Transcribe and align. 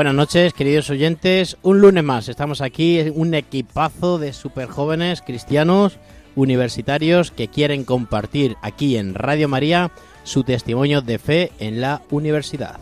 Buenas 0.00 0.14
noches, 0.14 0.54
queridos 0.54 0.88
oyentes. 0.88 1.58
Un 1.60 1.82
lunes 1.82 2.02
más. 2.02 2.30
Estamos 2.30 2.62
aquí, 2.62 3.12
un 3.14 3.34
equipazo 3.34 4.16
de 4.16 4.32
super 4.32 4.66
jóvenes 4.66 5.20
cristianos 5.20 5.98
universitarios 6.36 7.30
que 7.30 7.48
quieren 7.48 7.84
compartir 7.84 8.56
aquí 8.62 8.96
en 8.96 9.14
Radio 9.14 9.46
María 9.46 9.90
su 10.24 10.42
testimonio 10.42 11.02
de 11.02 11.18
fe 11.18 11.52
en 11.58 11.82
la 11.82 12.00
universidad. 12.08 12.80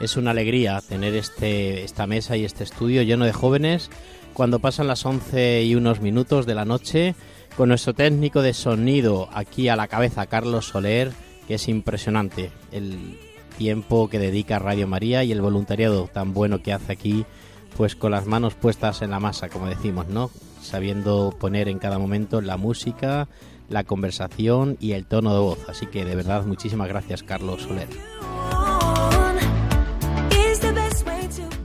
Es 0.00 0.16
una 0.16 0.32
alegría 0.32 0.80
tener 0.80 1.14
este, 1.14 1.84
esta 1.84 2.08
mesa 2.08 2.36
y 2.36 2.44
este 2.44 2.64
estudio 2.64 3.02
lleno 3.02 3.24
de 3.24 3.32
jóvenes 3.32 3.88
cuando 4.34 4.58
pasan 4.58 4.88
las 4.88 5.06
11 5.06 5.62
y 5.62 5.76
unos 5.76 6.00
minutos 6.00 6.44
de 6.44 6.56
la 6.56 6.64
noche 6.64 7.14
con 7.56 7.68
nuestro 7.68 7.94
técnico 7.94 8.42
de 8.42 8.52
sonido 8.52 9.28
aquí 9.32 9.68
a 9.68 9.76
la 9.76 9.86
cabeza, 9.86 10.26
Carlos 10.26 10.66
Soler 10.66 11.12
que 11.46 11.54
es 11.54 11.68
impresionante 11.68 12.50
el 12.70 13.18
tiempo 13.58 14.08
que 14.08 14.18
dedica 14.18 14.58
Radio 14.58 14.86
María 14.86 15.24
y 15.24 15.32
el 15.32 15.40
voluntariado 15.40 16.08
tan 16.12 16.34
bueno 16.34 16.62
que 16.62 16.72
hace 16.72 16.92
aquí, 16.92 17.24
pues 17.76 17.96
con 17.96 18.12
las 18.12 18.26
manos 18.26 18.54
puestas 18.54 19.02
en 19.02 19.10
la 19.10 19.20
masa, 19.20 19.48
como 19.48 19.66
decimos, 19.66 20.08
¿no? 20.08 20.30
Sabiendo 20.60 21.34
poner 21.38 21.68
en 21.68 21.78
cada 21.78 21.98
momento 21.98 22.40
la 22.40 22.56
música, 22.56 23.28
la 23.68 23.84
conversación 23.84 24.76
y 24.80 24.92
el 24.92 25.06
tono 25.06 25.32
de 25.34 25.40
voz. 25.40 25.68
Así 25.68 25.86
que 25.86 26.04
de 26.04 26.14
verdad 26.14 26.44
muchísimas 26.44 26.88
gracias, 26.88 27.22
Carlos 27.22 27.62
Soler. 27.62 27.88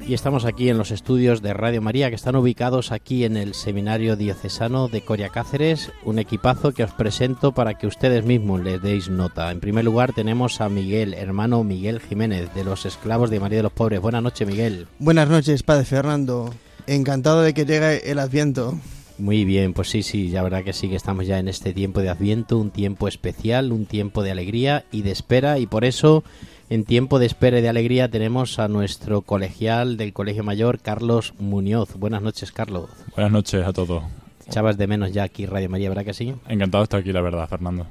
Y 0.08 0.14
estamos 0.14 0.46
aquí 0.46 0.70
en 0.70 0.78
los 0.78 0.92
estudios 0.92 1.42
de 1.42 1.54
Radio 1.54 1.82
María 1.82 2.08
que 2.08 2.16
están 2.16 2.38
ubicados 2.38 2.94
aquí 2.94 3.26
en 3.26 3.36
el 3.36 3.54
Seminario 3.54 4.16
Diocesano 4.16 4.88
de 4.88 5.02
Coria 5.02 5.28
Cáceres, 5.28 5.92
un 6.06 6.18
equipazo 6.18 6.72
que 6.72 6.86
os 6.86 6.94
presento 6.94 7.52
para 7.52 7.74
que 7.74 7.88
ustedes 7.88 8.24
mismos 8.24 8.62
les 8.62 8.82
deis 8.82 9.10
nota. 9.10 9.52
En 9.52 9.60
primer 9.60 9.84
lugar 9.84 10.14
tenemos 10.14 10.62
a 10.62 10.70
Miguel, 10.70 11.14
hermano 11.14 11.66
Miguel 11.66 12.00
Jiménez, 12.00 12.54
de 12.54 12.64
los 12.64 12.86
Esclavos 12.86 13.30
de 13.30 13.42
María 13.42 13.58
de 13.58 13.64
los 13.64 13.74
Pobres. 13.74 14.00
Buenas 14.00 14.24
noches, 14.24 14.48
Miguel. 14.48 14.88
Buenas 14.98 15.28
noches, 15.28 15.62
Padre 15.62 15.84
Fernando. 15.84 16.54
Encantado 16.88 17.42
de 17.42 17.54
que 17.54 17.66
llegue 17.66 18.10
el 18.10 18.20
Adviento. 18.20 18.80
Muy 19.18 19.44
bien, 19.44 19.74
pues 19.74 19.90
sí, 19.90 20.04
sí, 20.04 20.30
ya 20.30 20.42
verdad 20.42 20.64
que 20.64 20.72
sí 20.72 20.88
que 20.88 20.96
estamos 20.96 21.28
ya 21.28 21.38
en 21.38 21.50
este 21.50 21.74
tiempo 21.74 22.00
de 22.00 22.08
Adviento, 22.08 22.58
un 22.60 22.70
tiempo 22.70 23.10
especial, 23.10 23.74
un 23.74 23.86
tiempo 23.86 24.24
de 24.24 24.32
alegría 24.32 24.86
y 24.90 25.02
de 25.02 25.12
espera 25.12 25.60
y 25.60 25.68
por 25.68 25.84
eso 25.84 26.24
en 26.70 26.84
tiempo 26.84 27.20
de 27.20 27.26
espera 27.26 27.60
y 27.60 27.62
de 27.62 27.70
alegría 27.70 28.10
tenemos 28.10 28.60
a 28.60 28.68
nuestro 28.68 29.22
colegial 29.22 29.98
del 29.98 30.14
Colegio 30.14 30.44
Mayor, 30.44 30.80
Carlos 30.80 31.34
Muñoz. 31.40 31.96
Buenas 31.96 32.22
noches, 32.22 32.52
Carlos. 32.52 32.90
Buenas 33.16 33.32
noches 33.32 33.66
a 33.66 33.74
todos. 33.74 34.04
Echabas 34.46 34.78
de 34.78 34.88
menos 34.88 35.12
ya 35.12 35.24
aquí 35.24 35.46
Radio 35.46 35.70
María, 35.70 35.90
¿verdad 35.90 36.06
que 36.06 36.14
sí? 36.14 36.34
Encantado 36.48 36.82
de 36.82 36.86
estar 36.86 37.00
aquí, 37.00 37.12
la 37.12 37.22
verdad, 37.22 37.48
Fernando. 37.48 37.86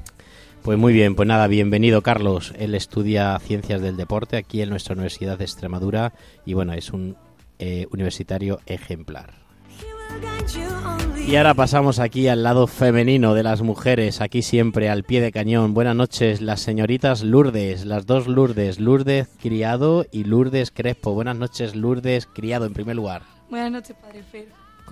Pues 0.63 0.79
muy 0.79 0.93
bien, 0.93 1.15
pues 1.15 1.29
nada, 1.29 1.47
bienvenido 1.47 2.03
Carlos. 2.03 2.53
Él 2.59 2.75
estudia 2.75 3.39
Ciencias 3.39 3.81
del 3.81 3.97
Deporte 3.97 4.37
aquí 4.37 4.63
en 4.63 4.71
nuestra 4.71 4.95
Universidad 4.95 5.39
de 5.39 5.45
Extremadura 5.45 6.13
y 6.45 6.55
bueno, 6.55 6.73
es 6.73 6.91
un 6.91 7.17
eh, 7.59 7.87
universitario 7.93 8.59
ejemplar. 8.67 9.35
Y 11.27 11.35
ahora 11.35 11.55
pasamos 11.55 11.99
aquí 11.99 12.29
al 12.29 12.45
lado 12.45 12.69
femenino 12.69 13.35
de 13.35 13.43
las 13.43 13.61
mujeres, 13.61 14.21
aquí 14.21 14.43
siempre 14.43 14.89
al 14.89 15.03
pie 15.03 15.21
de 15.21 15.33
cañón. 15.33 15.75
Buenas 15.75 15.97
noches, 15.97 16.41
las 16.41 16.61
señoritas 16.61 17.25
Lourdes, 17.25 17.85
las 17.85 18.07
dos 18.07 18.29
Lourdes, 18.29 18.79
Lourdes 18.79 19.29
Criado 19.43 20.07
y 20.13 20.23
Lourdes 20.23 20.71
Crespo. 20.71 21.15
Buenas 21.15 21.37
noches, 21.37 21.75
Lourdes 21.75 22.27
Criado, 22.27 22.65
en 22.65 22.75
primer 22.75 22.95
lugar. 22.95 23.23
Buenas 23.51 23.73
noches, 23.73 23.97
Padre 24.01 24.23
Fer. 24.23 24.47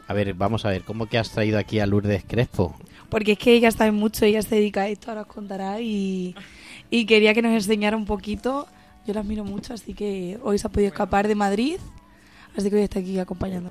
A 0.08 0.12
ver, 0.12 0.34
vamos 0.34 0.64
a 0.64 0.70
ver, 0.70 0.82
¿cómo 0.82 1.06
que 1.06 1.18
has 1.18 1.30
traído 1.30 1.56
aquí 1.56 1.78
a 1.78 1.86
Lourdes 1.86 2.24
Crespo? 2.26 2.74
Porque 3.10 3.32
es 3.32 3.38
que 3.38 3.54
ella 3.54 3.70
sabe 3.70 3.92
mucho, 3.92 4.24
ella 4.24 4.42
se 4.42 4.56
dedica 4.56 4.82
a 4.82 4.88
esto, 4.88 5.12
ahora 5.12 5.22
os 5.22 5.28
contará, 5.28 5.80
y, 5.80 6.34
y 6.90 7.06
quería 7.06 7.32
que 7.32 7.42
nos 7.42 7.52
enseñara 7.52 7.96
un 7.96 8.06
poquito. 8.06 8.66
Yo 9.06 9.14
la 9.14 9.20
admiro 9.20 9.44
mucho, 9.44 9.72
así 9.72 9.94
que 9.94 10.40
hoy 10.42 10.58
se 10.58 10.66
ha 10.66 10.70
podido 10.70 10.88
escapar 10.88 11.28
de 11.28 11.36
Madrid, 11.36 11.76
así 12.56 12.70
que 12.70 12.76
hoy 12.76 12.82
está 12.82 12.98
aquí 12.98 13.20
acompañando. 13.20 13.70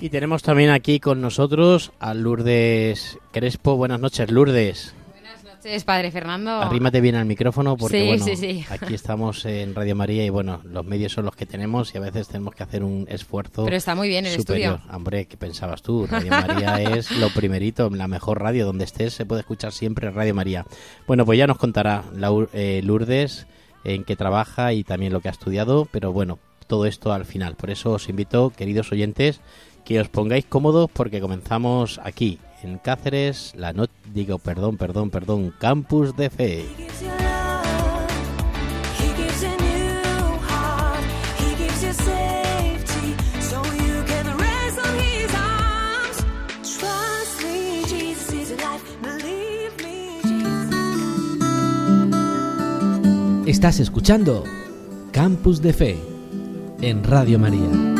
Y 0.00 0.10
tenemos 0.10 0.42
también 0.42 0.70
aquí 0.70 1.00
con 1.00 1.20
nosotros 1.20 1.92
a 1.98 2.14
Lourdes 2.14 3.18
Crespo. 3.32 3.76
Buenas 3.76 3.98
noches, 3.98 4.30
Lourdes. 4.30 4.94
Buenas 5.10 5.42
noches, 5.42 5.82
Padre 5.82 6.12
Fernando. 6.12 6.52
Arrímate 6.52 7.00
bien 7.00 7.16
al 7.16 7.24
micrófono 7.24 7.76
porque 7.76 8.00
Sí, 8.00 8.06
bueno, 8.06 8.24
sí, 8.24 8.36
sí. 8.36 8.64
aquí 8.70 8.94
estamos 8.94 9.44
en 9.44 9.74
Radio 9.74 9.96
María 9.96 10.24
y 10.24 10.30
bueno, 10.30 10.60
los 10.64 10.84
medios 10.86 11.12
son 11.12 11.24
los 11.24 11.34
que 11.34 11.46
tenemos 11.46 11.92
y 11.94 11.98
a 11.98 12.00
veces 12.00 12.28
tenemos 12.28 12.54
que 12.54 12.62
hacer 12.62 12.84
un 12.84 13.06
esfuerzo 13.08 13.64
Pero 13.64 13.76
está 13.76 13.96
muy 13.96 14.08
bien 14.08 14.24
el 14.24 14.38
superior. 14.38 14.76
estudio. 14.76 14.96
Hombre, 14.96 15.26
¿qué 15.26 15.36
pensabas 15.36 15.82
tú? 15.82 16.06
Radio 16.10 16.30
María 16.30 16.80
es 16.96 17.10
lo 17.10 17.28
primerito, 17.30 17.90
la 17.90 18.06
mejor 18.06 18.40
radio 18.40 18.66
donde 18.66 18.84
estés, 18.84 19.14
se 19.14 19.26
puede 19.26 19.40
escuchar 19.40 19.72
siempre 19.72 20.10
Radio 20.12 20.34
María. 20.34 20.64
Bueno, 21.08 21.26
pues 21.26 21.38
ya 21.38 21.48
nos 21.48 21.58
contará 21.58 22.04
eh, 22.52 22.82
Lourdes 22.84 23.48
en 23.82 24.04
qué 24.04 24.14
trabaja 24.14 24.72
y 24.74 24.84
también 24.84 25.12
lo 25.12 25.20
que 25.20 25.28
ha 25.28 25.32
estudiado, 25.32 25.88
pero 25.90 26.12
bueno, 26.12 26.38
todo 26.68 26.86
esto 26.86 27.12
al 27.12 27.24
final. 27.24 27.56
Por 27.56 27.70
eso 27.70 27.92
os 27.92 28.08
invito, 28.08 28.50
queridos 28.50 28.92
oyentes, 28.92 29.40
que 29.88 29.98
os 29.98 30.12
pongáis 30.12 30.44
cómodos 30.44 30.90
porque 30.92 31.18
comenzamos 31.18 31.98
aquí 32.04 32.38
en 32.62 32.76
Cáceres, 32.76 33.54
la 33.56 33.72
no 33.72 33.86
digo, 34.12 34.36
perdón, 34.38 34.76
perdón, 34.76 35.08
perdón, 35.08 35.54
Campus 35.58 36.14
de 36.14 36.28
Fe. 36.28 36.66
Estás 53.46 53.80
escuchando 53.80 54.44
Campus 55.12 55.62
de 55.62 55.72
Fe 55.72 55.98
en 56.82 57.02
Radio 57.02 57.38
María. 57.38 57.97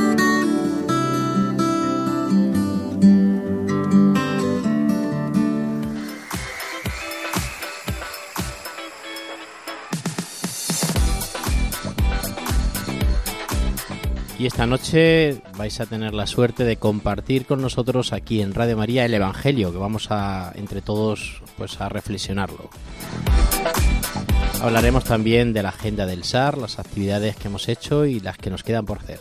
Y 14.39 14.47
esta 14.47 14.67
noche 14.67 15.43
vais 15.57 15.81
a 15.81 15.87
tener 15.87 16.15
la 16.15 16.29
suerte 16.29 16.63
de 16.63 16.77
compartir 16.77 17.45
con 17.45 17.61
nosotros 17.61 18.13
aquí 18.13 18.41
en 18.41 18.55
Radio 18.55 18.77
María 18.77 19.05
el 19.05 19.13
Evangelio, 19.13 19.73
que 19.73 19.79
vamos 19.79 20.13
a 20.13 20.53
entre 20.55 20.81
todos 20.81 21.43
pues 21.57 21.81
a 21.81 21.89
reflexionarlo. 21.89 22.71
Hablaremos 24.63 25.03
también 25.03 25.53
de 25.53 25.65
la 25.65 25.71
agenda 25.71 26.07
del 26.07 26.23
SAR, 26.23 26.57
las 26.57 26.79
actividades 26.79 27.35
que 27.35 27.49
hemos 27.49 27.69
hecho 27.69 28.07
y 28.07 28.21
las 28.21 28.39
que 28.39 28.51
nos 28.51 28.63
quedan 28.63 28.87
por 28.87 28.99
hacer. 28.99 29.19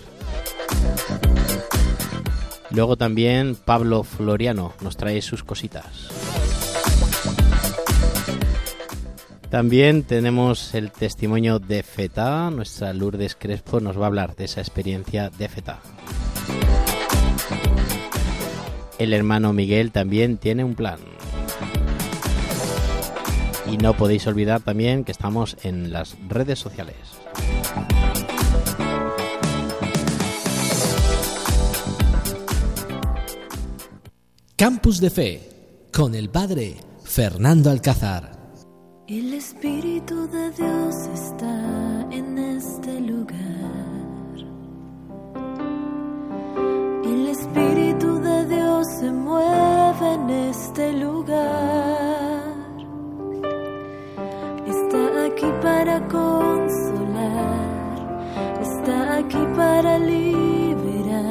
Luego 2.70 2.96
también 2.96 3.56
Pablo 3.56 4.04
Floriano 4.04 4.74
nos 4.82 4.98
trae 4.98 5.24
sus 5.24 5.44
cositas. 5.44 6.10
También 9.58 10.04
tenemos 10.04 10.76
el 10.76 10.92
testimonio 10.92 11.58
de 11.58 11.82
FETA. 11.82 12.52
Nuestra 12.52 12.94
Lourdes 12.94 13.36
Crespo 13.36 13.80
nos 13.80 14.00
va 14.00 14.04
a 14.04 14.06
hablar 14.06 14.36
de 14.36 14.46
esa 14.46 14.62
experiencia 14.62 15.32
de 15.32 15.50
FETA. 15.50 15.80
El 19.00 19.14
hermano 19.14 19.54
Miguel 19.54 19.92
también 19.92 20.38
tiene 20.38 20.64
un 20.64 20.76
plan. 20.76 21.00
Y 23.66 23.78
no 23.78 23.98
podéis 23.98 24.28
olvidar 24.28 24.62
también 24.62 25.04
que 25.04 25.12
estamos 25.12 25.58
en 25.64 25.92
las 25.92 26.16
redes 26.30 26.60
sociales. 26.60 26.96
Campus 34.56 35.02
de 35.02 35.10
Fe 35.10 35.50
con 35.92 36.14
el 36.14 36.30
Padre 36.30 36.76
Fernando 37.04 37.72
Alcázar. 37.72 38.37
El 39.08 39.34
Espíritu 39.36 40.28
de 40.28 40.52
Dios 40.52 40.94
está 41.14 42.06
en 42.12 42.38
este 42.38 43.00
lugar. 43.00 43.38
El 47.06 47.28
Espíritu 47.30 48.20
de 48.20 48.38
en 50.14 50.30
este 50.30 50.94
lugar. 50.94 52.44
Está 54.68 55.26
aquí 55.26 55.48
para 55.62 56.06
consolar, 56.08 57.62
está 58.62 59.18
aquí 59.20 59.44
para 59.56 60.00
liberar. 60.00 61.28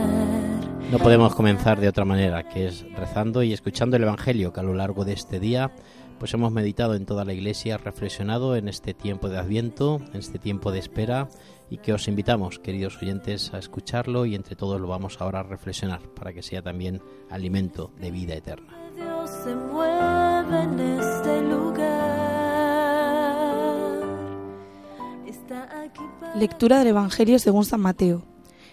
No 0.90 0.98
podemos 0.98 1.34
comenzar 1.34 1.78
de 1.78 1.88
otra 1.88 2.06
manera, 2.06 2.48
que 2.48 2.68
es 2.68 2.90
rezando 2.94 3.42
y 3.42 3.52
escuchando 3.52 3.96
el 3.96 4.04
Evangelio 4.04 4.52
que 4.52 4.60
a 4.60 4.62
lo 4.62 4.72
largo 4.72 5.04
de 5.04 5.12
este 5.12 5.38
día 5.38 5.72
pues 6.18 6.32
hemos 6.34 6.52
meditado 6.52 6.94
en 6.94 7.06
toda 7.06 7.24
la 7.24 7.32
iglesia, 7.32 7.76
reflexionado 7.76 8.56
en 8.56 8.68
este 8.68 8.94
tiempo 8.94 9.28
de 9.28 9.38
Adviento, 9.38 10.00
en 10.12 10.18
este 10.18 10.38
tiempo 10.38 10.72
de 10.72 10.78
espera 10.78 11.28
y 11.70 11.78
que 11.78 11.92
os 11.92 12.08
invitamos, 12.08 12.58
queridos 12.58 12.96
oyentes, 13.02 13.52
a 13.52 13.58
escucharlo 13.58 14.24
y 14.26 14.34
entre 14.34 14.56
todos 14.56 14.80
lo 14.80 14.88
vamos 14.88 15.20
ahora 15.20 15.40
a 15.40 15.42
reflexionar 15.42 16.00
para 16.14 16.32
que 16.32 16.42
sea 16.42 16.62
también 16.62 17.02
alimento 17.30 17.90
de 17.98 18.10
vida 18.10 18.34
eterna. 18.34 18.76
Dios 18.94 19.30
se 19.30 19.54
mueve 19.54 20.62
en 20.62 20.80
este 20.80 21.42
lugar. 21.42 21.86
Está 25.26 25.82
aquí 25.82 26.02
para 26.20 26.36
Lectura 26.36 26.78
del 26.78 26.88
Evangelio 26.88 27.38
según 27.38 27.64
San 27.64 27.80
Mateo. 27.80 28.22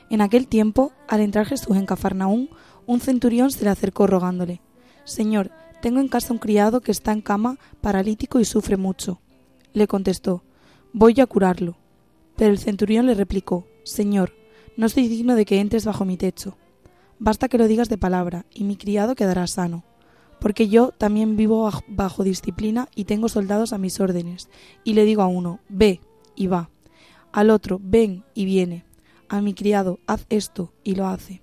En 0.10 0.22
aquel 0.22 0.48
tiempo, 0.48 0.92
al 1.08 1.22
entrar 1.22 1.46
Jesús 1.46 1.76
en 1.76 1.86
Cafarnaún, 1.86 2.50
un 2.86 3.00
centurión 3.00 3.52
se 3.52 3.64
le 3.64 3.70
acercó 3.70 4.08
rogándole, 4.08 4.62
Señor, 5.06 5.52
tengo 5.84 6.00
en 6.00 6.08
casa 6.08 6.32
un 6.32 6.40
criado 6.40 6.80
que 6.80 6.94
está 6.94 7.12
en 7.12 7.20
cama, 7.20 7.60
paralítico 7.82 8.40
y 8.40 8.46
sufre 8.46 8.78
mucho. 8.78 9.20
Le 9.74 9.86
contestó, 9.86 10.42
Voy 10.94 11.20
a 11.20 11.26
curarlo. 11.28 11.76
Pero 12.38 12.52
el 12.52 12.58
centurión 12.58 13.06
le 13.06 13.16
replicó, 13.16 13.68
Señor, 13.84 14.32
no 14.78 14.88
soy 14.88 15.10
digno 15.10 15.36
de 15.36 15.44
que 15.44 15.60
entres 15.60 15.84
bajo 15.84 16.06
mi 16.06 16.16
techo. 16.16 16.56
Basta 17.20 17.50
que 17.50 17.58
lo 17.58 17.68
digas 17.68 17.90
de 17.90 17.98
palabra, 17.98 18.46
y 18.54 18.64
mi 18.64 18.78
criado 18.78 19.14
quedará 19.14 19.46
sano. 19.46 19.84
Porque 20.40 20.70
yo 20.70 20.94
también 20.98 21.36
vivo 21.36 21.70
baj- 21.70 21.84
bajo 21.90 22.24
disciplina 22.24 22.88
y 22.96 23.04
tengo 23.04 23.28
soldados 23.28 23.74
a 23.74 23.78
mis 23.78 24.00
órdenes, 24.00 24.48
y 24.86 24.94
le 24.94 25.04
digo 25.04 25.22
a 25.22 25.28
uno, 25.28 25.60
ve, 25.68 26.00
y 26.36 26.48
va. 26.48 26.70
Al 27.34 27.50
otro, 27.50 27.82
ven, 27.84 28.24
y 28.34 28.46
viene. 28.46 28.86
A 29.28 29.42
mi 29.42 29.54
criado, 29.54 30.00
haz 30.08 30.26
esto, 30.30 30.72
y 30.84 30.96
lo 30.96 31.08
hace. 31.08 31.42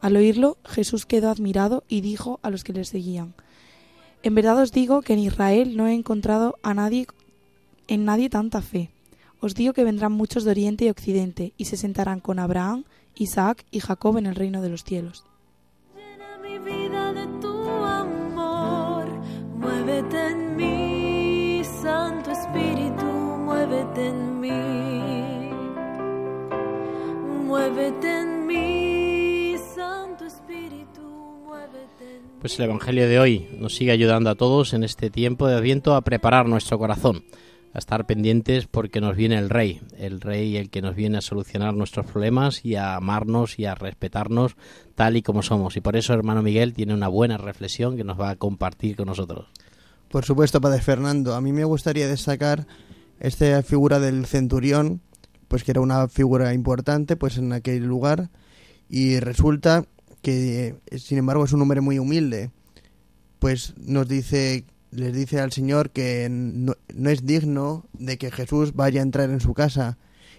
Al 0.00 0.16
oírlo, 0.16 0.56
Jesús 0.64 1.04
quedó 1.04 1.28
admirado 1.28 1.84
y 1.88 2.00
dijo 2.00 2.40
a 2.42 2.48
los 2.50 2.64
que 2.64 2.72
le 2.72 2.84
seguían, 2.84 3.34
En 4.26 4.34
verdad 4.34 4.58
os 4.58 4.72
digo 4.72 5.02
que 5.02 5.12
en 5.12 5.20
Israel 5.20 5.76
no 5.76 5.86
he 5.86 5.94
encontrado 5.94 6.58
a 6.64 6.74
nadie 6.74 7.06
en 7.86 8.04
nadie 8.04 8.28
tanta 8.28 8.60
fe. 8.60 8.90
Os 9.38 9.54
digo 9.54 9.72
que 9.72 9.84
vendrán 9.84 10.10
muchos 10.10 10.42
de 10.42 10.50
oriente 10.50 10.84
y 10.84 10.88
occidente 10.88 11.52
y 11.56 11.66
se 11.66 11.76
sentarán 11.76 12.18
con 12.18 12.40
Abraham, 12.40 12.82
Isaac 13.14 13.64
y 13.70 13.78
Jacob 13.78 14.18
en 14.18 14.26
el 14.26 14.34
reino 14.34 14.62
de 14.62 14.68
los 14.68 14.82
cielos. 14.82 15.22
Pues 32.46 32.60
el 32.60 32.66
Evangelio 32.66 33.08
de 33.08 33.18
hoy 33.18 33.48
nos 33.58 33.74
sigue 33.74 33.90
ayudando 33.90 34.30
a 34.30 34.36
todos 34.36 34.72
en 34.72 34.84
este 34.84 35.10
tiempo 35.10 35.48
de 35.48 35.56
Adviento 35.56 35.96
a 35.96 36.02
preparar 36.02 36.46
nuestro 36.46 36.78
corazón, 36.78 37.24
a 37.74 37.78
estar 37.80 38.06
pendientes 38.06 38.68
porque 38.68 39.00
nos 39.00 39.16
viene 39.16 39.36
el 39.36 39.50
Rey, 39.50 39.80
el 39.98 40.20
Rey 40.20 40.56
el 40.56 40.70
que 40.70 40.80
nos 40.80 40.94
viene 40.94 41.18
a 41.18 41.22
solucionar 41.22 41.74
nuestros 41.74 42.06
problemas 42.06 42.64
y 42.64 42.76
a 42.76 42.94
amarnos 42.94 43.58
y 43.58 43.64
a 43.64 43.74
respetarnos 43.74 44.54
tal 44.94 45.16
y 45.16 45.22
como 45.22 45.42
somos. 45.42 45.76
Y 45.76 45.80
por 45.80 45.96
eso 45.96 46.14
hermano 46.14 46.40
Miguel 46.40 46.72
tiene 46.72 46.94
una 46.94 47.08
buena 47.08 47.36
reflexión 47.36 47.96
que 47.96 48.04
nos 48.04 48.20
va 48.20 48.30
a 48.30 48.36
compartir 48.36 48.94
con 48.94 49.06
nosotros. 49.06 49.48
Por 50.08 50.24
supuesto, 50.24 50.60
Padre 50.60 50.82
Fernando. 50.82 51.34
A 51.34 51.40
mí 51.40 51.52
me 51.52 51.64
gustaría 51.64 52.06
destacar 52.06 52.68
esta 53.18 53.60
figura 53.64 53.98
del 53.98 54.24
centurión, 54.24 55.00
pues 55.48 55.64
que 55.64 55.72
era 55.72 55.80
una 55.80 56.06
figura 56.06 56.54
importante 56.54 57.16
pues 57.16 57.38
en 57.38 57.52
aquel 57.52 57.86
lugar 57.86 58.30
y 58.88 59.18
resulta 59.18 59.84
que 60.26 60.74
eh, 60.90 60.98
sin 60.98 61.18
embargo 61.18 61.44
es 61.44 61.52
un 61.52 61.62
hombre 61.62 61.80
muy 61.80 62.00
humilde. 62.00 62.50
Pues 63.38 63.74
nos 63.76 64.08
dice 64.08 64.64
les 64.90 65.14
dice 65.14 65.38
al 65.38 65.52
Señor 65.52 65.90
que 65.90 66.26
no, 66.28 66.74
es 67.08 67.24
digno 67.24 67.84
de 67.92 68.18
que 68.18 68.32
Jesús 68.32 68.74
vaya 68.74 69.00
a 69.00 69.04
entrar 69.04 69.30
en 69.30 69.38
su 69.38 69.54
casa. 69.54 69.98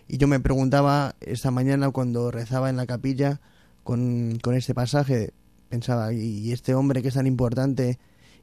Y 0.10 0.18
yo 0.18 0.28
me 0.28 0.42
preguntaba 0.42 1.16
esta 1.22 1.52
mañana 1.52 1.90
cuando 1.92 2.32
rezaba 2.32 2.70
en 2.70 2.76
la 2.76 2.86
capilla 2.86 3.40
con, 3.86 4.40
con 4.42 4.56
este 4.56 4.74
pasaje, 4.74 5.32
pensaba, 5.70 6.12
y 6.12 6.52
este 6.52 6.76
hombre 6.76 7.02
que 7.02 7.08
es 7.08 7.14
tan 7.14 7.28
importante 7.28 7.98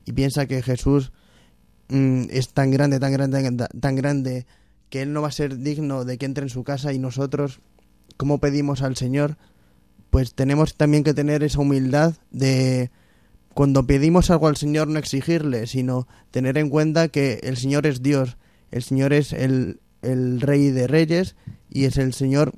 y 0.06 0.12
piensa 0.12 0.46
que 0.46 0.62
Jesús 0.62 1.12
mm, 1.88 2.25
es 2.31 2.55
tan 2.55 2.70
grande, 2.70 3.00
tan 3.00 3.12
grande, 3.12 3.67
tan 3.81 3.96
grande, 3.96 4.46
que 4.88 5.02
Él 5.02 5.12
no 5.12 5.20
va 5.20 5.29
a 5.29 5.32
ser 5.32 5.58
digno 5.58 6.06
de 6.06 6.17
que 6.17 6.25
entre 6.25 6.44
en 6.44 6.50
su 6.50 6.64
casa 6.64 6.94
y 6.94 6.99
nosotros, 6.99 7.61
como 8.17 8.38
pedimos 8.38 8.81
al 8.81 8.96
Señor, 8.96 9.37
pues 10.15 10.33
tenemos 10.33 10.77
también 10.77 11.03
que 11.03 11.13
tener 11.13 11.43
esa 11.43 11.59
humildad 11.59 12.15
de 12.31 12.93
cuando 13.53 13.85
pedimos 13.85 14.31
algo 14.31 14.47
al 14.47 14.57
Señor 14.57 14.87
no 14.87 15.01
exigirle, 15.01 15.67
sino 15.67 16.07
tener 16.31 16.57
en 16.57 16.71
cuenta 16.71 17.09
que 17.09 17.41
el 17.43 17.57
Señor 17.57 17.85
es 17.85 18.01
Dios, 18.01 18.37
el 18.71 18.85
Señor 18.85 19.13
es 19.13 19.33
el, 19.33 19.81
el 20.03 20.41
Rey 20.41 20.71
de 20.71 20.87
Reyes 20.87 21.35
y 21.69 21.87
es 21.87 21.97
el 21.97 22.13
Señor, 22.13 22.53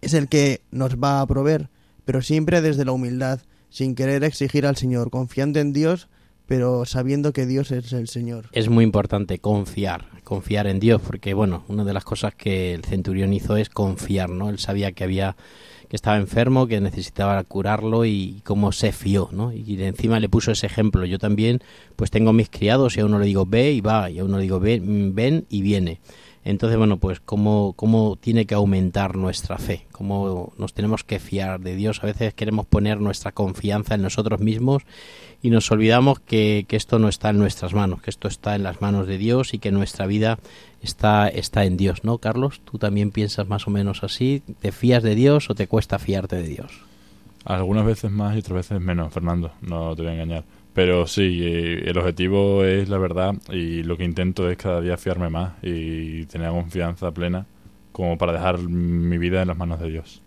es 0.00 0.14
el 0.14 0.28
que 0.28 0.60
nos 0.70 0.94
va 0.94 1.20
a 1.20 1.26
proveer, 1.26 1.70
pero 2.04 2.22
siempre 2.22 2.60
desde 2.60 2.84
la 2.84 2.92
humildad, 2.92 3.40
sin 3.68 3.96
querer 3.96 4.22
exigir 4.22 4.64
al 4.64 4.76
Señor, 4.76 5.10
confiando 5.10 5.58
en 5.58 5.72
Dios, 5.72 6.06
pero 6.46 6.84
sabiendo 6.84 7.32
que 7.32 7.46
Dios 7.46 7.72
es 7.72 7.92
el 7.94 8.06
Señor. 8.06 8.48
Es 8.52 8.68
muy 8.68 8.84
importante 8.84 9.40
confiar, 9.40 10.04
confiar 10.22 10.68
en 10.68 10.78
Dios, 10.78 11.02
porque 11.02 11.34
bueno, 11.34 11.64
una 11.66 11.84
de 11.84 11.92
las 11.92 12.04
cosas 12.04 12.36
que 12.36 12.74
el 12.74 12.84
centurión 12.84 13.32
hizo 13.32 13.56
es 13.56 13.70
confiar, 13.70 14.30
¿no? 14.30 14.50
Él 14.50 14.60
sabía 14.60 14.92
que 14.92 15.02
había 15.02 15.36
que 15.88 15.96
estaba 15.96 16.16
enfermo, 16.16 16.66
que 16.66 16.80
necesitaba 16.80 17.42
curarlo 17.44 18.04
y 18.04 18.40
cómo 18.44 18.72
se 18.72 18.92
fió, 18.92 19.28
¿no? 19.32 19.52
Y 19.52 19.82
encima 19.82 20.20
le 20.20 20.28
puso 20.28 20.52
ese 20.52 20.66
ejemplo. 20.66 21.04
Yo 21.04 21.18
también, 21.18 21.60
pues 21.96 22.10
tengo 22.10 22.32
mis 22.32 22.50
criados 22.50 22.96
y 22.96 23.00
a 23.00 23.06
uno 23.06 23.18
le 23.18 23.26
digo 23.26 23.46
ve 23.46 23.72
y 23.72 23.80
va, 23.80 24.10
y 24.10 24.18
a 24.18 24.24
uno 24.24 24.36
le 24.36 24.42
digo 24.42 24.60
ven, 24.60 25.14
ven 25.14 25.46
y 25.48 25.62
viene. 25.62 26.00
Entonces, 26.46 26.78
bueno, 26.78 26.98
pues 26.98 27.18
cómo, 27.18 27.72
cómo 27.74 28.14
tiene 28.14 28.46
que 28.46 28.54
aumentar 28.54 29.16
nuestra 29.16 29.58
fe, 29.58 29.84
cómo 29.90 30.52
nos 30.58 30.74
tenemos 30.74 31.02
que 31.02 31.18
fiar 31.18 31.58
de 31.58 31.74
Dios. 31.74 31.98
A 32.04 32.06
veces 32.06 32.34
queremos 32.34 32.66
poner 32.66 33.00
nuestra 33.00 33.32
confianza 33.32 33.96
en 33.96 34.02
nosotros 34.02 34.38
mismos 34.38 34.84
y 35.42 35.50
nos 35.50 35.68
olvidamos 35.72 36.20
que, 36.20 36.64
que 36.68 36.76
esto 36.76 37.00
no 37.00 37.08
está 37.08 37.30
en 37.30 37.38
nuestras 37.38 37.74
manos, 37.74 38.00
que 38.00 38.10
esto 38.10 38.28
está 38.28 38.54
en 38.54 38.62
las 38.62 38.80
manos 38.80 39.08
de 39.08 39.18
Dios 39.18 39.54
y 39.54 39.58
que 39.58 39.72
nuestra 39.72 40.06
vida 40.06 40.38
está, 40.82 41.26
está 41.26 41.64
en 41.64 41.76
Dios, 41.76 42.04
¿no, 42.04 42.18
Carlos? 42.18 42.60
¿Tú 42.64 42.78
también 42.78 43.10
piensas 43.10 43.48
más 43.48 43.66
o 43.66 43.72
menos 43.72 44.04
así? 44.04 44.44
¿Te 44.60 44.70
fías 44.70 45.02
de 45.02 45.16
Dios 45.16 45.50
o 45.50 45.56
te 45.56 45.66
cuesta 45.66 45.98
fiarte 45.98 46.36
de 46.36 46.46
Dios? 46.46 46.80
Algunas 47.44 47.84
veces 47.84 48.12
más 48.12 48.36
y 48.36 48.38
otras 48.38 48.54
veces 48.54 48.80
menos, 48.80 49.12
Fernando, 49.12 49.50
no 49.62 49.96
te 49.96 50.02
voy 50.02 50.12
a 50.12 50.14
engañar. 50.14 50.44
Pero 50.76 51.06
sí, 51.06 51.40
eh, 51.42 51.84
el 51.86 51.96
objetivo 51.96 52.62
es 52.62 52.90
la 52.90 52.98
verdad 52.98 53.32
y 53.50 53.82
lo 53.82 53.96
que 53.96 54.04
intento 54.04 54.50
es 54.50 54.58
cada 54.58 54.82
día 54.82 54.98
fiarme 54.98 55.30
más 55.30 55.54
y 55.62 56.26
tener 56.26 56.50
confianza 56.50 57.10
plena 57.12 57.46
como 57.92 58.18
para 58.18 58.34
dejar 58.34 58.58
mi 58.58 59.16
vida 59.16 59.40
en 59.40 59.48
las 59.48 59.56
manos 59.56 59.80
de 59.80 59.88
Dios. 59.88 60.20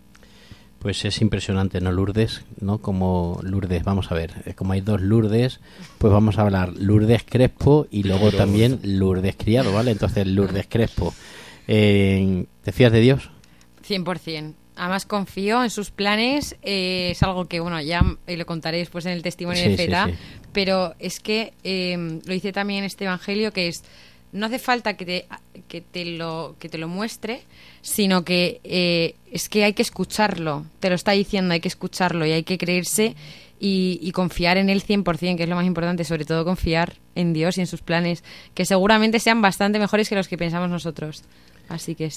Pues 0.80 1.04
es 1.04 1.20
impresionante, 1.20 1.80
¿no, 1.80 1.92
Lourdes? 1.92 2.44
¿No? 2.60 2.78
Como 2.78 3.38
Lourdes, 3.44 3.84
vamos 3.84 4.10
a 4.10 4.16
ver, 4.16 4.42
eh, 4.44 4.54
como 4.54 4.72
hay 4.72 4.80
dos 4.80 5.00
Lourdes, 5.00 5.60
pues 5.98 6.12
vamos 6.12 6.36
a 6.36 6.42
hablar 6.42 6.72
Lourdes 6.76 7.22
Crespo 7.22 7.86
y 7.88 8.02
luego 8.02 8.32
también 8.32 8.80
Lourdes 8.82 9.36
Criado, 9.36 9.72
¿vale? 9.72 9.92
Entonces, 9.92 10.26
Lourdes 10.26 10.66
Crespo, 10.68 11.14
eh, 11.68 12.44
¿te 12.64 12.72
fías 12.72 12.90
de 12.90 13.00
Dios? 13.00 13.30
100%. 13.86 14.54
Además 14.80 15.04
confío 15.04 15.62
en 15.62 15.68
sus 15.68 15.90
planes, 15.90 16.56
eh, 16.62 17.10
es 17.12 17.22
algo 17.22 17.44
que, 17.44 17.60
bueno, 17.60 17.78
ya 17.82 18.02
eh, 18.26 18.38
lo 18.38 18.46
contaré 18.46 18.78
después 18.78 19.04
en 19.04 19.12
el 19.12 19.22
testimonio 19.22 19.62
Sí, 19.62 19.68
de 19.68 19.76
sí, 19.76 19.82
Feta, 19.84 20.06
sí. 20.06 20.14
pero 20.54 20.94
es 20.98 21.20
que 21.20 21.52
eh, 21.64 22.18
lo 22.24 22.32
dice 22.32 22.50
también 22.52 22.84
este 22.84 23.04
evangelio 23.04 23.52
que 23.52 23.68
es 23.68 23.84
no 24.32 24.46
hace 24.46 24.58
falta 24.58 24.94
que 24.96 25.04
te, 25.04 25.26
que 25.68 25.82
te, 25.82 26.06
lo, 26.06 26.56
que 26.58 26.70
te 26.70 26.78
lo 26.78 26.88
muestre, 26.88 27.42
sino 27.82 28.24
que 28.24 28.60
eh, 28.64 29.16
es 29.30 29.50
que 29.50 29.64
hay 29.64 29.74
que 29.74 29.82
escucharlo. 29.82 30.64
Te 30.78 30.88
lo 30.88 30.94
está 30.94 31.12
diciendo, 31.12 31.52
hay 31.52 31.60
que 31.60 31.68
escucharlo 31.68 32.24
y 32.24 32.32
hay 32.32 32.44
que 32.44 32.56
creerse 32.56 33.16
y, 33.58 33.98
y 34.00 34.12
confiar 34.12 34.56
en 34.56 34.70
él 34.70 34.82
100%, 34.82 35.36
que 35.36 35.42
es 35.42 35.48
lo 35.48 35.56
más 35.56 35.66
importante, 35.66 36.04
sobre 36.04 36.24
todo 36.24 36.46
confiar 36.46 36.94
en 37.16 37.34
Dios 37.34 37.58
y 37.58 37.60
en 37.60 37.66
sus 37.66 37.82
planes, 37.82 38.24
que 38.54 38.64
seguramente 38.64 39.18
sean 39.18 39.42
bastante 39.42 39.78
mejores 39.78 40.08
que 40.08 40.14
los 40.14 40.26
que 40.26 40.38
pensamos 40.38 40.70
nosotros. 40.70 41.24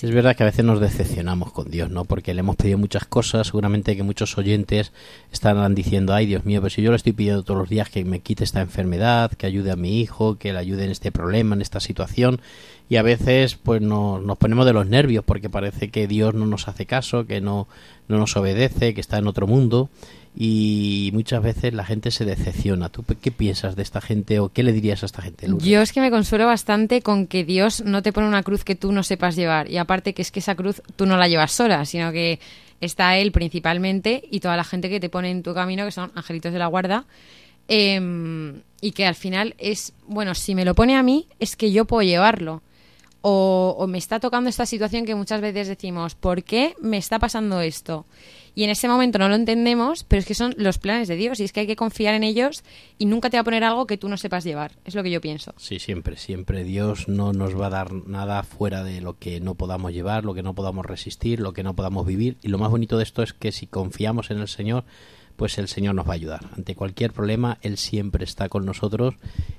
Es 0.08 0.12
verdad 0.12 0.36
que 0.36 0.42
a 0.42 0.48
veces 0.48 0.66
nos 0.66 0.80
decepcionamos 0.80 1.52
con 1.52 1.70
Dios, 1.70 1.92
¿no? 1.92 2.06
Porque 2.06 2.34
le 2.34 2.40
hemos 2.40 2.56
pedido 2.56 2.80
muchas 2.80 3.06
cosas, 3.06 3.46
seguramente 3.46 3.96
que 3.96 4.02
muchos 4.02 4.36
oyentes 4.40 4.92
estarán 5.32 5.76
diciendo, 5.76 6.16
ay 6.16 6.26
Dios 6.26 6.44
mío, 6.44 6.60
pero 6.60 6.72
si 6.72 6.82
yo 6.82 6.90
le 6.90 6.98
estoy 6.98 7.14
pidiendo 7.14 7.44
todos 7.44 7.60
los 7.60 7.70
días 7.70 7.88
que 7.88 8.04
me 8.04 8.20
quite 8.20 8.44
esta 8.44 8.62
enfermedad, 8.62 9.32
que 9.32 9.46
ayude 9.46 9.70
a 9.70 9.76
mi 9.76 10.02
hijo, 10.02 10.40
que 10.40 10.54
le 10.54 10.58
ayude 10.58 10.86
en 10.86 10.92
este 10.92 11.12
problema, 11.12 11.56
en 11.56 11.62
esta 11.62 11.80
situación, 11.80 12.42
y 12.90 12.96
a 12.96 13.04
veces 13.04 13.56
pues 13.56 13.80
no, 13.80 14.20
nos 14.20 14.40
ponemos 14.40 14.66
de 14.66 14.74
los 14.74 14.88
nervios 14.88 15.24
porque 15.24 15.52
parece 15.52 15.92
que 15.92 16.08
Dios 16.08 16.34
no 16.34 16.48
nos 16.48 16.68
hace 16.68 16.88
caso, 16.88 17.28
que 17.28 17.40
no, 17.40 17.68
no 18.08 18.18
nos 18.18 18.36
obedece, 18.36 18.96
que 18.96 19.02
está 19.02 19.20
en 19.20 19.28
otro 19.28 19.46
mundo 19.46 19.90
y 20.36 21.12
muchas 21.14 21.44
veces 21.44 21.74
la 21.74 21.86
gente 21.86 22.10
se 22.10 22.26
decepciona. 22.26 22.90
¿Tú 22.90 23.04
qué 23.22 23.32
piensas 23.32 23.76
de 23.76 23.84
esta 23.84 24.02
gente 24.02 24.40
o 24.40 24.50
qué 24.50 24.64
le 24.64 24.74
dirías 24.74 25.04
a 25.04 25.06
esta 25.06 25.22
gente? 25.22 25.48
Yo 25.60 25.82
es 25.82 25.94
que 25.94 26.02
me 26.02 26.10
consuelo 26.10 26.48
bastante 26.48 27.02
con 27.02 27.28
que 27.28 27.44
Dios 27.44 27.84
no 27.86 28.02
te 28.02 28.12
pone 28.12 28.28
una 28.28 28.42
cruz 28.42 28.64
que 28.64 28.76
tú 28.76 28.92
no 28.92 29.04
sepas 29.04 29.36
llevar. 29.36 29.70
Y 29.70 29.78
aparte 29.78 30.14
que 30.14 30.24
es 30.24 30.32
que 30.32 30.40
esa 30.40 30.56
cruz 30.56 30.82
tú 30.96 31.06
no 31.06 31.18
la 31.18 31.28
llevas 31.28 31.52
sola, 31.52 31.86
sino 31.86 32.12
que 32.12 32.40
está 32.82 33.18
Él 33.18 33.32
principalmente 33.32 34.24
y 34.32 34.40
toda 34.40 34.58
la 34.58 34.64
gente 34.64 34.90
que 34.90 35.00
te 35.00 35.10
pone 35.10 35.30
en 35.30 35.44
tu 35.44 35.54
camino, 35.54 35.86
que 35.86 35.92
son 35.92 36.12
angelitos 36.16 36.52
de 36.52 36.60
la 36.60 36.68
guarda. 36.68 37.06
em, 37.70 38.62
y 38.82 38.92
que 38.92 39.06
al 39.06 39.16
final 39.16 39.56
es, 39.58 39.94
bueno, 40.06 40.36
si 40.36 40.54
me 40.54 40.66
lo 40.66 40.76
pone 40.76 40.98
a 40.98 41.04
mí, 41.04 41.28
es 41.40 41.56
que 41.56 41.72
yo 41.72 41.86
puedo 41.86 42.02
llevarlo. 42.02 42.62
O, 43.22 43.78
o 43.80 43.88
me 43.88 43.98
está 43.98 44.20
tocando 44.20 44.50
esta 44.50 44.66
situación 44.66 45.06
que 45.06 45.16
muchas 45.16 45.40
veces 45.40 45.70
decimos, 45.70 46.16
¿por 46.16 46.44
qué 46.44 46.76
me 46.82 46.98
está 46.98 47.20
pasando 47.20 47.62
esto? 47.62 48.06
Y 48.56 48.64
en 48.64 48.70
ese 48.70 48.88
momento 48.88 49.18
no 49.18 49.30
lo 49.30 49.36
entendemos, 49.36 50.04
pero 50.04 50.20
es 50.20 50.26
que 50.26 50.36
son 50.36 50.54
los 50.58 50.78
planes 50.78 51.08
de 51.08 51.16
Dios 51.16 51.40
y 51.40 51.44
es 51.44 51.52
que 51.52 51.62
hay 51.62 51.68
que 51.68 51.76
confiar 51.76 52.14
en 52.14 52.24
ellos 52.24 52.64
y 52.98 53.06
nunca 53.06 53.30
te 53.30 53.38
va 53.38 53.42
a 53.42 53.44
poner 53.44 53.64
algo 53.64 53.88
que 53.88 53.98
tú 53.98 54.10
no 54.10 54.18
sepas 54.18 54.44
llevar. 54.44 54.74
Es 54.86 54.96
lo 54.96 55.04
que 55.04 55.12
yo 55.12 55.22
pienso. 55.22 55.54
Sí, 55.58 55.80
siempre, 55.80 56.18
siempre. 56.18 56.64
Dios 56.64 57.08
no 57.08 57.34
nos 57.34 57.60
va 57.60 57.68
a 57.68 57.72
dar 57.72 57.94
nada 57.94 58.44
fuera 58.44 58.84
de 58.84 59.02
lo 59.02 59.18
que 59.18 59.40
no 59.40 59.56
podamos 59.56 59.92
llevar, 59.92 60.24
lo 60.24 60.34
que 60.34 60.44
no 60.44 60.54
podamos 60.54 60.86
resistir, 60.86 61.40
lo 61.40 61.54
que 61.54 61.64
no 61.64 61.76
podamos 61.76 62.06
vivir. 62.06 62.38
Y 62.42 62.50
lo 62.50 62.58
más 62.60 62.70
bonito 62.70 62.98
de 62.98 63.04
esto 63.04 63.24
es 63.24 63.34
que 63.34 63.52
si 63.52 63.66
confiamos 63.66 64.30
en 64.30 64.40
el 64.40 64.48
Señor, 64.48 64.84
pues 65.36 65.58
el 65.58 65.68
Señor 65.68 65.96
nos 65.96 66.08
va 66.08 66.12
a 66.12 66.16
ayudar. 66.16 66.42
Ante 66.56 66.76
cualquier 66.76 67.12
problema, 67.12 67.58
Él 67.62 67.78
siempre 67.78 68.24
está 68.24 68.50
con 68.50 68.66
nosotros 68.66 69.16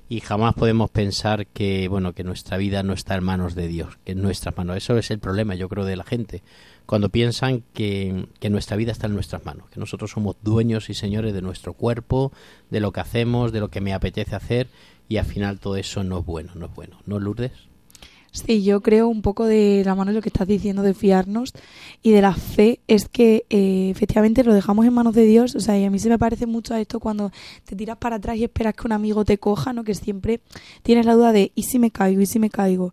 y 0.09 0.21
jamás 0.21 0.55
podemos 0.55 0.91
pensar 0.91 1.47
que, 1.47 1.89
bueno, 1.89 2.13
que 2.13 2.25
nuestra 2.25 2.57
vida 2.57 2.83
no 2.83 2.93
está 2.93 3.15
en 3.17 3.25
manos 3.25 3.55
de 3.55 3.69
Dios, 3.69 3.99
que 4.05 4.13
en 4.13 4.23
nuestras 4.23 4.57
manos. 4.57 4.77
Eso 4.77 4.97
es 4.97 5.11
el 5.11 5.19
problema, 5.19 5.55
yo 5.55 5.69
creo, 5.69 5.85
de 5.85 5.97
la 5.97 6.05
gente. 6.05 6.43
Cuando 6.87 7.09
piensan 7.09 7.63
que, 7.73 8.27
que 8.41 8.51
nuestra 8.51 8.77
vida 8.77 8.93
está 8.93 9.07
en 9.07 9.15
nuestras 9.15 9.45
manos, 9.45 9.69
que 9.71 9.81
nosotros 9.81 10.11
somos 10.11 10.37
dueños 10.43 10.91
y 10.91 10.95
señores 10.95 11.33
de 11.33 11.43
nuestro 11.43 11.73
cuerpo, 11.73 12.33
de 12.71 12.81
lo 12.81 12.93
que 12.93 13.01
hacemos, 13.01 13.53
de 13.53 13.61
lo 13.61 13.69
que 13.69 13.81
me 13.81 13.95
apetece 13.95 14.37
hacer, 14.37 14.69
y 15.09 15.17
al 15.17 15.25
final 15.25 15.59
todo 15.59 15.77
eso 15.77 16.05
no 16.05 16.19
es 16.19 16.27
bueno, 16.27 16.53
no 16.55 16.67
es 16.67 16.75
bueno. 16.75 16.99
¿No, 17.07 17.19
Lourdes? 17.19 17.53
Sí, 18.35 18.65
yo 18.65 18.81
creo 18.81 19.07
un 19.07 19.23
poco 19.23 19.47
de 19.47 19.83
la 19.85 19.95
mano 19.95 20.11
de 20.11 20.17
lo 20.17 20.21
que 20.21 20.29
estás 20.29 20.49
diciendo 20.49 20.83
de 20.83 20.93
fiarnos 20.93 21.53
y 22.03 22.11
de 22.11 22.21
la 22.21 22.35
fe 22.35 22.81
es 22.89 23.09
que 23.09 23.47
eh, 23.49 23.91
efectivamente 23.91 24.43
lo 24.43 24.53
dejamos 24.53 24.87
en 24.87 24.93
manos 24.93 25.15
de 25.15 25.25
Dios. 25.25 25.55
O 25.55 25.61
sea, 25.61 25.79
y 25.79 25.85
a 25.85 25.91
mí 25.91 26.01
se 26.01 26.09
me 26.09 26.19
parece 26.19 26.47
mucho 26.47 26.75
a 26.75 26.81
esto 26.81 26.99
cuando 26.99 27.31
te 27.65 27.77
tiras 27.77 27.97
para 27.97 28.17
atrás 28.17 28.37
y 28.37 28.43
esperas 28.43 28.75
que 28.75 28.89
un 28.89 28.93
amigo 28.93 29.25
te 29.25 29.39
coja, 29.39 29.73
¿no? 29.73 29.85
Que 29.85 29.95
siempre 29.95 30.41
tienes 30.83 31.07
la 31.07 31.15
duda 31.15 31.31
de 31.31 31.53
¿y 31.55 31.63
si 31.63 31.79
me 31.79 31.93
caigo? 31.93 32.21
¿y 32.21 32.27
si 32.27 32.41
me 32.41 32.51
caigo? 32.51 32.93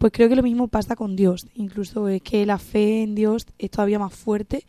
Pues 0.00 0.14
creo 0.14 0.30
que 0.30 0.34
lo 0.34 0.42
mismo 0.42 0.66
pasa 0.68 0.96
con 0.96 1.14
Dios. 1.14 1.46
Incluso 1.52 2.08
es 2.08 2.22
que 2.22 2.46
la 2.46 2.58
fe 2.58 3.02
en 3.02 3.14
Dios 3.14 3.44
es 3.58 3.70
todavía 3.70 3.98
más 3.98 4.14
fuerte 4.14 4.64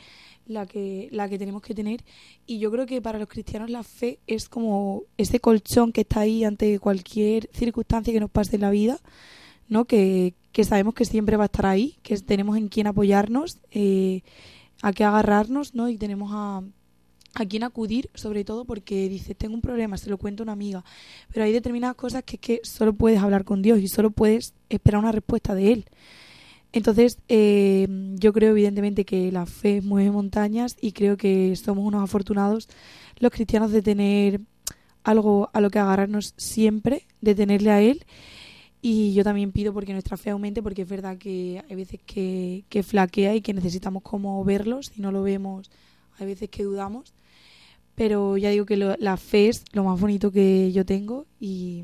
la 0.45 0.65
que, 0.65 1.07
la 1.13 1.29
que 1.29 1.39
tenemos 1.39 1.61
que 1.61 1.73
tener. 1.73 2.03
Y 2.45 2.59
yo 2.59 2.69
creo 2.69 2.85
que 2.85 3.01
para 3.01 3.17
los 3.17 3.29
cristianos 3.29 3.69
la 3.69 3.83
fe 3.83 4.19
es 4.27 4.49
como 4.49 5.03
ese 5.15 5.39
colchón 5.39 5.93
que 5.93 6.01
está 6.01 6.19
ahí 6.19 6.43
ante 6.43 6.79
cualquier 6.79 7.49
circunstancia 7.53 8.11
que 8.11 8.19
nos 8.19 8.29
pase 8.29 8.57
en 8.57 8.61
la 8.63 8.71
vida. 8.71 8.99
¿no? 9.69 9.85
Que, 9.85 10.33
que 10.51 10.65
sabemos 10.65 10.95
que 10.95 11.05
siempre 11.05 11.37
va 11.37 11.45
a 11.45 11.53
estar 11.53 11.65
ahí, 11.65 11.95
que 12.03 12.17
tenemos 12.17 12.57
en 12.57 12.67
quién 12.67 12.87
apoyarnos, 12.87 13.57
eh, 13.71 14.23
a 14.81 14.91
qué 14.91 15.05
agarrarnos, 15.05 15.75
¿no? 15.75 15.87
Y 15.87 15.97
tenemos 15.97 16.31
a, 16.33 16.61
a 17.33 17.45
quién 17.45 17.63
acudir, 17.63 18.09
sobre 18.13 18.43
todo 18.43 18.65
porque 18.65 19.07
dices, 19.07 19.37
tengo 19.37 19.55
un 19.55 19.61
problema, 19.61 19.97
se 19.97 20.09
lo 20.09 20.17
cuento 20.17 20.43
a 20.43 20.45
una 20.45 20.51
amiga. 20.51 20.83
Pero 21.31 21.45
hay 21.45 21.51
determinadas 21.51 21.95
cosas 21.95 22.23
que 22.23 22.35
es 22.35 22.41
que 22.41 22.59
solo 22.63 22.93
puedes 22.93 23.19
hablar 23.19 23.45
con 23.45 23.61
Dios 23.61 23.79
y 23.79 23.87
solo 23.87 24.11
puedes 24.11 24.53
esperar 24.69 24.99
una 24.99 25.11
respuesta 25.11 25.55
de 25.55 25.73
Él. 25.73 25.85
Entonces, 26.73 27.19
eh, 27.27 27.87
yo 28.15 28.31
creo 28.31 28.51
evidentemente 28.51 29.03
que 29.03 29.31
la 29.31 29.45
fe 29.45 29.81
mueve 29.81 30.11
montañas 30.11 30.77
y 30.79 30.93
creo 30.93 31.17
que 31.17 31.55
somos 31.55 31.85
unos 31.85 32.03
afortunados 32.03 32.69
los 33.19 33.31
cristianos 33.31 33.71
de 33.71 33.81
tener 33.81 34.41
algo 35.03 35.49
a 35.53 35.61
lo 35.61 35.69
que 35.69 35.79
agarrarnos 35.79 36.33
siempre, 36.37 37.07
de 37.19 37.35
tenerle 37.35 37.71
a 37.71 37.81
Él 37.81 38.05
y 38.81 39.13
yo 39.13 39.23
también 39.23 39.51
pido 39.51 39.73
porque 39.73 39.93
nuestra 39.93 40.17
fe 40.17 40.31
aumente, 40.31 40.63
porque 40.63 40.81
es 40.81 40.89
verdad 40.89 41.17
que 41.17 41.63
hay 41.69 41.75
veces 41.75 41.99
que, 42.03 42.63
que 42.67 42.81
flaquea 42.81 43.35
y 43.35 43.41
que 43.41 43.53
necesitamos 43.53 44.01
como 44.01 44.43
verlos. 44.43 44.87
Si 44.87 45.01
no 45.01 45.11
lo 45.11 45.21
vemos, 45.21 45.69
hay 46.17 46.25
veces 46.25 46.49
que 46.49 46.63
dudamos. 46.63 47.13
Pero 48.01 48.35
ya 48.35 48.49
digo 48.49 48.65
que 48.65 48.77
la 48.77 49.15
fe 49.15 49.49
es 49.49 49.63
lo 49.73 49.83
más 49.83 50.01
bonito 50.01 50.31
que 50.31 50.71
yo 50.71 50.87
tengo 50.87 51.27
y, 51.39 51.83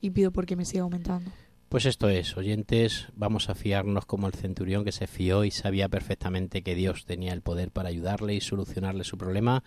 y 0.00 0.10
pido 0.10 0.32
porque 0.32 0.56
me 0.56 0.64
siga 0.64 0.82
aumentando. 0.82 1.30
Pues 1.68 1.86
esto 1.86 2.08
es, 2.08 2.36
oyentes, 2.36 3.06
vamos 3.14 3.48
a 3.48 3.54
fiarnos 3.54 4.06
como 4.06 4.26
el 4.26 4.32
centurión 4.32 4.84
que 4.84 4.90
se 4.90 5.06
fió 5.06 5.44
y 5.44 5.52
sabía 5.52 5.88
perfectamente 5.88 6.62
que 6.62 6.74
Dios 6.74 7.04
tenía 7.06 7.32
el 7.32 7.42
poder 7.42 7.70
para 7.70 7.90
ayudarle 7.90 8.34
y 8.34 8.40
solucionarle 8.40 9.04
su 9.04 9.16
problema, 9.18 9.62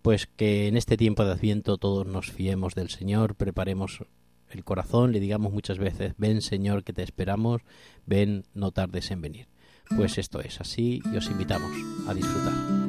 pues 0.00 0.26
que 0.26 0.68
en 0.68 0.78
este 0.78 0.96
tiempo 0.96 1.22
de 1.22 1.32
Adviento 1.32 1.76
todos 1.76 2.06
nos 2.06 2.30
fiemos 2.30 2.74
del 2.74 2.88
Señor, 2.88 3.34
preparemos 3.34 4.02
el 4.48 4.64
corazón, 4.64 5.12
le 5.12 5.20
digamos 5.20 5.52
muchas 5.52 5.76
veces, 5.76 6.14
ven 6.16 6.40
Señor 6.40 6.82
que 6.82 6.94
te 6.94 7.02
esperamos, 7.02 7.60
ven, 8.06 8.46
no 8.54 8.70
tardes 8.70 9.10
en 9.10 9.20
venir. 9.20 9.48
Pues 9.94 10.16
esto 10.16 10.40
es 10.40 10.62
así 10.62 11.02
y 11.12 11.16
os 11.18 11.26
invitamos 11.26 11.72
a 12.08 12.14
disfrutar. 12.14 12.79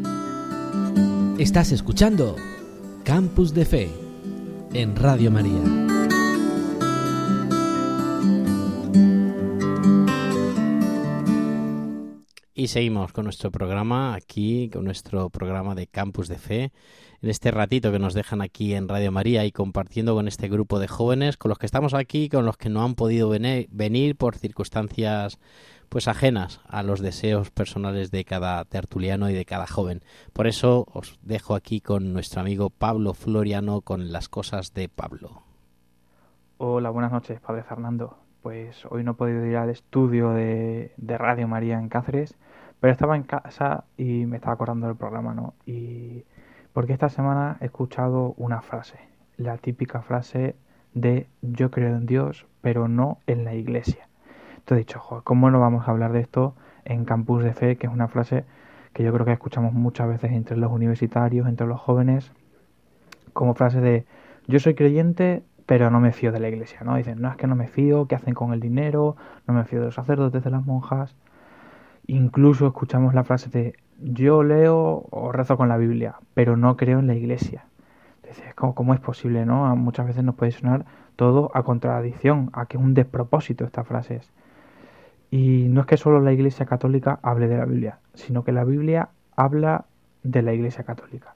Estás 1.42 1.72
escuchando 1.72 2.36
Campus 3.04 3.52
de 3.56 3.66
Fe 3.66 3.90
en 4.76 4.96
Radio 4.96 5.32
María. 5.32 5.60
Y 12.54 12.68
seguimos 12.68 13.12
con 13.12 13.24
nuestro 13.24 13.50
programa 13.50 14.14
aquí, 14.14 14.70
con 14.72 14.86
nuestro 14.86 15.32
programa 15.32 15.74
de 15.74 15.88
Campus 15.88 16.28
de 16.28 16.38
Fe, 16.38 16.72
en 17.24 17.30
este 17.32 17.50
ratito 17.50 17.92
que 17.92 17.98
nos 17.98 18.14
dejan 18.14 18.44
aquí 18.44 18.76
en 18.76 18.88
Radio 18.88 19.12
María 19.12 19.44
y 19.44 19.52
compartiendo 19.52 20.14
con 20.14 20.28
este 20.28 20.48
grupo 20.48 20.78
de 20.78 20.88
jóvenes, 20.88 21.38
con 21.38 21.50
los 21.50 21.58
que 21.58 21.66
estamos 21.66 21.96
aquí, 21.96 22.30
con 22.30 22.46
los 22.46 22.56
que 22.56 22.70
no 22.70 22.84
han 22.84 22.94
podido 22.94 23.30
venir 23.30 24.16
por 24.16 24.38
circunstancias 24.38 25.40
pues 25.92 26.08
ajenas 26.08 26.62
a 26.70 26.84
los 26.84 27.02
deseos 27.02 27.52
personales 27.52 28.12
de 28.12 28.24
cada 28.24 28.64
tertuliano 28.64 29.30
y 29.30 29.34
de 29.34 29.44
cada 29.44 29.68
joven. 29.68 30.00
Por 30.32 30.48
eso 30.48 30.86
os 30.94 31.20
dejo 31.22 31.54
aquí 31.54 31.82
con 31.82 32.14
nuestro 32.14 32.40
amigo 32.40 32.70
Pablo 32.70 33.14
Floriano 33.14 33.82
con 33.82 34.14
las 34.14 34.30
cosas 34.30 34.74
de 34.74 34.88
Pablo. 34.88 35.44
Hola, 36.60 36.92
buenas 36.92 37.12
noches, 37.12 37.42
Padre 37.42 37.64
Fernando. 37.64 38.18
Pues 38.42 38.86
hoy 38.86 39.04
no 39.04 39.12
he 39.12 39.16
podido 39.16 39.46
ir 39.46 39.58
al 39.58 39.70
estudio 39.70 40.30
de, 40.30 40.94
Radio 40.98 41.50
María 41.50 41.78
en 41.78 41.90
Cáceres, 41.90 42.38
pero 42.80 42.94
estaba 42.94 43.18
en 43.18 43.24
casa 43.24 43.84
y 43.98 44.26
me 44.26 44.38
estaba 44.38 44.54
acordando 44.54 44.88
del 44.88 44.96
programa, 44.96 45.34
¿no? 45.34 45.56
Y 45.66 46.24
porque 46.72 46.94
esta 46.94 47.10
semana 47.10 47.58
he 47.60 47.66
escuchado 47.66 48.34
una 48.38 48.62
frase, 48.62 48.98
la 49.36 49.58
típica 49.58 50.02
frase 50.02 50.56
de 50.94 51.28
yo 51.42 51.70
creo 51.70 51.90
en 51.98 52.06
Dios, 52.06 52.46
pero 52.62 52.88
no 52.88 53.18
en 53.28 53.44
la 53.44 53.56
iglesia. 53.56 54.08
Entonces 54.62 54.86
he 54.86 54.88
dicho, 54.88 55.22
¿cómo 55.24 55.50
no 55.50 55.60
vamos 55.60 55.88
a 55.88 55.92
hablar 55.92 56.14
de 56.14 56.20
esto 56.20 56.56
en 56.86 57.04
Campus 57.04 57.44
de 57.44 57.54
Fe? 57.54 57.78
Que 57.78 57.88
es 57.88 57.94
una 57.94 58.08
frase 58.08 58.46
que 58.94 59.04
yo 59.04 59.12
creo 59.12 59.26
que 59.26 59.32
escuchamos 59.32 59.74
muchas 59.74 60.08
veces 60.08 60.32
entre 60.32 60.56
los 60.56 60.72
universitarios, 60.72 61.48
entre 61.48 61.66
los 61.66 61.80
jóvenes, 61.80 62.32
como 63.34 63.56
frase 63.56 63.82
de 63.82 64.06
yo 64.48 64.60
soy 64.60 64.76
creyente, 64.76 65.44
pero 65.66 65.90
no 65.90 66.00
me 66.00 66.12
fío 66.12 66.32
de 66.32 66.40
la 66.40 66.48
iglesia, 66.48 66.82
¿no? 66.84 66.96
Dicen, 66.96 67.22
no 67.22 67.30
es 67.30 67.38
que 67.38 67.48
no 67.48 67.56
me 67.56 67.68
fío, 67.68 68.06
¿qué 68.08 68.16
hacen 68.16 68.36
con 68.36 68.54
el 68.54 68.60
dinero? 68.60 69.16
No 69.48 69.54
me 69.56 69.64
fío 69.66 69.80
de 69.80 69.86
los 69.86 69.96
sacerdotes, 69.96 70.44
de 70.44 70.52
las 70.52 70.66
monjas. 70.66 71.16
Incluso 72.06 72.68
escuchamos 72.68 73.16
la 73.16 73.24
frase 73.24 73.50
de 73.50 73.74
yo 74.00 74.44
leo 74.44 75.08
o 75.10 75.32
rezo 75.32 75.58
con 75.58 75.70
la 75.70 75.78
Biblia, 75.78 76.16
pero 76.36 76.56
no 76.56 76.78
creo 76.78 77.00
en 77.00 77.08
la 77.08 77.16
iglesia. 77.16 77.66
Entonces, 78.22 78.54
¿cómo, 78.54 78.76
cómo 78.76 78.94
es 78.94 79.00
posible, 79.00 79.46
no? 79.46 79.76
Muchas 79.76 80.06
veces 80.06 80.24
nos 80.24 80.36
puede 80.36 80.52
sonar 80.52 80.86
todo 81.16 81.52
a 81.54 81.64
contradicción, 81.64 82.52
a 82.54 82.68
que 82.68 82.78
es 82.78 82.84
un 82.84 82.94
despropósito 82.94 83.66
estas 83.66 83.88
frases. 83.88 84.32
Y 85.32 85.68
no 85.70 85.82
es 85.82 85.88
que 85.88 85.98
solo 85.98 86.20
la 86.20 86.34
iglesia 86.34 86.66
católica 86.66 87.20
hable 87.24 87.48
de 87.48 87.58
la 87.58 87.66
Biblia, 87.66 88.00
sino 88.14 88.44
que 88.44 88.52
la 88.52 88.66
Biblia 88.66 89.10
habla 89.36 89.86
de 90.24 90.42
la 90.42 90.54
iglesia 90.54 90.84
católica. 90.84 91.36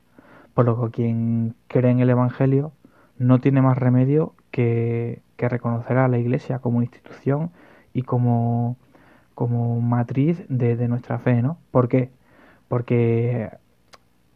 Por 0.54 0.66
lo 0.66 0.80
que 0.86 0.92
quien 0.92 1.56
cree 1.68 1.92
en 1.92 2.00
el 2.00 2.10
Evangelio 2.10 2.74
no 3.18 3.40
tiene 3.40 3.62
más 3.62 3.78
remedio 3.78 4.34
que, 4.52 5.22
que 5.38 5.50
reconocer 5.50 5.98
a 5.98 6.08
la 6.08 6.18
Iglesia 6.18 6.60
como 6.60 6.82
institución 6.82 7.52
y 7.94 8.04
como, 8.04 8.78
como 9.34 9.82
matriz 9.82 10.44
de, 10.50 10.88
nuestra 10.88 11.20
fe, 11.20 11.42
¿no? 11.42 11.58
¿Por 11.72 11.88
qué? 11.88 12.10
Porque 12.68 13.52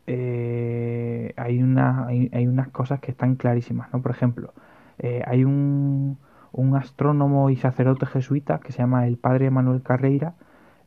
eh, 0.07 1.33
hay, 1.37 1.61
una, 1.61 2.07
hay, 2.07 2.29
hay 2.33 2.47
unas 2.47 2.69
cosas 2.69 2.99
que 2.99 3.11
están 3.11 3.35
clarísimas, 3.35 3.91
¿no? 3.93 4.01
Por 4.01 4.11
ejemplo, 4.11 4.53
eh, 4.99 5.23
hay 5.25 5.43
un, 5.43 6.17
un 6.51 6.75
astrónomo 6.75 7.49
y 7.49 7.55
sacerdote 7.55 8.05
jesuita 8.05 8.59
que 8.59 8.71
se 8.71 8.79
llama 8.79 9.07
el 9.07 9.17
padre 9.17 9.51
Manuel 9.51 9.81
Carreira, 9.81 10.33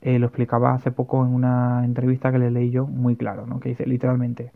eh, 0.01 0.19
lo 0.19 0.27
explicaba 0.27 0.75
hace 0.75 0.91
poco 0.91 1.25
en 1.25 1.33
una 1.33 1.85
entrevista 1.85 2.33
que 2.33 2.39
le 2.39 2.51
leí 2.51 2.71
yo 2.71 2.87
muy 2.87 3.17
claro, 3.17 3.47
¿no? 3.47 3.61
Que 3.61 3.71
dice 3.71 3.87
literalmente, 3.87 4.53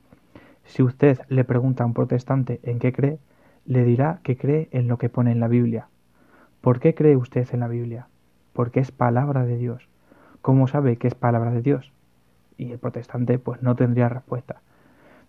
si 0.64 0.82
usted 0.82 1.20
le 1.28 1.44
pregunta 1.44 1.84
a 1.84 1.86
un 1.86 1.94
protestante 1.94 2.60
en 2.62 2.78
qué 2.78 2.92
cree, 2.92 3.18
le 3.64 3.84
dirá 3.84 4.20
que 4.22 4.36
cree 4.36 4.68
en 4.72 4.88
lo 4.88 4.98
que 4.98 5.08
pone 5.08 5.32
en 5.32 5.40
la 5.40 5.48
Biblia. 5.48 5.88
¿Por 6.60 6.80
qué 6.80 6.94
cree 6.94 7.16
usted 7.16 7.46
en 7.52 7.60
la 7.60 7.68
Biblia? 7.68 8.08
Porque 8.52 8.80
es 8.80 8.90
palabra 8.90 9.44
de 9.44 9.56
Dios. 9.56 9.88
¿Cómo 10.42 10.66
sabe 10.66 10.96
que 10.96 11.08
es 11.08 11.14
palabra 11.14 11.52
de 11.52 11.62
Dios? 11.62 11.92
y 12.58 12.72
el 12.72 12.78
protestante 12.78 13.38
pues 13.38 13.62
no 13.62 13.76
tendría 13.76 14.08
respuesta. 14.08 14.60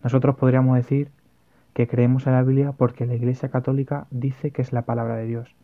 Nosotros 0.04 0.36
podríamos 0.36 0.76
decir 0.76 1.10
que 1.74 1.88
creemos 1.88 2.28
en 2.28 2.34
la 2.34 2.44
Biblia 2.44 2.72
porque 2.72 3.06
la 3.06 3.16
Iglesia 3.16 3.50
Católica 3.50 4.08
dice 4.10 4.52
que 4.52 4.62
es 4.62 4.74
la 4.74 4.84
palabra 4.84 5.16
de 5.16 5.26
Dios. 5.26 5.56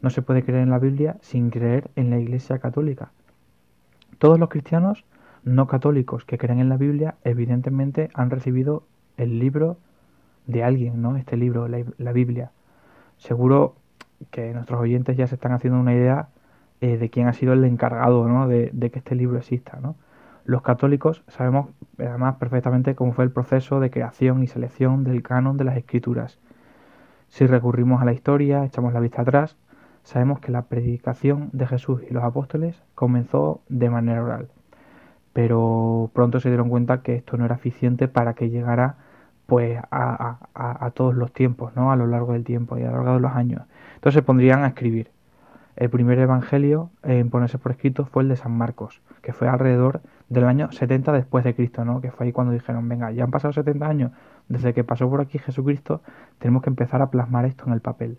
No 0.00 0.10
se 0.10 0.22
puede 0.22 0.42
creer 0.42 0.62
en 0.62 0.70
la 0.70 0.78
Biblia 0.78 1.16
sin 1.20 1.50
creer 1.50 1.90
en 1.96 2.10
la 2.10 2.18
Iglesia 2.18 2.58
Católica. 2.58 3.10
Todos 4.18 4.38
los 4.38 4.48
cristianos 4.48 5.04
no 5.44 5.66
católicos 5.66 6.24
que 6.24 6.38
creen 6.38 6.60
en 6.60 6.68
la 6.68 6.76
Biblia 6.76 7.16
evidentemente 7.24 8.10
han 8.14 8.30
recibido 8.30 8.84
el 9.16 9.38
libro 9.38 9.78
de 10.46 10.64
alguien, 10.64 11.02
¿no? 11.02 11.16
Este 11.16 11.36
libro, 11.36 11.68
la, 11.68 12.12
Biblia. 12.12 12.50
Seguro 13.18 13.76
que 14.30 14.52
nuestros 14.52 14.80
oyentes 14.80 15.16
ya 15.16 15.26
se 15.26 15.34
están 15.34 15.52
haciendo 15.52 15.78
una 15.78 15.94
idea 15.94 16.28
eh, 16.80 16.96
de 16.96 17.10
quién 17.10 17.28
ha 17.28 17.32
sido 17.32 17.52
el 17.52 17.64
encargado, 17.64 18.26
¿no? 18.28 18.48
De, 18.48 18.70
de 18.72 18.90
que 18.90 18.98
este 19.00 19.14
libro 19.14 19.38
exista, 19.38 19.78
¿no? 19.80 19.96
Los 20.44 20.62
católicos 20.62 21.22
sabemos 21.28 21.68
además 21.98 22.36
perfectamente 22.36 22.94
cómo 22.94 23.12
fue 23.12 23.24
el 23.24 23.30
proceso 23.30 23.80
de 23.80 23.90
creación 23.90 24.42
y 24.42 24.46
selección 24.46 25.04
del 25.04 25.22
canon 25.22 25.58
de 25.58 25.64
las 25.64 25.76
escrituras. 25.76 26.38
Si 27.28 27.46
recurrimos 27.46 28.00
a 28.00 28.06
la 28.06 28.14
historia, 28.14 28.64
echamos 28.64 28.94
la 28.94 29.00
vista 29.00 29.20
atrás, 29.22 29.56
sabemos 30.08 30.40
que 30.40 30.50
la 30.50 30.62
predicación 30.62 31.50
de 31.52 31.66
Jesús 31.66 32.00
y 32.08 32.14
los 32.14 32.24
apóstoles 32.24 32.82
comenzó 32.94 33.60
de 33.68 33.90
manera 33.90 34.24
oral. 34.24 34.48
Pero 35.34 36.10
pronto 36.14 36.40
se 36.40 36.48
dieron 36.48 36.70
cuenta 36.70 37.02
que 37.02 37.14
esto 37.14 37.36
no 37.36 37.44
era 37.44 37.56
eficiente 37.56 38.08
para 38.08 38.32
que 38.32 38.48
llegara 38.48 38.96
pues 39.44 39.78
a, 39.90 40.90
todos 40.94 41.14
los 41.14 41.30
tiempos, 41.32 41.76
¿no? 41.76 41.92
A 41.92 41.96
lo 41.96 42.06
largo 42.06 42.32
del 42.32 42.44
tiempo 42.44 42.78
y 42.78 42.84
a 42.84 42.90
lo 42.90 42.96
largo 42.96 43.14
de 43.14 43.20
los 43.20 43.32
años. 43.32 43.62
Entonces 43.96 44.14
se 44.14 44.22
pondrían 44.22 44.64
a 44.64 44.68
escribir. 44.68 45.10
El 45.76 45.90
primer 45.90 46.18
evangelio 46.18 46.90
en 47.02 47.28
ponerse 47.28 47.58
por 47.58 47.72
escrito 47.72 48.06
fue 48.06 48.22
el 48.22 48.30
de 48.30 48.36
San 48.36 48.52
Marcos, 48.52 49.02
que 49.20 49.34
fue 49.34 49.46
alrededor 49.46 50.00
del 50.30 50.44
año 50.44 50.72
70 50.72 51.12
después 51.12 51.44
de 51.44 51.54
Cristo, 51.54 51.84
¿no? 51.84 52.00
Que 52.00 52.10
fue 52.10 52.26
ahí 52.26 52.32
cuando 52.32 52.54
dijeron, 52.54 52.88
venga, 52.88 53.10
ya 53.12 53.24
han 53.24 53.30
pasado 53.30 53.52
70 53.52 53.86
años 53.86 54.12
desde 54.48 54.72
que 54.72 54.84
pasó 54.84 55.08
por 55.10 55.20
aquí 55.20 55.38
Jesucristo, 55.38 56.00
tenemos 56.38 56.62
que 56.62 56.70
empezar 56.70 57.02
a 57.02 57.10
plasmar 57.10 57.44
esto 57.44 57.64
en 57.66 57.74
el 57.74 57.82
papel. 57.82 58.18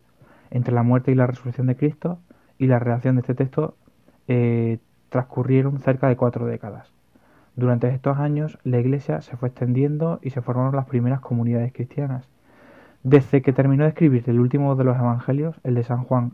Entre 0.52 0.74
la 0.74 0.84
muerte 0.84 1.12
y 1.12 1.16
la 1.16 1.28
resurrección 1.28 1.68
de 1.68 1.76
Cristo 1.76 2.20
y 2.58 2.68
la 2.68 2.80
redacción 2.80 3.16
de 3.16 3.22
este 3.22 3.36
texto 3.36 3.76
eh, 4.28 4.80
transcurrieron 5.10 5.80
cerca 5.80 6.08
de 6.08 6.16
cuatro 6.16 6.46
décadas. 6.46 6.92
Durante 7.56 7.90
estos 7.90 8.18
años 8.18 8.58
la 8.64 8.80
iglesia 8.80 9.22
se 9.22 9.36
fue 9.36 9.50
extendiendo 9.50 10.20
y 10.22 10.30
se 10.30 10.42
formaron 10.42 10.76
las 10.76 10.86
primeras 10.86 11.20
comunidades 11.20 11.74
cristianas. 11.74 12.28
Desde 13.04 13.42
que 13.42 13.54
terminó 13.54 13.84
de 13.84 13.90
escribir 13.90 14.24
el 14.28 14.40
último 14.40 14.76
de 14.76 14.84
los 14.84 14.98
evangelios, 14.98 15.60
el 15.64 15.76
de 15.76 15.84
San 15.84 16.04
Juan, 16.04 16.34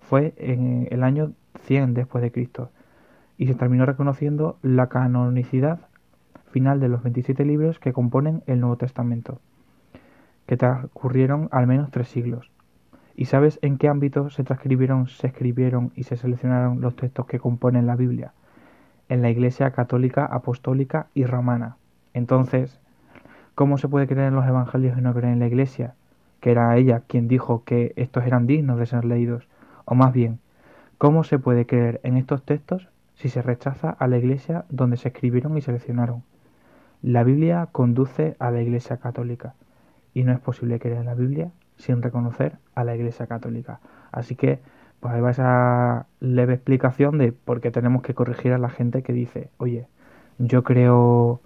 fue 0.00 0.34
en 0.36 0.88
el 0.90 1.02
año 1.04 1.32
100 1.62 1.94
después 1.94 2.22
de 2.22 2.32
Cristo 2.32 2.70
y 3.38 3.46
se 3.46 3.54
terminó 3.54 3.86
reconociendo 3.86 4.58
la 4.62 4.88
canonicidad 4.88 5.80
final 6.50 6.80
de 6.80 6.88
los 6.88 7.02
27 7.02 7.44
libros 7.44 7.78
que 7.78 7.92
componen 7.92 8.42
el 8.46 8.60
Nuevo 8.60 8.76
Testamento, 8.76 9.40
que 10.46 10.56
transcurrieron 10.56 11.48
al 11.52 11.66
menos 11.66 11.90
tres 11.90 12.08
siglos. 12.08 12.50
¿Y 13.16 13.26
sabes 13.26 13.58
en 13.62 13.76
qué 13.76 13.88
ámbito 13.88 14.30
se 14.30 14.44
transcribieron, 14.44 15.08
se 15.08 15.26
escribieron 15.26 15.92
y 15.94 16.04
se 16.04 16.16
seleccionaron 16.16 16.80
los 16.80 16.96
textos 16.96 17.26
que 17.26 17.38
componen 17.38 17.86
la 17.86 17.96
Biblia? 17.96 18.32
En 19.08 19.22
la 19.22 19.30
Iglesia 19.30 19.72
católica, 19.72 20.24
apostólica 20.24 21.08
y 21.14 21.24
romana. 21.24 21.76
Entonces, 22.14 22.80
¿cómo 23.54 23.78
se 23.78 23.88
puede 23.88 24.06
creer 24.06 24.28
en 24.28 24.34
los 24.34 24.46
evangelios 24.46 24.96
y 24.96 25.00
no 25.00 25.12
creer 25.12 25.32
en 25.32 25.40
la 25.40 25.48
Iglesia? 25.48 25.94
Que 26.40 26.52
era 26.52 26.76
ella 26.76 27.02
quien 27.06 27.28
dijo 27.28 27.64
que 27.64 27.92
estos 27.96 28.24
eran 28.24 28.46
dignos 28.46 28.78
de 28.78 28.86
ser 28.86 29.04
leídos. 29.04 29.48
O 29.84 29.94
más 29.94 30.12
bien, 30.12 30.38
¿cómo 30.98 31.24
se 31.24 31.38
puede 31.38 31.66
creer 31.66 32.00
en 32.04 32.16
estos 32.16 32.44
textos 32.44 32.88
si 33.14 33.28
se 33.28 33.42
rechaza 33.42 33.90
a 33.90 34.06
la 34.06 34.18
Iglesia 34.18 34.64
donde 34.70 34.96
se 34.96 35.08
escribieron 35.08 35.58
y 35.58 35.60
seleccionaron? 35.60 36.22
La 37.02 37.24
Biblia 37.24 37.68
conduce 37.72 38.36
a 38.38 38.50
la 38.50 38.62
Iglesia 38.62 38.98
católica 38.98 39.54
y 40.14 40.22
no 40.22 40.32
es 40.32 40.38
posible 40.38 40.78
creer 40.78 40.98
en 40.98 41.06
la 41.06 41.14
Biblia 41.14 41.50
sin 41.80 42.02
reconocer 42.02 42.58
a 42.74 42.84
la 42.84 42.94
Iglesia 42.94 43.26
Católica. 43.26 43.80
Así 44.12 44.36
que, 44.36 44.60
pues 45.00 45.14
ahí 45.14 45.20
va 45.20 45.30
esa 45.30 46.06
leve 46.20 46.54
explicación 46.54 47.18
de 47.18 47.32
por 47.32 47.60
qué 47.60 47.70
tenemos 47.70 48.02
que 48.02 48.14
corregir 48.14 48.52
a 48.52 48.58
la 48.58 48.68
gente 48.68 49.02
que 49.02 49.12
dice, 49.12 49.50
oye, 49.58 49.86
yo 50.38 50.62
creo 50.62 51.40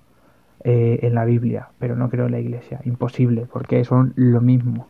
eh, 0.62 1.00
en 1.02 1.14
la 1.14 1.24
Biblia, 1.24 1.68
pero 1.78 1.96
no 1.96 2.08
creo 2.08 2.26
en 2.26 2.32
la 2.32 2.40
Iglesia. 2.40 2.80
Imposible, 2.84 3.46
porque 3.50 3.84
son 3.84 4.12
lo 4.16 4.40
mismo. 4.40 4.88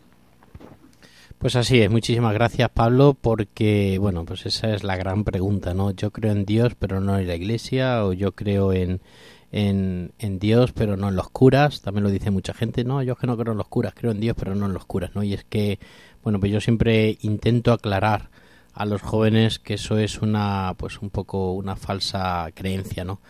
Pues 1.39 1.57
así 1.57 1.83
es, 1.83 1.91
muchísimas 1.91 2.33
gracias 2.33 2.71
Pablo, 2.71 3.15
porque 3.21 3.99
bueno, 4.01 4.25
pues 4.25 4.47
esa 4.47 4.73
es 4.73 4.83
la 4.83 4.97
gran 4.97 5.25
pregunta, 5.25 5.75
¿no? 5.75 5.91
Yo 5.91 6.11
creo 6.11 6.33
en 6.33 6.47
Dios, 6.47 6.75
pero 6.75 7.01
no 7.01 7.19
en 7.19 7.27
la 7.27 7.35
Iglesia, 7.35 8.05
o 8.07 8.15
yo 8.15 8.33
creo 8.33 8.73
en, 8.73 9.01
en, 9.53 10.39
Dios, 10.39 10.73
pero 10.73 10.97
no 10.97 11.09
en 11.09 11.17
los 11.17 11.29
curas. 11.31 11.83
También 11.83 12.05
lo 12.05 12.11
dice 12.11 12.31
mucha 12.31 12.55
gente. 12.55 12.85
No, 12.85 13.03
yo 13.03 13.13
es 13.15 13.19
que 13.19 13.27
no 13.27 13.37
creo 13.37 13.53
en 13.53 13.59
los 13.59 13.69
curas, 13.69 13.95
creo 13.95 14.13
en 14.13 14.21
Dios, 14.21 14.37
pero 14.39 14.55
no 14.55 14.67
en 14.67 14.75
los 14.75 14.85
curas, 14.85 15.15
¿no? 15.15 15.23
Y 15.23 15.35
es 15.35 15.45
que, 15.45 15.79
bueno, 16.23 16.41
pues 16.41 16.53
yo 16.53 16.61
siempre 16.61 17.19
intento 17.23 17.73
aclarar 17.73 18.31
a 18.73 18.85
los 18.87 19.03
jóvenes 19.03 19.59
que 19.59 19.75
eso 19.75 19.99
es 19.99 20.21
una, 20.21 20.75
pues 20.77 21.01
un 21.01 21.11
poco 21.11 21.53
una 21.53 21.77
falsa 21.77 22.49
creencia, 22.55 23.05
¿no? 23.05 23.21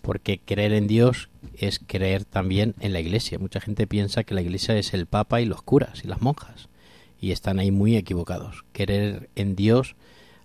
Porque 0.00 0.38
creer 0.38 0.72
en 0.72 0.86
Dios 0.86 1.28
es 1.58 1.78
creer 1.78 2.24
también 2.24 2.74
en 2.80 2.92
la 2.92 3.00
Iglesia. 3.00 3.38
Mucha 3.38 3.60
gente 3.60 3.86
piensa 3.86 4.24
que 4.24 4.34
la 4.34 4.42
Iglesia 4.42 4.76
es 4.76 4.94
el 4.94 5.06
Papa 5.06 5.40
y 5.40 5.46
los 5.46 5.62
curas 5.62 6.04
y 6.04 6.08
las 6.08 6.22
monjas. 6.22 6.68
Y 7.20 7.32
están 7.32 7.58
ahí 7.58 7.70
muy 7.70 7.96
equivocados. 7.96 8.64
Creer 8.72 9.30
en 9.34 9.56
Dios 9.56 9.96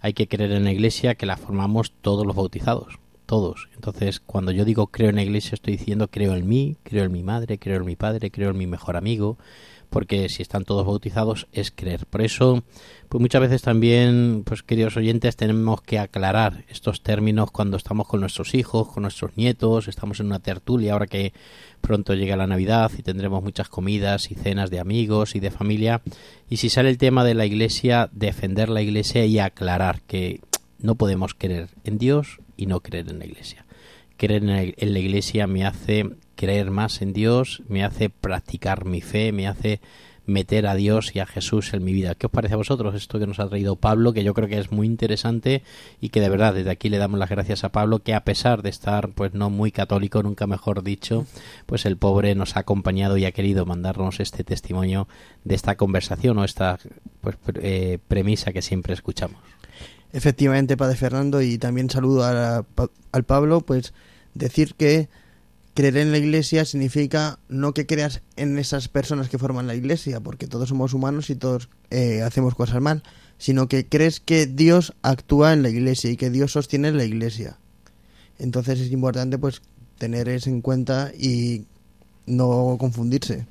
hay 0.01 0.13
que 0.13 0.27
creer 0.27 0.51
en 0.51 0.63
la 0.63 0.71
Iglesia 0.71 1.15
que 1.15 1.25
la 1.25 1.35
formamos 1.35 1.91
todos 2.01 2.25
los 2.25 2.35
bautizados 2.35 2.99
todos. 3.29 3.69
Entonces, 3.75 4.19
cuando 4.19 4.51
yo 4.51 4.65
digo 4.65 4.87
creo 4.87 5.09
en 5.09 5.17
la 5.17 5.21
iglesia, 5.21 5.53
estoy 5.53 5.77
diciendo 5.77 6.07
creo 6.07 6.33
en 6.33 6.47
mí, 6.47 6.77
creo 6.81 7.03
en 7.03 7.11
mi 7.11 7.21
madre, 7.21 7.59
creo 7.59 7.77
en 7.77 7.85
mi 7.85 7.95
padre, 7.95 8.31
creo 8.31 8.49
en 8.49 8.57
mi 8.57 8.65
mejor 8.65 8.97
amigo, 8.97 9.37
porque 9.91 10.29
si 10.29 10.41
están 10.41 10.63
todos 10.63 10.83
bautizados 10.83 11.47
es 11.51 11.69
creer. 11.69 12.07
Por 12.07 12.23
eso, 12.23 12.63
pues 13.07 13.21
muchas 13.21 13.41
veces 13.41 13.61
también, 13.61 14.41
pues 14.45 14.63
queridos 14.63 14.97
oyentes, 14.97 15.35
tenemos 15.35 15.83
que 15.83 15.99
aclarar 15.99 16.65
estos 16.69 17.03
términos 17.03 17.51
cuando 17.51 17.77
estamos 17.77 18.07
con 18.07 18.19
nuestros 18.19 18.55
hijos, 18.55 18.87
con 18.87 19.03
nuestros 19.03 19.37
nietos, 19.37 19.87
estamos 19.87 20.19
en 20.19 20.25
una 20.25 20.39
tertulia, 20.39 20.93
ahora 20.93 21.05
que 21.05 21.31
pronto 21.81 22.15
llega 22.15 22.35
la 22.35 22.47
Navidad 22.47 22.91
y 22.97 23.03
tendremos 23.03 23.43
muchas 23.43 23.69
comidas 23.69 24.31
y 24.31 24.33
cenas 24.33 24.71
de 24.71 24.79
amigos 24.79 25.35
y 25.35 25.39
de 25.39 25.51
familia. 25.51 26.01
Y 26.49 26.57
si 26.57 26.69
sale 26.69 26.89
el 26.89 26.97
tema 26.97 27.23
de 27.23 27.35
la 27.35 27.45
iglesia, 27.45 28.09
defender 28.11 28.69
la 28.69 28.81
iglesia 28.81 29.23
y 29.25 29.37
aclarar 29.37 30.01
que 30.01 30.41
no 30.79 30.95
podemos 30.95 31.33
creer 31.33 31.69
en 31.83 31.97
Dios 31.97 32.39
y 32.57 32.65
no 32.65 32.81
creer 32.81 33.09
en 33.09 33.19
la 33.19 33.25
iglesia. 33.25 33.65
Creer 34.17 34.43
en 34.43 34.93
la 34.93 34.99
iglesia 34.99 35.47
me 35.47 35.65
hace 35.65 36.09
creer 36.35 36.71
más 36.71 37.01
en 37.01 37.13
Dios, 37.13 37.63
me 37.67 37.83
hace 37.83 38.09
practicar 38.09 38.85
mi 38.85 39.01
fe, 39.01 39.31
me 39.31 39.47
hace 39.47 39.81
meter 40.29 40.67
a 40.67 40.75
Dios 40.75 41.15
y 41.15 41.19
a 41.19 41.25
Jesús 41.25 41.73
en 41.73 41.83
mi 41.83 41.91
vida. 41.91 42.15
¿Qué 42.15 42.27
os 42.27 42.31
parece 42.31 42.53
a 42.53 42.57
vosotros 42.57 42.95
esto 42.95 43.19
que 43.19 43.27
nos 43.27 43.39
ha 43.39 43.49
traído 43.49 43.75
Pablo, 43.75 44.13
que 44.13 44.23
yo 44.23 44.33
creo 44.33 44.47
que 44.47 44.57
es 44.57 44.71
muy 44.71 44.87
interesante 44.87 45.63
y 45.99 46.09
que 46.09 46.21
de 46.21 46.29
verdad 46.29 46.53
desde 46.53 46.69
aquí 46.69 46.89
le 46.89 46.97
damos 46.97 47.19
las 47.19 47.29
gracias 47.29 47.63
a 47.63 47.71
Pablo, 47.71 47.99
que 47.99 48.13
a 48.13 48.23
pesar 48.23 48.61
de 48.61 48.69
estar 48.69 49.09
pues 49.09 49.33
no 49.33 49.49
muy 49.49 49.71
católico, 49.71 50.23
nunca 50.23 50.47
mejor 50.47 50.83
dicho, 50.83 51.25
pues 51.65 51.85
el 51.85 51.97
pobre 51.97 52.35
nos 52.35 52.55
ha 52.55 52.61
acompañado 52.61 53.17
y 53.17 53.25
ha 53.25 53.31
querido 53.31 53.65
mandarnos 53.65 54.19
este 54.19 54.43
testimonio 54.43 55.07
de 55.43 55.55
esta 55.55 55.75
conversación 55.75 56.37
o 56.37 56.45
esta 56.45 56.79
pues 57.21 57.37
eh, 57.55 57.99
premisa 58.07 58.53
que 58.53 58.61
siempre 58.61 58.93
escuchamos. 58.93 59.39
Efectivamente, 60.11 60.77
Padre 60.77 60.95
Fernando, 60.95 61.41
y 61.41 61.57
también 61.57 61.89
saludo 61.89 62.23
a 62.23 62.65
al 63.11 63.23
Pablo, 63.23 63.61
pues 63.61 63.93
decir 64.33 64.75
que 64.75 65.09
creer 65.73 65.97
en 65.97 66.11
la 66.11 66.17
iglesia 66.17 66.65
significa 66.65 67.39
no 67.47 67.73
que 67.73 67.85
creas 67.85 68.21
en 68.35 68.57
esas 68.57 68.87
personas 68.87 69.29
que 69.29 69.37
forman 69.37 69.67
la 69.67 69.75
iglesia, 69.75 70.19
porque 70.19 70.47
todos 70.47 70.69
somos 70.69 70.93
humanos 70.93 71.29
y 71.29 71.35
todos 71.35 71.69
eh, 71.89 72.21
hacemos 72.21 72.55
cosas 72.55 72.81
mal, 72.81 73.03
sino 73.37 73.67
que 73.67 73.87
crees 73.87 74.19
que 74.19 74.45
Dios 74.45 74.93
actúa 75.01 75.53
en 75.53 75.63
la 75.63 75.69
iglesia 75.69 76.09
y 76.09 76.17
que 76.17 76.29
Dios 76.29 76.51
sostiene 76.51 76.91
la 76.91 77.05
iglesia. 77.05 77.57
Entonces 78.39 78.79
es 78.79 78.91
importante 78.91 79.37
pues 79.37 79.61
tener 79.97 80.29
eso 80.29 80.49
en 80.49 80.61
cuenta 80.61 81.11
y 81.17 81.65
no 82.25 82.77
confundirse. 82.79 83.47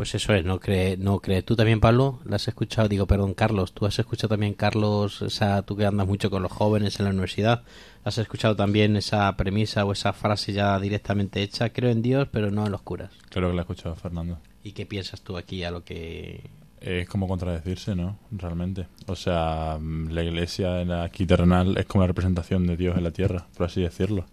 Pues 0.00 0.14
eso 0.14 0.32
es, 0.32 0.46
no 0.46 0.58
cree, 0.58 0.96
no 0.96 1.20
cree. 1.20 1.42
¿Tú 1.42 1.56
también, 1.56 1.78
Pablo? 1.78 2.20
¿La 2.24 2.36
has 2.36 2.48
escuchado? 2.48 2.88
Digo, 2.88 3.04
perdón, 3.04 3.34
Carlos, 3.34 3.74
¿tú 3.74 3.84
has 3.84 3.98
escuchado 3.98 4.30
también, 4.30 4.54
Carlos, 4.54 5.20
esa, 5.20 5.60
tú 5.60 5.76
que 5.76 5.84
andas 5.84 6.06
mucho 6.06 6.30
con 6.30 6.42
los 6.42 6.50
jóvenes 6.50 6.98
en 6.98 7.04
la 7.04 7.10
universidad, 7.10 7.64
¿has 8.02 8.16
escuchado 8.16 8.56
también 8.56 8.96
esa 8.96 9.36
premisa 9.36 9.84
o 9.84 9.92
esa 9.92 10.14
frase 10.14 10.54
ya 10.54 10.80
directamente 10.80 11.42
hecha? 11.42 11.74
Creo 11.74 11.90
en 11.90 12.00
Dios, 12.00 12.28
pero 12.32 12.50
no 12.50 12.64
en 12.64 12.72
los 12.72 12.80
curas. 12.80 13.10
Claro 13.28 13.48
que 13.50 13.56
la 13.56 13.60
he 13.60 13.64
escuchado, 13.64 13.94
Fernando. 13.94 14.38
¿Y 14.64 14.72
qué 14.72 14.86
piensas 14.86 15.20
tú 15.20 15.36
aquí 15.36 15.64
a 15.64 15.70
lo 15.70 15.84
que...? 15.84 16.48
Es 16.80 17.06
como 17.06 17.28
contradecirse, 17.28 17.94
¿no? 17.94 18.18
Realmente. 18.30 18.86
O 19.06 19.14
sea, 19.14 19.78
la 19.78 20.24
iglesia 20.24 21.02
aquí 21.04 21.26
terrenal 21.26 21.76
es 21.76 21.84
como 21.84 22.04
la 22.04 22.08
representación 22.08 22.66
de 22.66 22.78
Dios 22.78 22.96
en 22.96 23.04
la 23.04 23.10
tierra, 23.10 23.48
por 23.54 23.66
así 23.66 23.82
decirlo. 23.82 24.24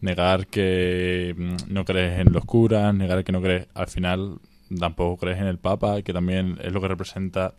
Negar 0.00 0.46
que 0.46 1.36
no 1.68 1.84
crees 1.84 2.18
en 2.18 2.32
los 2.32 2.46
curas, 2.46 2.94
negar 2.94 3.22
que 3.24 3.32
no 3.32 3.42
crees... 3.42 3.66
Al 3.74 3.88
final 3.88 4.38
tampoco 4.78 5.18
crees 5.18 5.38
en 5.38 5.46
el 5.46 5.58
Papa, 5.58 6.02
que 6.02 6.12
también 6.12 6.58
es 6.62 6.72
lo 6.72 6.80
que 6.80 6.88
representa 6.88 7.54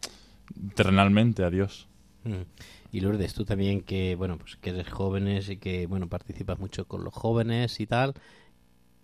terrenalmente 0.75 1.43
a 1.43 1.49
Dios. 1.49 1.87
Mm. 2.23 2.43
Y 2.91 2.99
Lourdes, 2.99 3.33
tú 3.33 3.43
también 3.43 3.81
que, 3.81 4.15
bueno, 4.15 4.37
pues 4.37 4.55
que 4.57 4.69
eres 4.69 4.89
jóvenes 4.89 5.49
y 5.49 5.57
que, 5.57 5.87
bueno, 5.87 6.07
participas 6.07 6.59
mucho 6.59 6.85
con 6.85 7.03
los 7.03 7.13
jóvenes 7.13 7.79
y 7.79 7.87
tal. 7.87 8.13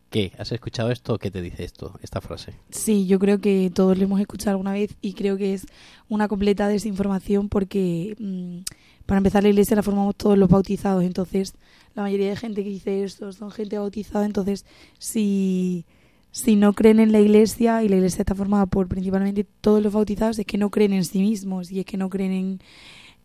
¿Qué? 0.09 0.31
¿Has 0.39 0.51
escuchado 0.51 0.91
esto? 0.91 1.19
¿Qué 1.19 1.29
te 1.29 1.41
dice 1.41 1.63
esto, 1.63 1.99
esta 2.01 2.19
frase? 2.19 2.53
Sí, 2.71 3.05
yo 3.05 3.19
creo 3.19 3.39
que 3.39 3.71
todos 3.73 3.97
lo 3.97 4.03
hemos 4.03 4.19
escuchado 4.19 4.51
alguna 4.51 4.73
vez 4.73 4.95
y 5.01 5.13
creo 5.13 5.37
que 5.37 5.53
es 5.53 5.67
una 6.07 6.27
completa 6.27 6.67
desinformación 6.67 7.47
porque 7.47 8.15
mm, 8.17 8.59
para 9.05 9.17
empezar 9.19 9.43
la 9.43 9.49
iglesia 9.49 9.75
la 9.75 9.83
formamos 9.83 10.15
todos 10.15 10.37
los 10.37 10.49
bautizados, 10.49 11.03
entonces 11.03 11.53
la 11.93 12.01
mayoría 12.03 12.29
de 12.29 12.35
gente 12.35 12.63
que 12.63 12.69
dice 12.69 13.03
esto 13.03 13.31
son 13.33 13.51
gente 13.51 13.77
bautizada, 13.77 14.25
entonces 14.25 14.65
si, 14.97 15.85
si 16.31 16.55
no 16.55 16.73
creen 16.73 16.99
en 16.99 17.11
la 17.11 17.19
iglesia 17.19 17.83
y 17.83 17.89
la 17.89 17.95
iglesia 17.95 18.21
está 18.21 18.35
formada 18.35 18.65
por 18.65 18.87
principalmente 18.87 19.45
todos 19.61 19.81
los 19.81 19.93
bautizados 19.93 20.39
es 20.39 20.45
que 20.45 20.57
no 20.57 20.69
creen 20.69 20.93
en 20.93 21.05
sí 21.05 21.19
mismos 21.19 21.71
y 21.71 21.79
es 21.79 21.85
que 21.85 21.97
no 21.97 22.09
creen 22.09 22.31
en, 22.31 22.59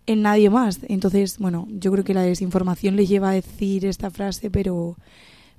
en 0.07 0.23
nadie 0.23 0.51
más. 0.51 0.81
Entonces, 0.89 1.39
bueno, 1.39 1.67
yo 1.71 1.93
creo 1.93 2.05
que 2.05 2.15
la 2.15 2.23
desinformación 2.23 2.97
les 2.97 3.09
lleva 3.09 3.31
a 3.31 3.35
decir 3.35 3.85
esta 3.87 4.11
frase, 4.11 4.51
pero 4.51 4.97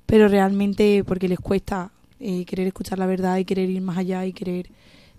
pero 0.06 0.28
realmente 0.28 1.04
porque 1.04 1.28
les 1.28 1.40
cuesta 1.40 1.90
eh, 2.20 2.44
querer 2.44 2.68
escuchar 2.68 2.98
la 2.98 3.06
verdad 3.06 3.36
y 3.38 3.44
querer 3.44 3.68
ir 3.68 3.82
más 3.82 3.98
allá 3.98 4.24
y 4.24 4.32
querer 4.32 4.70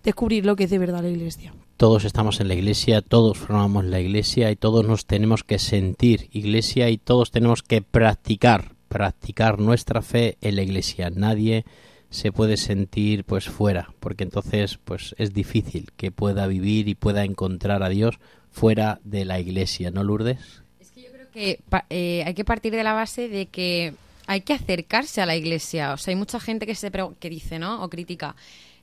descubrir 0.04 0.46
lo 0.46 0.56
que 0.56 0.64
es 0.64 0.70
de 0.70 0.80
verdad 0.80 1.04
la 1.04 1.10
iglesia. 1.10 1.54
Todos 1.76 2.06
estamos 2.06 2.40
en 2.40 2.48
la 2.48 2.56
iglesia, 2.56 3.02
todos 3.02 3.38
formamos 3.38 3.86
la 3.86 4.00
iglesia 4.00 4.50
y 4.50 4.56
todos 4.56 4.88
nos 4.88 5.06
tenemos 5.06 5.44
que 5.44 5.60
sentir 5.60 6.30
iglesia 6.32 6.90
y 6.90 6.98
todos 6.98 7.30
tenemos 7.30 7.62
que 7.62 7.82
practicar, 7.82 8.74
practicar 8.88 9.60
nuestra 9.60 10.02
fe 10.02 10.38
en 10.42 10.56
la 10.56 10.64
iglesia. 10.64 11.12
Nadie 11.12 11.66
se 12.10 12.32
puede 12.32 12.58
sentir 12.58 13.24
pues 13.24 13.46
fuera, 13.50 13.94
porque 14.00 14.24
entonces 14.24 14.80
pues 14.84 15.16
es 15.18 15.34
difícil 15.34 15.92
que 15.98 16.12
pueda 16.12 16.48
vivir 16.48 16.88
y 16.88 16.96
pueda 16.96 17.24
encontrar 17.24 17.84
a 17.84 17.90
Dios 17.90 18.20
fuera 18.52 19.00
de 19.04 19.26
la 19.26 19.40
iglesia, 19.40 19.92
¿no, 19.92 20.04
Lourdes? 20.04 20.40
Es 20.80 20.92
que 20.92 21.02
yo 21.04 21.12
creo 21.12 21.30
que 21.32 21.60
eh, 21.90 22.24
hay 22.26 22.34
que 22.34 22.46
partir 22.46 22.74
de 22.74 22.84
la 22.84 22.94
base 22.94 23.28
de 23.28 23.48
que 23.48 23.94
hay 24.28 24.42
que 24.42 24.54
acercarse 24.54 25.22
a 25.22 25.26
la 25.26 25.36
iglesia. 25.36 25.94
O 25.94 25.98
sea, 25.98 26.12
hay 26.12 26.16
mucha 26.16 26.40
gente 26.40 26.66
que 26.66 26.76
se 26.76 26.92
que 27.20 27.30
dice, 27.30 27.60
¿no? 27.60 27.84
O 27.84 27.90
critica. 27.90 28.36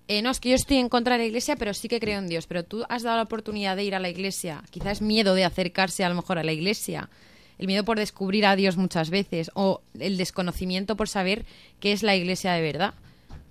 eh, 0.09 0.23
no, 0.23 0.31
es 0.31 0.41
que 0.41 0.49
yo 0.49 0.55
estoy 0.55 0.79
en 0.79 0.89
contra 0.89 1.15
de 1.15 1.19
la 1.21 1.27
iglesia, 1.27 1.57
pero 1.57 1.75
sí 1.75 1.87
que 1.87 2.01
creo 2.01 2.19
en 2.19 2.29
Dios. 2.29 2.47
Pero 2.47 2.65
tú 2.65 2.85
has 2.89 3.03
dado 3.03 3.19
la 3.19 3.25
oportunidad 3.25 3.77
de 3.77 3.85
ir 3.85 3.95
a 3.95 4.01
la 4.01 4.09
iglesia. 4.09 4.65
Quizás 4.71 5.03
miedo 5.03 5.35
de 5.35 5.45
acercarse 5.45 6.03
a 6.03 6.09
lo 6.09 6.15
mejor 6.15 6.39
a 6.39 6.45
la 6.45 6.53
iglesia. 6.53 7.11
El 7.59 7.67
miedo 7.67 7.85
por 7.85 7.99
descubrir 7.99 8.47
a 8.47 8.57
Dios 8.57 8.77
muchas 8.77 9.11
veces. 9.11 9.51
O 9.55 9.83
el 10.01 10.17
desconocimiento 10.17 10.97
por 10.97 11.09
saber 11.09 11.45
qué 11.79 11.93
es 11.93 12.03
la 12.03 12.17
iglesia 12.17 12.53
de 12.53 12.63
verdad. 12.63 12.95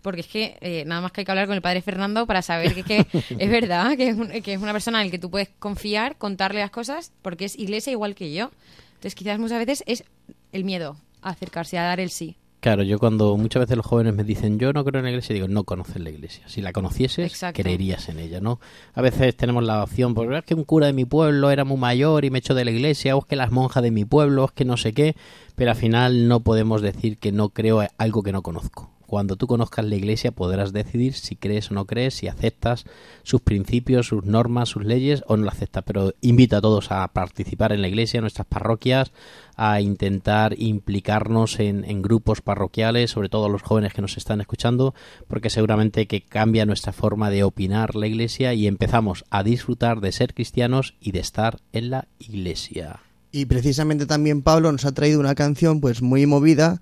Porque 0.04 0.22
es 0.22 0.28
que 0.28 0.58
eh, 0.62 0.84
nada 0.86 1.02
más 1.02 1.12
que 1.12 1.22
hay 1.22 1.26
que 1.26 1.32
hablar 1.32 1.48
con 1.48 1.56
el 1.56 1.62
padre 1.64 1.82
Fernando 1.82 2.28
para 2.28 2.44
saber 2.44 2.76
que, 2.76 2.82
es 2.82 2.86
que 2.86 3.08
es 3.40 3.50
verdad, 3.50 3.98
que 3.98 4.10
es, 4.10 4.16
un- 4.18 4.28
que 4.30 4.54
es 4.54 4.62
una 4.62 4.72
persona 4.74 5.02
en 5.02 5.08
la 5.08 5.12
que 5.12 5.18
tú 5.18 5.32
puedes 5.32 5.50
confiar, 5.58 6.18
contarle 6.18 6.60
las 6.60 6.70
cosas, 6.72 7.12
porque 7.24 7.46
es 7.46 7.58
iglesia 7.58 7.90
igual 7.92 8.14
que 8.14 8.32
yo. 8.34 8.52
Entonces 8.96 9.16
quizás 9.16 9.40
muchas 9.40 9.58
veces 9.66 9.84
es 9.88 10.04
el 10.52 10.64
miedo 10.64 10.98
a 11.24 11.30
acercarse, 11.32 11.78
a 11.80 11.84
dar 11.84 12.00
el 12.00 12.12
sí. 12.12 12.36
Claro, 12.60 12.84
yo 12.84 12.98
cuando 12.98 13.36
muchas 13.36 13.60
veces 13.62 13.76
los 13.76 13.86
jóvenes 13.86 14.14
me 14.14 14.24
dicen 14.24 14.58
yo 14.58 14.72
no 14.72 14.86
creo 14.86 15.00
en 15.00 15.04
la 15.04 15.10
iglesia, 15.10 15.34
digo 15.34 15.50
no 15.50 15.66
conoces 15.66 16.00
la 16.02 16.10
iglesia. 16.10 16.48
Si 16.48 16.62
la 16.62 16.72
conocieses, 16.72 17.30
Exacto. 17.30 17.62
creerías 17.62 18.08
en 18.08 18.20
ella, 18.20 18.40
¿no? 18.40 18.62
A 18.94 19.02
veces 19.02 19.36
tenemos 19.36 19.66
la 19.66 19.84
opción, 19.84 20.14
porque 20.14 20.38
es 20.38 20.46
que 20.46 20.54
un 20.54 20.64
cura 20.64 20.88
de 20.88 20.94
mi 20.94 21.04
pueblo 21.04 21.52
era 21.52 21.66
muy 21.66 21.76
mayor 21.76 22.24
y 22.24 22.30
me 22.30 22.40
echó 22.40 22.54
de 22.56 22.64
la 22.64 22.72
iglesia, 22.72 23.18
o 23.18 23.20
es 23.20 23.26
que 23.26 23.36
las 23.36 23.52
monjas 23.52 23.84
de 23.84 23.92
mi 23.92 24.06
pueblo, 24.06 24.44
o 24.44 24.46
es 24.46 24.52
que 24.54 24.64
no 24.64 24.78
sé 24.78 24.94
qué, 24.94 25.18
pero 25.56 25.72
al 25.72 25.78
final 25.78 26.30
no 26.30 26.40
podemos 26.40 26.82
decir 26.82 27.18
que 27.18 27.34
no 27.34 27.50
creo 27.50 27.86
algo 27.98 28.24
que 28.24 28.32
no 28.32 28.42
conozco. 28.44 28.90
Cuando 29.14 29.36
tú 29.36 29.46
conozcas 29.46 29.86
la 29.86 29.94
iglesia 29.94 30.32
podrás 30.32 30.74
decidir 30.74 31.14
si 31.14 31.36
crees 31.36 31.70
o 31.70 31.76
no 31.76 31.86
crees, 31.86 32.16
si 32.16 32.28
aceptas 32.28 32.86
sus 33.22 33.42
principios, 33.42 34.08
sus 34.08 34.26
normas, 34.26 34.70
sus 34.70 34.86
leyes 34.86 35.24
o 35.28 35.38
no 35.38 35.46
la 35.46 35.52
aceptas. 35.52 35.84
Pero 35.86 36.16
invito 36.22 36.58
a 36.58 36.62
todos 36.62 36.92
a 36.92 37.08
participar 37.10 37.74
en 37.74 37.84
la 37.84 37.90
iglesia, 37.90 38.18
en 38.18 38.24
nuestras 38.24 38.48
parroquias, 38.48 39.12
a 39.56 39.82
intentar 39.82 40.56
implicarnos 40.58 41.60
en, 41.60 41.86
en 41.86 42.02
grupos 42.02 42.42
parroquiales, 42.42 43.12
sobre 43.12 43.30
todo 43.30 43.50
los 43.50 43.62
jóvenes 43.62 43.94
que 43.94 44.02
nos 44.02 44.18
están 44.18 44.42
escuchando, 44.42 44.96
porque 45.28 45.52
seguramente 45.52 46.08
que 46.08 46.22
cambia 46.22 46.66
nuestra 46.66 46.92
forma 46.92 47.30
de 47.30 47.44
opinar 47.44 47.94
la 47.94 48.08
iglesia 48.08 48.56
y 48.56 48.66
empezamos 48.66 49.26
a 49.30 49.44
disfrutar 49.44 50.02
de 50.02 50.12
ser 50.12 50.34
cristianos 50.34 50.96
y 51.00 51.12
de 51.12 51.20
estar 51.20 51.60
en 51.72 51.92
la 51.92 52.08
iglesia. 52.18 53.02
Y 53.32 53.46
precisamente 53.46 54.08
también 54.08 54.42
Pablo 54.42 54.72
nos 54.72 54.86
ha 54.86 54.92
traído 54.92 55.20
una 55.20 55.36
canción 55.36 55.82
pues 55.82 56.02
muy 56.02 56.26
movida 56.26 56.82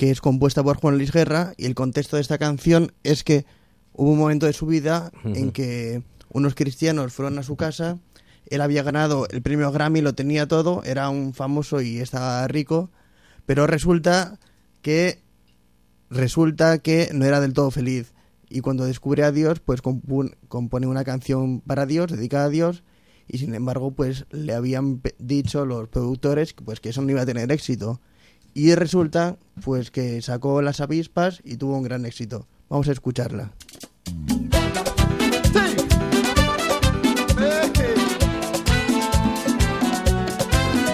que 0.00 0.10
es 0.10 0.22
compuesta 0.22 0.64
por 0.64 0.78
Juan 0.78 0.96
Luis 0.96 1.12
Guerra 1.12 1.52
y 1.58 1.66
el 1.66 1.74
contexto 1.74 2.16
de 2.16 2.22
esta 2.22 2.38
canción 2.38 2.90
es 3.02 3.22
que 3.22 3.44
hubo 3.92 4.12
un 4.12 4.18
momento 4.18 4.46
de 4.46 4.54
su 4.54 4.64
vida 4.64 5.12
en 5.24 5.52
que 5.52 6.02
unos 6.30 6.54
cristianos 6.54 7.12
fueron 7.12 7.38
a 7.38 7.42
su 7.42 7.56
casa, 7.56 7.98
él 8.46 8.62
había 8.62 8.82
ganado 8.82 9.28
el 9.28 9.42
premio 9.42 9.70
Grammy, 9.70 10.00
lo 10.00 10.14
tenía 10.14 10.48
todo, 10.48 10.82
era 10.84 11.10
un 11.10 11.34
famoso 11.34 11.82
y 11.82 11.98
estaba 11.98 12.48
rico, 12.48 12.88
pero 13.44 13.66
resulta 13.66 14.38
que 14.80 15.20
resulta 16.08 16.78
que 16.78 17.10
no 17.12 17.26
era 17.26 17.38
del 17.38 17.52
todo 17.52 17.70
feliz. 17.70 18.14
Y 18.48 18.62
cuando 18.62 18.86
descubre 18.86 19.22
a 19.22 19.32
Dios 19.32 19.60
pues 19.60 19.82
compone 19.82 20.86
una 20.86 21.04
canción 21.04 21.60
para 21.60 21.84
Dios 21.84 22.10
dedicada 22.10 22.46
a 22.46 22.48
Dios 22.48 22.84
y 23.28 23.36
sin 23.36 23.54
embargo 23.54 23.90
pues 23.90 24.24
le 24.30 24.54
habían 24.54 25.02
dicho 25.18 25.66
los 25.66 25.88
productores 25.88 26.54
pues 26.54 26.80
que 26.80 26.88
eso 26.88 27.02
no 27.02 27.10
iba 27.10 27.20
a 27.20 27.26
tener 27.26 27.52
éxito 27.52 28.00
y 28.54 28.74
resulta 28.74 29.36
pues 29.64 29.90
que 29.90 30.22
sacó 30.22 30.62
las 30.62 30.80
avispas 30.80 31.40
y 31.44 31.56
tuvo 31.56 31.76
un 31.76 31.82
gran 31.82 32.04
éxito 32.06 32.46
vamos 32.68 32.88
a 32.88 32.92
escucharla 32.92 33.52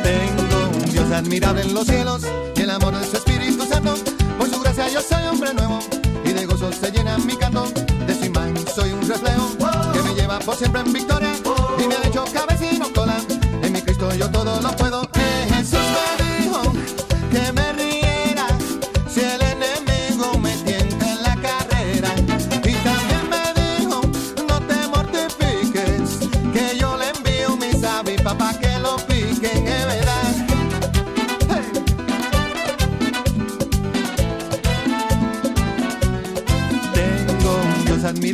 Tengo 0.03 0.69
un 0.69 0.90
Dios 0.90 1.11
admirable 1.11 1.62
en 1.62 1.75
los 1.75 1.87
cielos 1.87 2.23
y 2.55 2.61
el 2.61 2.71
amor 2.71 2.97
de 2.99 3.05
su 3.07 3.16
Espíritu 3.16 3.64
Santo. 3.66 3.95
Por 4.38 4.49
su 4.49 4.61
gracia 4.61 4.88
yo 4.88 5.01
soy 5.01 5.25
hombre 5.27 5.53
nuevo 5.55 5.79
y 6.25 6.33
de 6.33 6.47
gozo 6.47 6.71
se 6.73 6.90
llena 6.90 7.19
mi 7.19 7.37
canto. 7.37 7.66
De 8.07 8.14
su 8.14 8.27
imagen 8.27 8.57
soy 8.75 8.92
un 8.92 9.07
reflejo 9.09 9.57
que 9.92 10.03
me 10.03 10.14
lleva 10.14 10.38
por 10.38 10.57
siempre 10.57 10.81
en 10.83 10.92
victoria 10.92 11.33
y 11.83 11.88
me 11.88 11.95
ha 11.95 12.07
hecho 12.07 12.25
cabeza 12.33 12.73
y 12.73 12.79
no 12.79 12.92
cola. 12.92 13.16
En 13.62 13.73
mi 13.73 13.83
Cristo 13.83 14.14
yo 14.14 14.31
todo 14.31 14.61
lo 14.61 14.77
puedo. 14.77 15.15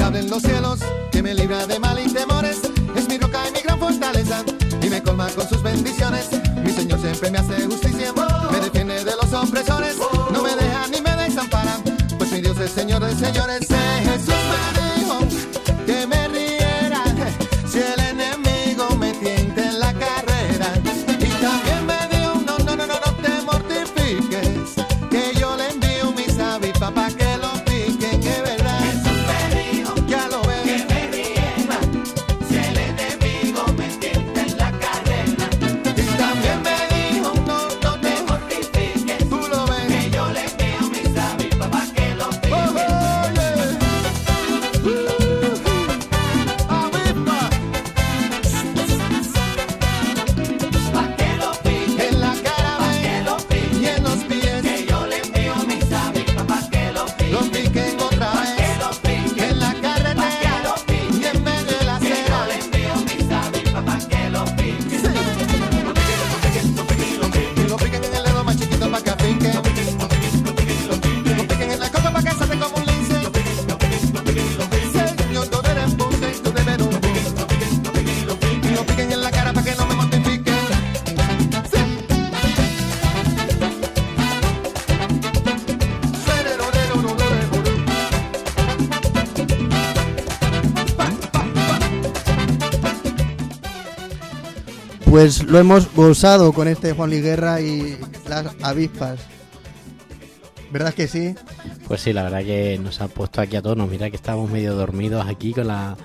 Admirable 0.03 0.19
en 0.19 0.31
los 0.31 0.43
cielos 0.43 0.81
que 1.13 1.23
me 1.23 1.33
libra 1.33 1.65
de 1.65 1.79
mal 1.79 1.97
y 1.97 2.13
temores. 2.13 2.61
Es 2.97 3.09
mi 3.09 3.19
roca 3.19 3.39
y 3.49 3.53
mi 3.53 3.61
gran 3.61 3.79
fortaleza 3.79 4.45
y 4.83 4.89
me 4.89 5.01
colma 5.01 5.29
con 5.29 5.49
sus 5.49 5.63
bendiciones. 5.63 6.29
Mi 6.65 6.73
Señor 6.73 7.01
siempre 7.01 7.31
me 7.31 7.39
hace 7.39 7.67
justicia, 7.67 8.13
me 8.51 8.59
defiende 8.59 9.05
de 9.05 9.13
los 9.13 9.33
opresores. 9.33 9.97
No 10.33 10.43
me 10.43 10.57
deja 10.57 10.89
ni 10.89 11.01
me 11.01 11.15
desampara, 11.23 11.79
pues 12.19 12.33
mi 12.33 12.41
Dios 12.41 12.59
es 12.59 12.73
Señor 12.73 13.05
de 13.05 13.15
señores. 13.15 13.62
Pues 95.23 95.45
lo 95.45 95.61
hemos 95.61 95.95
gozado 95.95 96.53
con 96.53 96.67
este 96.67 96.95
Juan 96.95 97.11
Luis 97.11 97.23
Guerra 97.23 97.61
y 97.61 97.97
las 98.29 98.45
avispas. 98.61 99.21
¿Verdad 100.73 100.93
que 100.93 101.07
sí? 101.07 101.37
Pues 101.87 102.01
sí, 102.01 102.13
la 102.13 102.25
verdad 102.25 102.41
que 102.41 102.77
nos 102.83 103.01
ha 103.01 103.07
puesto 103.07 103.41
aquí 103.41 103.55
a 103.55 103.63
todos. 103.63 103.77
Mira 103.89 104.11
que 104.11 104.17
estábamos 104.17 104.51
medio 104.51 104.75
dormidos 104.75 105.25
aquí 105.29 105.53
con 105.53 105.69
la 105.69 105.97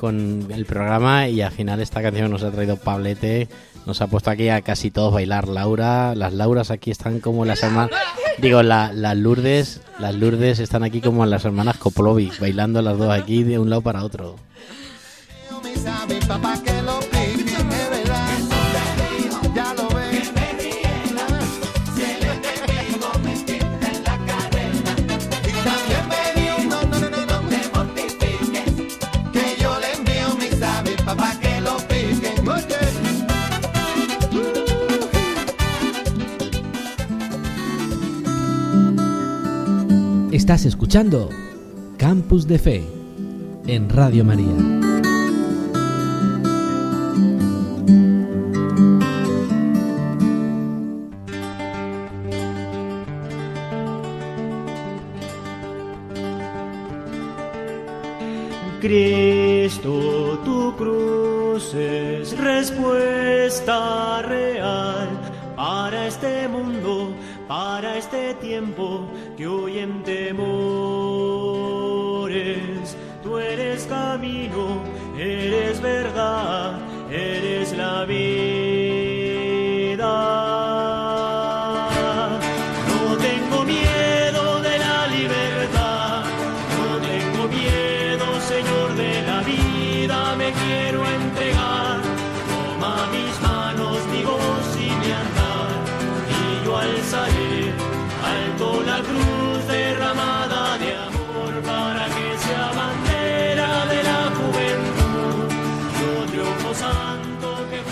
con 0.00 0.46
el 0.50 0.64
programa 0.64 1.28
y 1.28 1.42
al 1.42 1.52
final 1.52 1.80
esta 1.82 2.00
canción 2.00 2.30
nos 2.30 2.44
ha 2.44 2.50
traído 2.50 2.78
Pablete. 2.78 3.46
Nos 3.84 4.00
ha 4.00 4.06
puesto 4.06 4.30
aquí 4.30 4.48
a 4.48 4.62
casi 4.62 4.90
todos 4.90 5.12
bailar. 5.12 5.48
Laura, 5.48 6.14
las 6.14 6.32
Lauras 6.32 6.70
aquí 6.70 6.90
están 6.90 7.20
como 7.20 7.44
las 7.44 7.62
hermanas. 7.62 7.90
Digo, 8.38 8.62
la- 8.62 8.90
las 8.94 9.18
Lourdes, 9.18 9.82
las 9.98 10.14
Lourdes 10.14 10.60
están 10.60 10.82
aquí 10.82 11.02
como 11.02 11.26
las 11.26 11.44
hermanas 11.44 11.76
Koplovic, 11.76 12.40
bailando 12.40 12.80
las 12.80 12.96
dos 12.96 13.10
aquí 13.10 13.42
de 13.44 13.58
un 13.58 13.68
lado 13.68 13.82
para 13.82 14.02
otro. 14.02 14.36
Escuchando 40.92 41.30
Campus 41.96 42.46
de 42.46 42.58
Fe 42.58 42.84
en 43.66 43.88
Radio 43.88 44.26
María. 44.26 44.44
Cristo, 58.82 60.40
tu 60.44 60.76
cruz 60.76 61.72
es 61.72 62.36
respuesta 62.36 64.20
real 64.20 65.08
para 65.56 66.06
este 66.06 66.48
mundo, 66.48 67.14
para 67.48 67.96
este 67.96 68.34
tiempo 68.34 69.08
que 69.38 69.46
hoy 69.46 69.78
en 69.78 70.02
temores. 70.02 70.51
Camino, 75.22 75.56
eres 75.56 75.80
verdad, 75.80 76.01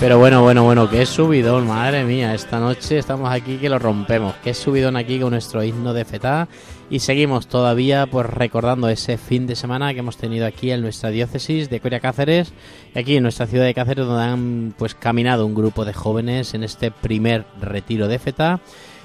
Pero 0.01 0.19
bueno, 0.19 0.41
bueno, 0.41 0.65
bueno, 0.65 0.89
qué 0.89 1.05
subidón, 1.05 1.67
madre 1.67 2.05
mía. 2.05 2.35
Esta 2.35 2.59
noche 2.59 2.97
estamos 2.97 3.31
aquí 3.31 3.59
que 3.59 3.69
lo 3.69 3.79
rompemos. 3.79 4.35
Qué 4.43 4.55
subidón 4.55 4.97
aquí 4.97 5.21
con 5.21 5.33
nuestro 5.33 5.63
himno 5.63 5.93
de 5.93 6.07
Fetá. 6.07 6.49
Y 6.89 7.01
seguimos 7.01 7.49
todavía 7.49 8.07
pues 8.07 8.25
recordando 8.25 8.89
ese 8.89 9.19
fin 9.19 9.47
de 9.47 9.57
semana 9.57 9.93
que 9.93 9.99
hemos 9.99 10.17
tenido 10.17 10.47
aquí 10.47 10.71
en 10.71 10.81
nuestra 10.81 11.11
diócesis 11.11 11.69
de 11.69 11.81
Coria 11.81 12.01
Cáceres, 12.01 12.55
aquí 12.95 13.17
en 13.17 13.23
nuestra 13.25 13.47
ciudad 13.47 13.67
de 13.67 13.75
Cáceres, 13.75 14.07
donde 14.07 14.25
han 14.25 14.75
pues 14.79 14.95
caminado 14.95 15.45
un 15.45 15.55
grupo 15.55 15.85
de 15.85 15.93
jóvenes 15.93 16.55
en 16.55 16.65
este 16.65 16.91
primer 16.91 17.45
retiro 17.61 18.09
de 18.09 18.19
Fetá. 18.19 18.61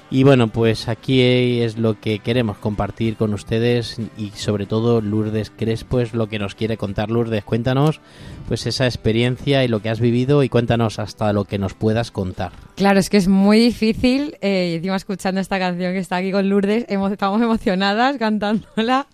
Y 0.08 0.22
bueno, 0.22 0.46
pues 0.48 0.86
aquí 0.88 1.20
es 1.20 1.78
lo 1.78 1.98
que 2.00 2.20
queremos 2.20 2.58
compartir 2.58 3.16
con 3.16 3.34
ustedes 3.34 3.96
y 4.16 4.30
sobre 4.36 4.64
todo 4.64 5.00
Lourdes 5.00 5.50
Crespo 5.50 5.98
es 5.98 6.14
lo 6.14 6.28
que 6.28 6.38
nos 6.38 6.54
quiere 6.54 6.76
contar. 6.76 7.10
Lourdes, 7.10 7.42
cuéntanos 7.42 8.00
pues 8.46 8.66
esa 8.66 8.86
experiencia 8.86 9.64
y 9.64 9.68
lo 9.68 9.80
que 9.82 9.88
has 9.90 9.98
vivido 9.98 10.44
y 10.44 10.48
cuéntanos 10.48 11.00
hasta 11.00 11.32
lo 11.32 11.44
que 11.44 11.58
nos 11.58 11.74
puedas 11.74 12.12
contar. 12.12 12.52
Claro, 12.76 13.00
es 13.00 13.10
que 13.10 13.16
es 13.16 13.26
muy 13.26 13.58
difícil. 13.58 14.36
eh, 14.42 14.74
encima 14.76 14.94
escuchando 14.94 15.40
esta 15.40 15.58
canción 15.58 15.92
que 15.92 15.98
está 15.98 16.16
aquí 16.16 16.30
con 16.30 16.48
Lourdes, 16.48 16.86
emo- 16.88 17.10
estamos 17.10 17.42
emocionadas 17.42 18.16
cantándola. 18.16 19.08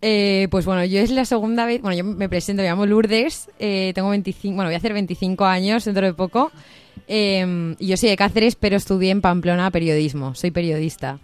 Eh, 0.00 0.48
pues 0.50 0.64
bueno, 0.64 0.84
yo 0.84 1.00
es 1.00 1.10
la 1.10 1.24
segunda 1.24 1.66
vez, 1.66 1.82
bueno, 1.82 1.96
yo 1.96 2.04
me 2.04 2.28
presento, 2.28 2.62
me 2.62 2.68
llamo 2.68 2.86
Lourdes, 2.86 3.50
eh, 3.58 3.92
tengo 3.94 4.10
25, 4.10 4.54
bueno, 4.54 4.68
voy 4.68 4.74
a 4.74 4.78
hacer 4.78 4.92
25 4.92 5.44
años 5.44 5.84
dentro 5.84 6.06
de 6.06 6.14
poco. 6.14 6.52
y 7.08 7.86
yo 7.86 7.96
soy 7.96 8.10
de 8.10 8.16
Cáceres, 8.16 8.54
pero 8.54 8.76
estudié 8.76 9.10
en 9.10 9.20
Pamplona 9.20 9.70
periodismo, 9.70 10.34
soy 10.34 10.50
periodista. 10.50 11.18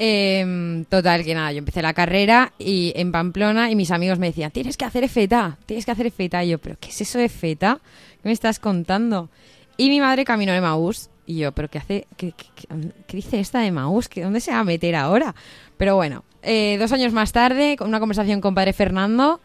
Eh, 0.00 0.84
total, 0.88 1.24
que 1.24 1.34
nada, 1.34 1.50
yo 1.52 1.58
empecé 1.58 1.82
la 1.82 1.92
carrera 1.92 2.52
y 2.58 2.92
en 2.94 3.10
Pamplona 3.10 3.70
y 3.70 3.74
mis 3.74 3.90
amigos 3.90 4.18
me 4.18 4.28
decían, 4.28 4.52
tienes 4.52 4.76
que 4.76 4.84
hacer 4.84 5.08
FETA, 5.08 5.58
tienes 5.66 5.84
que 5.84 5.90
hacer 5.90 6.10
FETA. 6.10 6.44
Y 6.44 6.50
yo, 6.50 6.58
¿pero 6.58 6.76
qué 6.78 6.88
es 6.88 7.00
eso 7.00 7.18
de 7.18 7.28
FETA? 7.28 7.80
¿Qué 8.22 8.28
me 8.28 8.32
estás 8.32 8.60
contando? 8.60 9.28
Y 9.76 9.88
mi 9.88 10.00
madre 10.00 10.24
caminó 10.24 10.52
de 10.52 10.60
Maús 10.60 11.10
y 11.28 11.36
yo, 11.38 11.52
¿pero 11.52 11.68
qué 11.68 11.78
hace? 11.78 12.06
¿Qué, 12.16 12.32
qué- 12.32 12.66
qué- 13.06 13.16
dice 13.16 13.38
esta 13.38 13.60
de 13.60 13.70
Maús? 13.70 14.08
¿Qué, 14.08 14.22
¿Dónde 14.22 14.40
se 14.40 14.50
va 14.50 14.60
a 14.60 14.64
meter 14.64 14.96
ahora? 14.96 15.34
Pero 15.76 15.94
bueno, 15.94 16.24
eh, 16.42 16.76
dos 16.80 16.90
años 16.92 17.12
más 17.12 17.32
tarde, 17.32 17.76
con 17.76 17.86
una 17.88 18.00
conversación 18.00 18.40
con 18.40 18.54
padre 18.54 18.72
Fernando, 18.72 19.40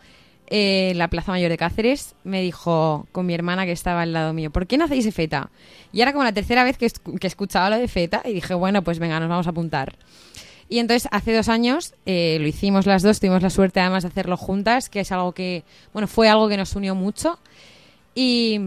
eh, 0.47 0.91
en 0.91 0.97
la 0.97 1.09
Plaza 1.09 1.31
Mayor 1.33 1.49
de 1.49 1.57
Cáceres, 1.57 2.15
me 2.23 2.41
dijo 2.41 3.05
con 3.11 3.25
mi 3.25 3.33
hermana 3.33 3.65
que 3.65 3.71
estaba 3.73 4.01
al 4.03 4.13
lado 4.13 4.31
mío, 4.33 4.49
¿por 4.49 4.65
qué 4.65 4.77
no 4.77 4.85
hacéis 4.85 5.13
FETA? 5.13 5.49
Y 5.91 6.01
era 6.01 6.11
como 6.13 6.23
la 6.23 6.31
tercera 6.31 6.63
vez 6.63 6.77
que, 6.77 6.89
que 7.19 7.27
escuchaba 7.27 7.69
lo 7.69 7.77
de 7.77 7.87
FETA 7.87 8.21
y 8.25 8.33
dije, 8.33 8.53
bueno, 8.53 8.81
pues 8.81 8.99
venga, 8.99 9.19
nos 9.19 9.27
vamos 9.29 9.47
a 9.47 9.49
apuntar. 9.49 9.95
Y 10.69 10.79
entonces 10.79 11.09
hace 11.11 11.35
dos 11.35 11.49
años 11.49 11.93
eh, 12.05 12.37
lo 12.39 12.47
hicimos 12.47 12.85
las 12.85 13.03
dos, 13.03 13.19
tuvimos 13.19 13.43
la 13.43 13.49
suerte 13.49 13.79
además 13.81 14.03
de 14.03 14.09
hacerlo 14.09 14.37
juntas, 14.37 14.89
que 14.89 15.01
es 15.01 15.11
algo 15.11 15.33
que, 15.33 15.63
bueno, 15.91 16.07
fue 16.07 16.29
algo 16.29 16.47
que 16.47 16.55
nos 16.57 16.75
unió 16.75 16.95
mucho. 16.95 17.37
Y, 18.15 18.59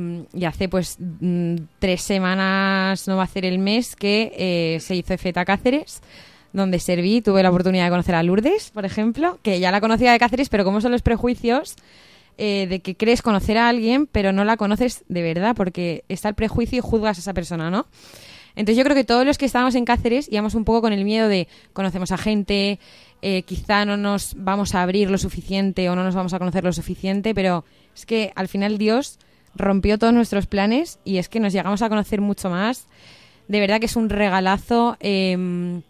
hace 0.44 0.68
pues 0.68 0.96
mm, 0.98 1.56
tres 1.78 2.02
semanas, 2.02 3.06
no 3.06 3.16
va 3.16 3.24
a 3.24 3.28
ser 3.28 3.44
el 3.44 3.58
mes, 3.58 3.94
que 3.94 4.32
eh, 4.36 4.80
se 4.80 4.96
hizo 4.96 5.16
FETA 5.16 5.44
Cáceres, 5.44 6.00
donde 6.52 6.80
serví, 6.80 7.22
tuve 7.22 7.42
la 7.42 7.50
oportunidad 7.50 7.84
de 7.84 7.90
conocer 7.90 8.14
a 8.14 8.22
Lourdes, 8.22 8.70
por 8.70 8.84
ejemplo, 8.84 9.38
que 9.42 9.60
ya 9.60 9.70
la 9.70 9.80
conocía 9.80 10.12
de 10.12 10.18
Cáceres, 10.18 10.48
pero 10.48 10.64
como 10.64 10.80
son 10.80 10.90
los 10.90 11.02
prejuicios 11.02 11.76
eh, 12.38 12.66
de 12.68 12.80
que 12.80 12.96
crees 12.96 13.22
conocer 13.22 13.56
a 13.56 13.68
alguien, 13.68 14.06
pero 14.06 14.32
no 14.32 14.44
la 14.44 14.56
conoces 14.56 15.04
de 15.08 15.22
verdad, 15.22 15.54
porque 15.54 16.04
está 16.08 16.28
el 16.28 16.34
prejuicio 16.34 16.78
y 16.78 16.80
juzgas 16.80 17.18
a 17.18 17.20
esa 17.20 17.34
persona, 17.34 17.70
¿no? 17.70 17.86
Entonces 18.56 18.78
yo 18.78 18.84
creo 18.84 18.96
que 18.96 19.04
todos 19.04 19.24
los 19.24 19.38
que 19.38 19.44
estábamos 19.44 19.74
en 19.74 19.84
Cáceres 19.84 20.28
íbamos 20.30 20.54
un 20.54 20.64
poco 20.64 20.80
con 20.80 20.92
el 20.92 21.04
miedo 21.04 21.28
de 21.28 21.46
conocemos 21.72 22.10
a 22.10 22.16
gente, 22.16 22.78
eh, 23.22 23.42
quizá 23.42 23.84
no 23.84 23.96
nos 23.96 24.34
vamos 24.36 24.74
a 24.74 24.82
abrir 24.82 25.10
lo 25.10 25.18
suficiente 25.18 25.88
o 25.90 25.94
no 25.94 26.04
nos 26.04 26.14
vamos 26.14 26.32
a 26.32 26.38
conocer 26.38 26.64
lo 26.64 26.72
suficiente, 26.72 27.34
pero 27.34 27.64
es 27.94 28.06
que 28.06 28.32
al 28.34 28.48
final 28.48 28.78
Dios 28.78 29.18
rompió 29.56 29.98
todos 29.98 30.14
nuestros 30.14 30.46
planes 30.46 30.98
y 31.04 31.18
es 31.18 31.28
que 31.28 31.40
nos 31.40 31.52
llegamos 31.52 31.82
a 31.82 31.88
conocer 31.88 32.20
mucho 32.20 32.50
más. 32.50 32.86
De 33.48 33.60
verdad 33.60 33.80
que 33.80 33.86
es 33.86 33.96
un 33.96 34.08
regalazo 34.08 34.96
eh, 35.00 35.80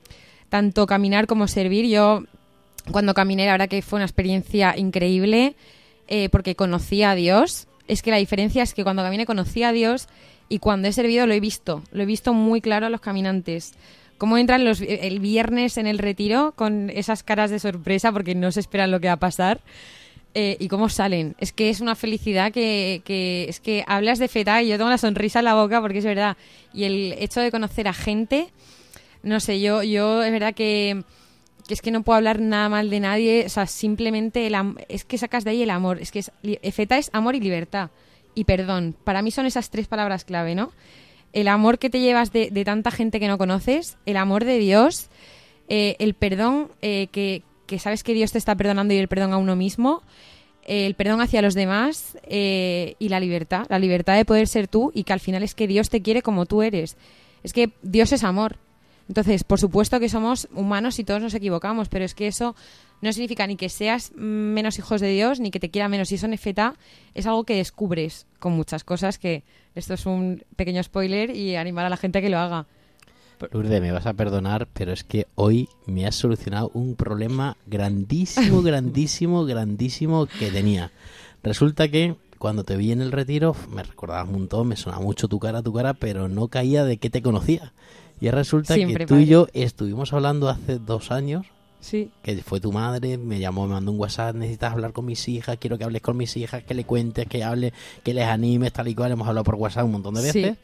tanto 0.49 0.87
caminar 0.87 1.27
como 1.27 1.49
servir. 1.49 1.87
Yo 1.87 2.25
cuando 2.91 3.15
caminé, 3.15 3.47
la 3.47 3.53
verdad 3.53 3.69
que 3.69 3.83
fue 3.83 3.99
una 3.99 4.05
experiencia 4.05 4.77
increíble 4.77 5.55
eh, 6.09 6.29
porque 6.31 6.55
conocí 6.55 7.03
a 7.03 7.15
Dios. 7.15 7.67
Es 7.89 8.03
que 8.03 8.11
la 8.11 8.17
diferencia 8.17 8.63
es 8.63 8.75
que 8.75 8.85
cuando 8.85 9.03
caminé 9.03 9.27
conocí 9.27 9.63
a 9.63 9.73
Dios 9.73 10.09
y 10.49 10.59
cuando 10.59 10.89
he 10.89 10.93
servido 10.93 11.27
lo 11.27 11.35
he 11.35 11.41
visto. 11.41 11.83
Lo 11.93 12.03
he 12.03 12.07
visto 12.07 12.33
muy 12.33 12.61
claro 12.61 12.87
a 12.87 12.91
los 12.91 13.01
caminantes. 13.01 13.75
Cómo 14.19 14.39
entran 14.39 14.65
los, 14.65 14.81
el 14.81 15.21
viernes 15.21 15.77
en 15.77 15.87
el 15.87 15.99
retiro 15.99 16.53
con 16.57 16.91
esas 16.91 17.23
caras 17.23 17.51
de 17.51 17.59
sorpresa 17.59 18.13
porque 18.13 18.35
no 18.35 18.51
se 18.51 18.61
esperan 18.61 18.91
lo 18.91 19.01
que 19.01 19.09
va 19.09 19.15
a 19.15 19.19
pasar. 19.19 19.61
Eh, 20.39 20.59
y 20.61 20.69
cómo 20.69 20.91
salen. 20.91 21.35
Es 21.39 21.53
que 21.53 21.71
es 21.71 21.81
una 21.81 21.95
felicidad 21.95 22.53
que, 22.53 23.01
que 23.07 23.47
es 23.49 23.59
que 23.59 23.85
hablas 23.87 24.19
de 24.19 24.29
feta 24.29 24.63
y 24.63 24.69
yo 24.69 24.77
tengo 24.77 24.91
la 24.91 24.99
sonrisa 24.99 25.39
en 25.39 25.47
la 25.47 25.55
boca 25.55 25.81
porque 25.81 25.99
es 25.99 26.05
verdad. 26.05 26.37
Y 26.75 26.85
el 26.85 27.15
hecho 27.19 27.41
de 27.41 27.51
conocer 27.51 27.89
a 27.89 27.95
gente, 27.95 28.49
no 29.23 29.41
sé, 29.41 29.61
yo, 29.61 29.83
yo 29.83 30.23
es 30.23 30.31
verdad 30.31 30.53
que, 30.55 31.03
que 31.67 31.73
es 31.73 31.81
que 31.81 31.91
no 31.91 32.03
puedo 32.03 32.19
hablar 32.19 32.39
nada 32.39 32.69
mal 32.69 32.91
de 32.91 33.01
nadie, 33.01 33.45
o 33.47 33.49
sea, 33.49 33.67
simplemente 33.67 34.47
el 34.47 34.55
es 34.91 35.05
que 35.05 35.17
sacas 35.17 35.43
de 35.45 35.53
ahí 35.53 35.63
el 35.63 35.71
amor, 35.71 35.99
es 36.03 36.13
que 36.13 36.19
es, 36.19 36.31
li- 36.43 36.59
feta 36.71 36.99
es 36.99 37.09
amor 37.15 37.35
y 37.35 37.41
libertad 37.41 37.89
y 38.35 38.45
perdón. 38.45 38.95
Para 39.05 39.23
mí 39.23 39.31
son 39.31 39.47
esas 39.47 39.71
tres 39.71 39.89
palabras 39.89 40.25
clave, 40.27 40.55
¿no? 40.55 40.71
El 41.33 41.49
amor 41.49 41.79
que 41.79 41.89
te 41.89 42.01
llevas 42.01 42.31
de, 42.31 42.51
de 42.51 42.65
tanta 42.65 42.91
gente 42.91 43.19
que 43.21 43.29
no 43.29 43.39
conoces, 43.39 43.97
el 44.05 44.19
amor 44.19 44.45
de 44.45 44.59
Dios, 44.59 45.09
eh, 45.69 45.97
el 45.99 46.13
perdón 46.13 46.69
eh, 46.83 47.09
que, 47.11 47.43
que 47.67 47.79
sabes 47.79 48.03
que 48.03 48.15
Dios 48.15 48.33
te 48.33 48.39
está 48.39 48.55
perdonando 48.55 48.95
y 48.95 48.99
el 48.99 49.09
perdón 49.09 49.33
a 49.33 49.37
uno 49.37 49.57
mismo, 49.57 50.03
el 50.67 50.95
perdón 50.95 51.21
hacia 51.21 51.43
los 51.43 51.55
demás 51.55 52.19
eh, 52.25 52.97
y 52.99 53.09
la 53.09 53.21
libertad, 53.21 53.67
la 53.69 53.79
libertad 53.79 54.17
de 54.17 54.25
poder 54.25 54.49
ser 54.49 54.67
tú 54.69 54.91
y 54.95 55.05
que 55.05 55.13
al 55.13 55.21
final 55.21 55.43
es 55.43 55.55
que 55.55 55.67
Dios 55.67 55.91
te 55.91 56.03
quiere 56.03 56.23
como 56.23 56.47
tú 56.47 56.63
eres. 56.63 56.97
Es 57.43 57.53
que 57.53 57.71
Dios 57.83 58.13
es 58.13 58.25
amor. 58.25 58.59
Entonces, 59.09 59.45
por 59.45 59.61
supuesto 59.61 60.01
que 60.01 60.09
somos 60.09 60.49
humanos 60.53 60.99
y 60.99 61.05
todos 61.05 61.23
nos 61.23 61.35
equivocamos, 61.35 61.89
pero 61.89 62.05
es 62.05 62.15
que 62.15 62.27
eso 62.27 62.57
no 63.01 63.13
significa 63.13 63.47
ni 63.47 63.57
que 63.57 63.69
seas 63.69 64.11
menos 64.17 64.79
hijos 64.79 65.01
de 65.01 65.11
Dios 65.11 65.39
ni 65.39 65.53
que 65.53 65.61
te 65.61 65.71
quiera 65.71 65.89
menos. 65.89 66.11
Y 66.11 66.17
eso 66.17 66.27
en 66.27 66.33
es 66.35 67.27
algo 67.27 67.45
que 67.45 67.57
descubres 67.57 68.27
con 68.41 68.55
muchas 68.55 68.83
cosas 68.83 69.19
que 69.19 69.45
esto 69.77 69.95
es 69.95 70.07
un 70.07 70.45
pequeño 70.57 70.83
spoiler 70.83 71.31
y 71.31 71.55
animar 71.55 71.87
a 71.87 71.91
la 71.91 71.97
gente 71.97 72.19
a 72.19 72.23
que 72.23 72.31
lo 72.31 72.39
haga. 72.39 72.67
Lourdes, 73.53 73.81
me 73.81 73.93
vas 73.93 74.07
a 74.07 74.15
perdonar, 74.15 74.67
pero 74.73 74.93
es 74.93 75.05
que 75.05 75.27
hoy 75.35 75.69
me 75.87 76.07
has 76.07 76.15
solucionado 76.15 76.71
un 76.75 76.95
problema 76.97 77.57
grandísimo, 77.67 78.63
grandísimo, 78.63 79.45
grandísimo 79.45 80.27
que 80.27 80.51
tenía. 80.51 80.91
Resulta 81.43 81.89
que 81.89 82.17
cuando 82.39 82.65
te 82.65 82.77
vi 82.77 82.93
en 82.93 83.01
el 83.03 83.13
retiro 83.13 83.55
me 83.71 83.83
recordabas 83.83 84.27
un 84.27 84.33
montón, 84.33 84.69
me 84.69 84.77
sonaba 84.77 85.03
mucho 85.03 85.29
tu 85.29 85.39
cara, 85.39 85.63
tu 85.63 85.73
cara, 85.73 85.95
pero 85.95 86.29
no 86.29 86.49
caía 86.49 86.85
de 86.85 86.97
que 86.99 87.11
te 87.11 87.23
conocía. 87.23 87.73
Y 88.21 88.31
resulta 88.31 88.75
Siempre, 88.75 89.05
que 89.05 89.07
tú 89.07 89.17
y 89.17 89.27
yo 89.27 89.47
estuvimos 89.53 90.13
hablando 90.15 90.49
hace 90.49 90.79
dos 90.79 91.11
años, 91.11 91.47
Sí. 91.81 92.11
que 92.23 92.37
fue 92.39 92.59
tu 92.61 92.73
madre, 92.73 93.19
me 93.19 93.39
llamó, 93.39 93.67
me 93.67 93.75
mandó 93.75 93.93
un 93.93 94.01
WhatsApp, 94.01 94.35
necesitas 94.35 94.73
hablar 94.73 94.93
con 94.93 95.05
mis 95.05 95.29
hijas, 95.29 95.59
quiero 95.61 95.77
que 95.77 95.85
hables 95.85 96.01
con 96.03 96.17
mis 96.17 96.35
hijas, 96.39 96.65
que 96.65 96.75
le 96.75 96.85
cuentes, 96.85 97.27
que 97.29 97.45
hable, 97.45 97.75
que 98.03 98.15
les 98.15 98.25
animes, 98.25 98.73
tal 98.73 98.89
y 98.89 98.95
cual. 98.95 99.13
Hemos 99.13 99.29
hablado 99.29 99.45
por 99.45 99.57
WhatsApp 99.57 99.85
un 99.85 99.93
montón 99.93 100.15
de 100.15 100.33
Sí. 100.33 100.57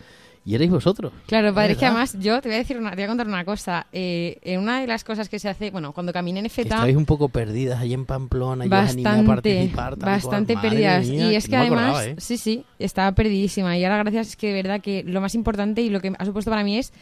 Y 0.45 0.57
erais 0.57 0.71
vosotros. 0.71 1.13
Claro, 1.27 1.55
padre, 1.55 1.73
es 1.73 1.79
que 1.79 1.87
además 1.87 2.17
yo 2.19 2.41
te 2.41 2.49
voy 2.49 2.57
a 2.57 2.59
decir 2.59 2.77
una, 2.77 2.91
te 2.91 2.97
voy 2.97 3.05
a 3.05 3.09
contar 3.09 3.29
una 3.29 3.45
cosa. 3.45 3.87
Eh, 3.93 4.39
en 4.43 4.61
una 4.61 4.81
de 4.81 4.89
las 4.89 5.05
cosas 5.05 5.29
que 5.29 5.39
se 5.39 5.49
hace, 5.49 5.71
bueno, 5.71 5.93
cuando 5.93 6.13
caminé 6.13 6.41
en 6.41 6.51
FETA, 6.51 6.75
estabais 6.77 6.97
un 6.97 7.07
poco 7.07 7.29
perdidas 7.29 7.81
allí 7.81 7.95
en 7.95 8.07
Pamplona, 8.07 8.67
yo 8.67 8.75
os 8.75 8.91
animé 8.91 9.09
a 9.09 9.13
bastante, 9.13 9.29
participar. 9.29 9.91
tal 9.91 9.99
cual. 10.01 10.11
bastante 10.17 10.57
perdidas. 10.57 11.07
mía, 11.07 11.33
y 11.33 11.35
es 11.37 11.45
que 11.47 11.53
no 11.57 11.63
además, 11.63 11.81
acordaba, 11.81 12.07
¿eh? 12.07 12.15
sí, 12.19 12.37
sí, 12.39 12.65
estaba 12.81 13.13
perdidísima. 13.13 13.79
Y 13.79 13.85
ahora 13.85 13.99
gracias 13.99 14.29
es 14.31 14.37
que 14.37 14.49
de 14.49 14.55
verdad 14.55 14.81
que 14.81 15.05
lo 15.05 15.21
más 15.21 15.37
importante 15.37 15.81
y 15.83 15.91
lo 15.91 16.01
que 16.01 16.13
ha 16.19 16.25
supuesto 16.25 16.51
para 16.51 16.65
mí 16.65 16.77
es 16.77 16.93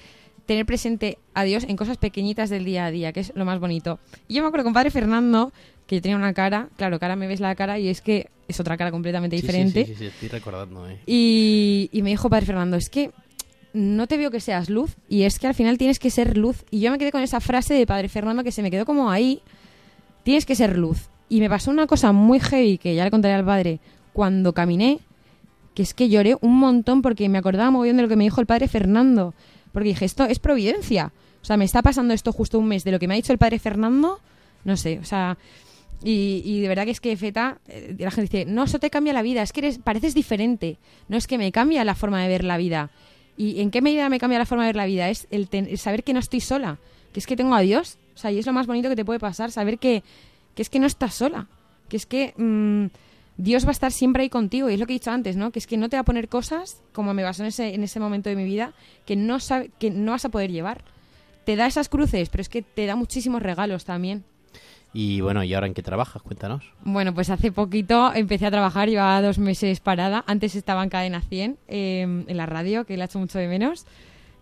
tener 0.44 0.66
presente 0.66 1.16
a 1.32 1.44
Dios 1.44 1.64
en 1.64 1.76
cosas 1.76 1.96
pequeñitas 1.96 2.50
del 2.50 2.64
día 2.64 2.84
a 2.86 2.90
día, 2.90 3.12
que 3.12 3.20
es 3.20 3.32
lo 3.34 3.44
más 3.44 3.58
bonito. 3.58 4.00
Y 4.28 4.34
yo 4.34 4.42
me 4.42 4.48
acuerdo 4.48 4.64
con 4.64 4.74
padre 4.74 4.90
Fernando, 4.90 5.52
que 5.86 5.96
yo 5.96 6.02
tenía 6.02 6.16
una 6.16 6.34
cara, 6.34 6.68
claro, 6.76 6.98
ahora 7.00 7.16
me 7.16 7.26
ves 7.26 7.40
la 7.40 7.54
cara 7.54 7.78
y 7.78 7.88
es 7.88 8.00
que 8.02 8.28
es 8.48 8.58
otra 8.60 8.76
cara 8.76 8.90
completamente 8.90 9.36
Sí, 9.36 9.42
sí, 9.42 9.46
diferente. 9.46 9.86
Sí, 9.86 9.92
sí, 9.92 9.98
sí, 9.98 10.06
estoy 10.06 10.28
recordando, 10.28 10.88
¿eh? 10.88 10.98
Y, 11.06 11.88
y 11.92 12.02
me 12.02 12.10
dijo 12.10 12.28
Padre 12.28 12.46
Fernando, 12.46 12.76
es 12.76 12.90
que 12.90 13.12
no 13.72 14.06
te 14.06 14.16
veo 14.16 14.30
que 14.30 14.40
seas 14.40 14.68
luz 14.68 14.96
y 15.08 15.22
es 15.22 15.38
que 15.38 15.46
al 15.46 15.54
final 15.54 15.78
tienes 15.78 15.98
que 15.98 16.10
ser 16.10 16.36
luz. 16.36 16.64
Y 16.70 16.80
yo 16.80 16.90
me 16.90 16.98
quedé 16.98 17.12
con 17.12 17.22
esa 17.22 17.40
frase 17.40 17.74
de 17.74 17.86
Padre 17.86 18.08
Fernando 18.08 18.44
que 18.44 18.52
se 18.52 18.62
me 18.62 18.70
quedó 18.70 18.84
como 18.84 19.10
ahí, 19.10 19.42
tienes 20.22 20.46
que 20.46 20.54
ser 20.54 20.76
luz. 20.76 21.08
Y 21.28 21.40
me 21.40 21.48
pasó 21.48 21.70
una 21.70 21.86
cosa 21.86 22.12
muy 22.12 22.40
heavy 22.40 22.78
que 22.78 22.94
ya 22.94 23.04
le 23.04 23.10
contaré 23.10 23.34
al 23.34 23.44
padre 23.44 23.78
cuando 24.12 24.52
caminé, 24.52 24.98
que 25.74 25.82
es 25.82 25.94
que 25.94 26.08
lloré 26.08 26.36
un 26.40 26.58
montón 26.58 27.02
porque 27.02 27.28
me 27.28 27.38
acordaba 27.38 27.70
muy 27.70 27.86
bien 27.86 27.96
de 27.96 28.02
lo 28.02 28.08
que 28.08 28.16
me 28.16 28.24
dijo 28.24 28.40
el 28.40 28.46
Padre 28.46 28.66
Fernando. 28.66 29.34
Porque 29.72 29.90
dije, 29.90 30.04
esto 30.04 30.24
es 30.24 30.40
providencia. 30.40 31.12
O 31.40 31.44
sea, 31.44 31.56
me 31.56 31.64
está 31.64 31.82
pasando 31.82 32.12
esto 32.12 32.32
justo 32.32 32.58
un 32.58 32.66
mes 32.66 32.84
de 32.84 32.90
lo 32.90 32.98
que 32.98 33.06
me 33.06 33.14
ha 33.14 33.16
dicho 33.16 33.32
el 33.32 33.38
Padre 33.38 33.58
Fernando, 33.58 34.20
no 34.64 34.76
sé, 34.76 34.98
o 34.98 35.04
sea... 35.04 35.38
Y, 36.02 36.62
de 36.62 36.68
verdad 36.68 36.86
que 36.86 36.92
es 36.92 37.00
que 37.00 37.14
Feta, 37.14 37.58
eh, 37.68 37.94
la 37.98 38.10
gente 38.10 38.38
dice, 38.38 38.50
no, 38.50 38.64
eso 38.64 38.78
te 38.78 38.88
cambia 38.88 39.12
la 39.12 39.20
vida, 39.20 39.42
es 39.42 39.52
que 39.52 39.60
eres, 39.60 39.78
pareces 39.78 40.14
diferente. 40.14 40.78
No 41.08 41.18
es 41.18 41.26
que 41.26 41.36
me 41.36 41.52
cambia 41.52 41.84
la 41.84 41.94
forma 41.94 42.22
de 42.22 42.28
ver 42.28 42.42
la 42.42 42.56
vida. 42.56 42.90
¿Y 43.40 43.60
en 43.62 43.70
qué 43.70 43.80
medida 43.80 44.08
me 44.10 44.18
cambia 44.18 44.38
la 44.38 44.44
forma 44.44 44.64
de 44.64 44.68
ver 44.68 44.76
la 44.76 44.84
vida? 44.84 45.08
Es 45.08 45.26
el, 45.30 45.48
ten- 45.48 45.66
el 45.70 45.78
saber 45.78 46.04
que 46.04 46.12
no 46.12 46.18
estoy 46.20 46.40
sola, 46.40 46.78
que 47.14 47.20
es 47.20 47.26
que 47.26 47.36
tengo 47.36 47.54
a 47.54 47.60
Dios. 47.60 47.96
O 48.14 48.18
sea, 48.18 48.30
y 48.30 48.38
es 48.38 48.44
lo 48.44 48.52
más 48.52 48.66
bonito 48.66 48.88
que 48.90 48.96
te 48.96 49.04
puede 49.04 49.18
pasar, 49.18 49.50
saber 49.50 49.78
que, 49.78 50.02
que 50.54 50.60
es 50.60 50.68
que 50.68 50.78
no 50.78 50.86
estás 50.86 51.14
sola, 51.14 51.46
que 51.88 51.96
es 51.96 52.04
que 52.04 52.34
mm, 52.36 52.86
Dios 53.38 53.64
va 53.64 53.70
a 53.70 53.72
estar 53.72 53.92
siempre 53.92 54.24
ahí 54.24 54.28
contigo. 54.28 54.68
Y 54.68 54.74
es 54.74 54.80
lo 54.80 54.86
que 54.86 54.92
he 54.92 54.98
dicho 54.98 55.10
antes, 55.10 55.36
¿no? 55.36 55.52
Que 55.52 55.58
es 55.58 55.66
que 55.66 55.78
no 55.78 55.88
te 55.88 55.96
va 55.96 56.02
a 56.02 56.04
poner 56.04 56.28
cosas, 56.28 56.82
como 56.92 57.14
me 57.14 57.22
pasó 57.22 57.42
en 57.42 57.48
ese, 57.48 57.74
en 57.74 57.82
ese 57.82 57.98
momento 57.98 58.28
de 58.28 58.36
mi 58.36 58.44
vida, 58.44 58.74
que 59.06 59.16
no, 59.16 59.40
sabe, 59.40 59.70
que 59.78 59.90
no 59.90 60.12
vas 60.12 60.26
a 60.26 60.28
poder 60.28 60.50
llevar. 60.52 60.84
Te 61.46 61.56
da 61.56 61.64
esas 61.66 61.88
cruces, 61.88 62.28
pero 62.28 62.42
es 62.42 62.50
que 62.50 62.60
te 62.60 62.84
da 62.84 62.94
muchísimos 62.94 63.40
regalos 63.42 63.86
también. 63.86 64.22
Y 64.92 65.20
bueno, 65.20 65.44
¿y 65.44 65.54
ahora 65.54 65.66
en 65.66 65.74
qué 65.74 65.82
trabajas? 65.82 66.22
Cuéntanos. 66.22 66.64
Bueno, 66.82 67.14
pues 67.14 67.30
hace 67.30 67.52
poquito 67.52 68.12
empecé 68.14 68.46
a 68.46 68.50
trabajar, 68.50 68.88
llevaba 68.88 69.22
dos 69.22 69.38
meses 69.38 69.80
parada. 69.80 70.24
Antes 70.26 70.56
estaba 70.56 70.82
en 70.82 70.88
Cadena 70.88 71.20
100, 71.20 71.58
eh, 71.68 72.24
en 72.26 72.36
la 72.36 72.46
radio, 72.46 72.84
que 72.84 72.96
la 72.96 73.04
he 73.04 73.06
hecho 73.06 73.20
mucho 73.20 73.38
de 73.38 73.46
menos, 73.46 73.86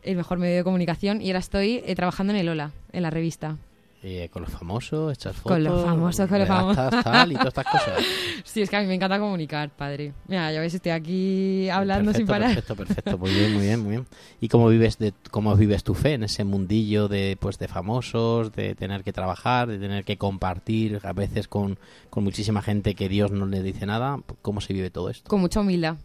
el 0.03 0.17
mejor 0.17 0.39
medio 0.39 0.57
de 0.57 0.65
comunicación, 0.65 1.21
y 1.21 1.29
ahora 1.29 1.41
estoy 1.41 1.83
eh, 1.85 1.95
trabajando 1.95 2.33
en 2.33 2.39
el 2.39 2.49
Ola, 2.49 2.71
en 2.93 3.03
la 3.03 3.11
revista. 3.11 3.59
Eh, 4.01 4.29
con 4.33 4.43
los 4.43 4.53
famosos, 4.53 5.13
echas 5.13 5.35
fotos. 5.35 5.53
Con 5.53 5.65
los 5.65 5.85
famosos, 5.85 6.29
con 6.29 6.39
los 6.39 6.47
famosos. 6.47 7.03
tal, 7.03 7.33
y 7.33 7.35
todas 7.35 7.49
estas 7.49 7.65
cosas. 7.67 8.05
Sí, 8.45 8.63
es 8.63 8.71
que 8.71 8.77
a 8.77 8.81
mí 8.81 8.87
me 8.87 8.95
encanta 8.95 9.19
comunicar, 9.19 9.71
padre. 9.71 10.15
Mira, 10.29 10.53
ya 10.53 10.61
ves, 10.61 10.73
estoy 10.73 10.93
aquí 10.93 11.69
hablando 11.69 12.15
sin 12.15 12.27
parar. 12.27 12.55
Perfecto, 12.55 12.77
perfecto. 12.77 13.19
Muy 13.19 13.31
bien, 13.31 13.53
muy 13.53 13.63
bien, 13.63 13.81
muy 13.81 13.91
bien. 13.91 14.07
¿Y 14.41 14.49
cómo 14.49 14.69
vives 14.69 14.99
de 14.99 15.13
cómo 15.31 15.55
vives 15.57 15.83
tu 15.83 15.95
fe 15.95 16.15
en 16.15 16.23
ese 16.23 16.45
mundillo 16.45 17.09
de 17.09 17.37
pues 17.39 17.59
de 17.59 17.67
famosos, 17.67 18.53
de 18.53 18.75
tener 18.77 19.03
que 19.03 19.13
trabajar, 19.13 19.69
de 19.69 19.79
tener 19.79 20.05
que 20.05 20.17
compartir 20.17 21.01
a 21.03 21.13
veces 21.13 21.49
con, 21.49 21.79
con 22.09 22.23
muchísima 22.25 22.63
gente 22.63 22.95
que 22.95 23.09
Dios 23.09 23.33
no 23.33 23.47
le 23.47 23.63
dice 23.63 23.85
nada? 23.85 24.21
¿Cómo 24.43 24.61
se 24.61 24.73
vive 24.73 24.91
todo 24.91 25.11
esto? 25.11 25.29
Con 25.29 25.41
mucha 25.41 25.61
humildad. 25.61 25.97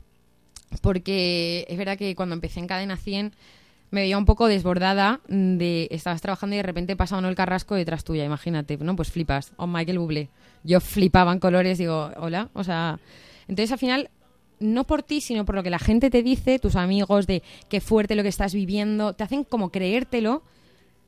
Porque 0.81 1.65
es 1.69 1.77
verdad 1.77 1.97
que 1.97 2.15
cuando 2.15 2.33
empecé 2.33 2.59
en 2.59 2.67
Cadena 2.67 2.97
100 2.97 3.33
me 3.93 4.01
veía 4.01 4.17
un 4.17 4.25
poco 4.25 4.47
desbordada 4.47 5.21
de 5.27 5.87
estabas 5.91 6.19
trabajando 6.19 6.55
y 6.55 6.57
de 6.57 6.63
repente 6.63 6.95
pasa 6.95 7.15
Manuel 7.15 7.35
Carrasco 7.35 7.75
detrás 7.75 8.03
tuya, 8.03 8.25
imagínate, 8.25 8.75
¿no? 8.77 8.95
Pues 8.95 9.11
flipas. 9.11 9.53
O 9.55 9.67
Michael 9.67 9.99
Bublé. 9.99 10.29
Yo 10.63 10.81
flipaba 10.81 11.31
en 11.31 11.37
colores, 11.37 11.77
digo, 11.77 12.09
hola, 12.17 12.49
o 12.53 12.63
sea... 12.63 12.99
Entonces 13.47 13.71
al 13.71 13.77
final, 13.77 14.09
no 14.59 14.85
por 14.85 15.03
ti, 15.03 15.21
sino 15.21 15.45
por 15.45 15.53
lo 15.53 15.61
que 15.61 15.69
la 15.69 15.77
gente 15.77 16.09
te 16.09 16.23
dice, 16.23 16.57
tus 16.57 16.75
amigos, 16.75 17.27
de 17.27 17.43
qué 17.69 17.81
fuerte 17.81 18.15
lo 18.15 18.23
que 18.23 18.29
estás 18.29 18.55
viviendo, 18.55 19.13
te 19.13 19.25
hacen 19.25 19.43
como 19.43 19.69
creértelo 19.69 20.41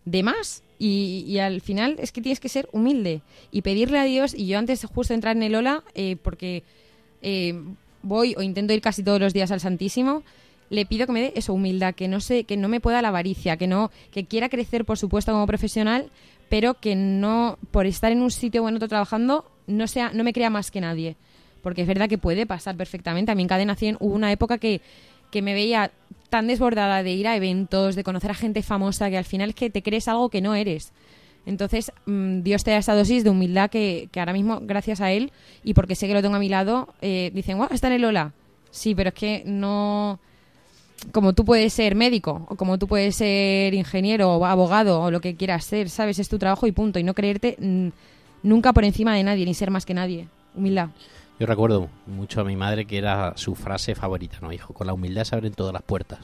de 0.03 0.21
más. 0.21 0.61
Y, 0.77 1.25
y 1.27 1.39
al 1.39 1.61
final 1.61 1.95
es 1.97 2.11
que 2.11 2.21
tienes 2.21 2.39
que 2.39 2.49
ser 2.49 2.69
humilde 2.71 3.23
y 3.49 3.63
pedirle 3.63 3.97
a 3.97 4.03
Dios. 4.03 4.35
Y 4.35 4.45
yo 4.45 4.59
antes 4.59 4.85
justo 4.85 5.11
de 5.11 5.15
entrar 5.15 5.35
en 5.35 5.41
el 5.41 5.55
Ola, 5.55 5.83
eh, 5.95 6.17
porque 6.21 6.61
eh, 7.23 7.59
voy 8.03 8.35
o 8.37 8.43
intento 8.43 8.73
ir 8.73 8.81
casi 8.81 9.01
todos 9.01 9.19
los 9.19 9.33
días 9.33 9.49
al 9.49 9.59
Santísimo, 9.59 10.21
le 10.69 10.85
pido 10.85 11.05
que 11.05 11.13
me 11.13 11.21
dé 11.21 11.33
eso, 11.35 11.53
humildad, 11.53 11.93
que 11.95 12.07
no 12.07 12.19
sé, 12.19 12.43
que 12.43 12.57
no 12.57 12.67
me 12.67 12.79
pueda 12.79 13.01
la 13.01 13.09
avaricia, 13.09 13.57
que 13.57 13.67
no, 13.67 13.91
que 14.11 14.25
quiera 14.25 14.49
crecer, 14.49 14.85
por 14.85 14.97
supuesto, 14.97 15.31
como 15.31 15.47
profesional, 15.47 16.09
pero 16.49 16.75
que 16.75 16.95
no, 16.95 17.57
por 17.71 17.85
estar 17.85 18.11
en 18.11 18.21
un 18.21 18.31
sitio 18.31 18.63
o 18.63 18.69
en 18.69 18.75
otro 18.75 18.87
trabajando, 18.87 19.45
no 19.67 19.87
sea, 19.87 20.11
no 20.13 20.23
me 20.23 20.33
crea 20.33 20.49
más 20.49 20.71
que 20.71 20.81
nadie. 20.81 21.15
Porque 21.61 21.81
es 21.81 21.87
verdad 21.87 22.07
que 22.07 22.17
puede 22.17 22.45
pasar 22.45 22.75
perfectamente. 22.75 23.31
A 23.31 23.35
mí 23.35 23.41
en 23.41 23.47
Cadena 23.47 23.75
100 23.75 23.97
hubo 23.99 24.13
una 24.13 24.31
época 24.31 24.57
que, 24.57 24.81
que 25.31 25.41
me 25.41 25.53
veía 25.53 25.91
tan 26.29 26.47
desbordada 26.47 27.01
de 27.01 27.11
ir 27.11 27.27
a 27.27 27.35
eventos, 27.35 27.95
de 27.95 28.03
conocer 28.03 28.31
a 28.31 28.35
gente 28.35 28.61
famosa, 28.61 29.09
que 29.09 29.17
al 29.17 29.25
final 29.25 29.49
es 29.49 29.55
que 29.55 29.69
te 29.69 29.81
crees 29.81 30.07
algo 30.07 30.29
que 30.29 30.41
no 30.41 30.53
eres. 30.53 30.91
Entonces, 31.45 31.91
mm, 32.05 32.41
Dios 32.41 32.63
te 32.63 32.71
da 32.71 32.77
esa 32.77 32.95
dosis 32.95 33.23
de 33.23 33.29
humildad 33.29 33.69
que, 33.69 34.09
que 34.11 34.19
ahora 34.19 34.33
mismo, 34.33 34.59
gracias 34.61 35.01
a 35.01 35.11
Él, 35.11 35.31
y 35.63 35.73
porque 35.73 35.95
sé 35.95 36.07
que 36.07 36.13
lo 36.13 36.21
tengo 36.21 36.35
a 36.35 36.39
mi 36.39 36.49
lado, 36.49 36.93
eh, 37.01 37.31
dicen, 37.33 37.57
wow, 37.57 37.67
está 37.71 37.87
en 37.87 37.93
el 37.93 38.05
Ola. 38.05 38.33
Sí, 38.71 38.95
pero 38.95 39.09
es 39.09 39.15
que 39.15 39.43
no... 39.45 40.19
Como 41.11 41.33
tú 41.33 41.45
puedes 41.45 41.73
ser 41.73 41.93
médico, 41.95 42.45
o 42.49 42.55
como 42.55 42.77
tú 42.79 42.87
puedes 42.87 43.15
ser 43.15 43.73
ingeniero, 43.73 44.33
o 44.35 44.45
abogado, 44.45 45.01
o 45.01 45.11
lo 45.11 45.21
que 45.21 45.35
quieras 45.35 45.65
ser, 45.65 45.89
¿sabes? 45.89 46.19
Es 46.19 46.29
tu 46.29 46.39
trabajo 46.39 46.67
y 46.67 46.71
punto. 46.71 46.99
Y 46.99 47.03
no 47.03 47.13
creerte 47.13 47.57
mm, 47.59 47.87
nunca 48.43 48.73
por 48.73 48.83
encima 48.85 49.13
de 49.15 49.23
nadie, 49.23 49.45
ni 49.45 49.53
ser 49.53 49.71
más 49.71 49.85
que 49.85 49.93
nadie. 49.93 50.27
Humildad. 50.55 50.89
Yo 51.39 51.45
recuerdo 51.45 51.89
mucho 52.07 52.41
a 52.41 52.43
mi 52.45 52.55
madre 52.55 52.85
que 52.85 52.97
era 52.97 53.33
su 53.35 53.55
frase 53.55 53.93
favorita, 53.93 54.37
¿no? 54.41 54.53
Hijo, 54.53 54.73
con 54.73 54.87
la 54.87 54.93
humildad 54.93 55.25
se 55.25 55.35
abren 55.35 55.53
todas 55.53 55.73
las 55.73 55.83
puertas. 55.83 56.19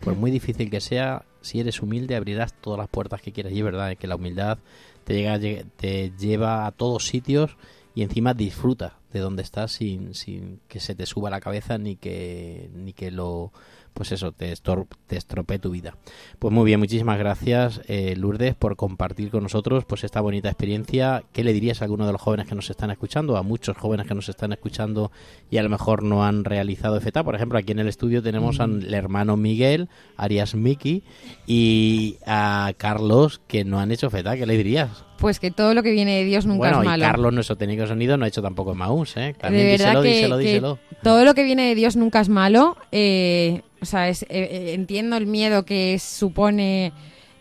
Por 0.00 0.14
muy 0.16 0.30
difícil 0.30 0.70
que 0.70 0.80
sea, 0.80 1.24
si 1.42 1.60
eres 1.60 1.82
humilde 1.82 2.16
abrirás 2.16 2.54
todas 2.54 2.78
las 2.78 2.88
puertas 2.88 3.20
que 3.20 3.32
quieras. 3.32 3.52
Y 3.52 3.58
es 3.58 3.64
verdad 3.64 3.96
que 3.96 4.06
la 4.06 4.16
humildad 4.16 4.58
te, 5.04 5.14
llega, 5.14 5.36
lle- 5.36 5.66
te 5.76 6.10
lleva 6.18 6.66
a 6.66 6.72
todos 6.72 7.06
sitios 7.06 7.56
y 7.94 8.02
encima 8.02 8.34
disfruta 8.34 8.94
de 9.12 9.20
donde 9.20 9.42
estás 9.42 9.72
sin, 9.72 10.14
sin 10.14 10.60
que 10.68 10.80
se 10.80 10.94
te 10.94 11.06
suba 11.06 11.30
la 11.30 11.40
cabeza 11.40 11.78
ni 11.78 11.96
que, 11.96 12.70
ni 12.74 12.92
que 12.92 13.10
lo... 13.10 13.52
Pues 13.96 14.12
eso, 14.12 14.30
te, 14.32 14.52
estor- 14.52 14.86
te 15.06 15.16
estropee 15.16 15.58
tu 15.58 15.70
vida. 15.70 15.96
Pues 16.38 16.52
muy 16.52 16.66
bien, 16.66 16.78
muchísimas 16.80 17.18
gracias 17.18 17.80
eh, 17.88 18.14
Lourdes 18.14 18.54
por 18.54 18.76
compartir 18.76 19.30
con 19.30 19.42
nosotros 19.42 19.86
pues 19.86 20.04
esta 20.04 20.20
bonita 20.20 20.50
experiencia. 20.50 21.24
¿Qué 21.32 21.42
le 21.42 21.54
dirías 21.54 21.80
a 21.80 21.86
alguno 21.86 22.04
de 22.04 22.12
los 22.12 22.20
jóvenes 22.20 22.46
que 22.46 22.54
nos 22.54 22.68
están 22.68 22.90
escuchando? 22.90 23.38
A 23.38 23.42
muchos 23.42 23.74
jóvenes 23.78 24.06
que 24.06 24.14
nos 24.14 24.28
están 24.28 24.52
escuchando 24.52 25.10
y 25.50 25.56
a 25.56 25.62
lo 25.62 25.70
mejor 25.70 26.02
no 26.02 26.26
han 26.26 26.44
realizado 26.44 27.00
FETA. 27.00 27.24
Por 27.24 27.36
ejemplo, 27.36 27.58
aquí 27.58 27.72
en 27.72 27.78
el 27.78 27.88
estudio 27.88 28.22
tenemos 28.22 28.60
al 28.60 28.92
hermano 28.92 29.38
Miguel, 29.38 29.88
Arias 30.18 30.54
Miki 30.54 31.02
y 31.46 32.18
a 32.26 32.74
Carlos 32.76 33.40
que 33.46 33.64
no 33.64 33.80
han 33.80 33.92
hecho 33.92 34.10
FETA. 34.10 34.36
¿Qué 34.36 34.44
le 34.44 34.58
dirías? 34.58 35.05
Pues 35.18 35.40
que 35.40 35.50
todo 35.50 35.72
lo 35.74 35.82
que 35.82 35.90
viene 35.90 36.16
de 36.18 36.24
Dios 36.24 36.44
nunca 36.46 36.58
bueno, 36.58 36.78
es 36.78 36.84
y 36.84 36.86
malo. 36.88 37.04
Carlos, 37.04 37.32
nuestro 37.32 37.56
técnico 37.56 37.82
de 37.82 37.88
sonido, 37.88 38.16
no 38.16 38.24
ha 38.24 38.28
hecho 38.28 38.42
tampoco 38.42 38.74
Maús, 38.74 39.16
¿eh? 39.16 39.34
También 39.40 39.64
de 39.64 39.70
verdad 39.72 40.02
díselo, 40.02 40.02
que, 40.02 40.08
díselo, 40.08 40.38
que 40.38 40.42
díselo. 40.44 40.78
todo 41.02 41.24
lo 41.24 41.34
que 41.34 41.42
viene 41.44 41.68
de 41.68 41.74
Dios 41.74 41.96
nunca 41.96 42.20
es 42.20 42.28
malo. 42.28 42.76
eh, 42.92 43.62
o 43.80 43.84
sea, 43.84 44.08
es- 44.08 44.22
eh, 44.24 44.26
eh, 44.30 44.72
entiendo 44.74 45.16
el 45.16 45.26
miedo 45.26 45.64
que 45.64 45.98
supone 45.98 46.92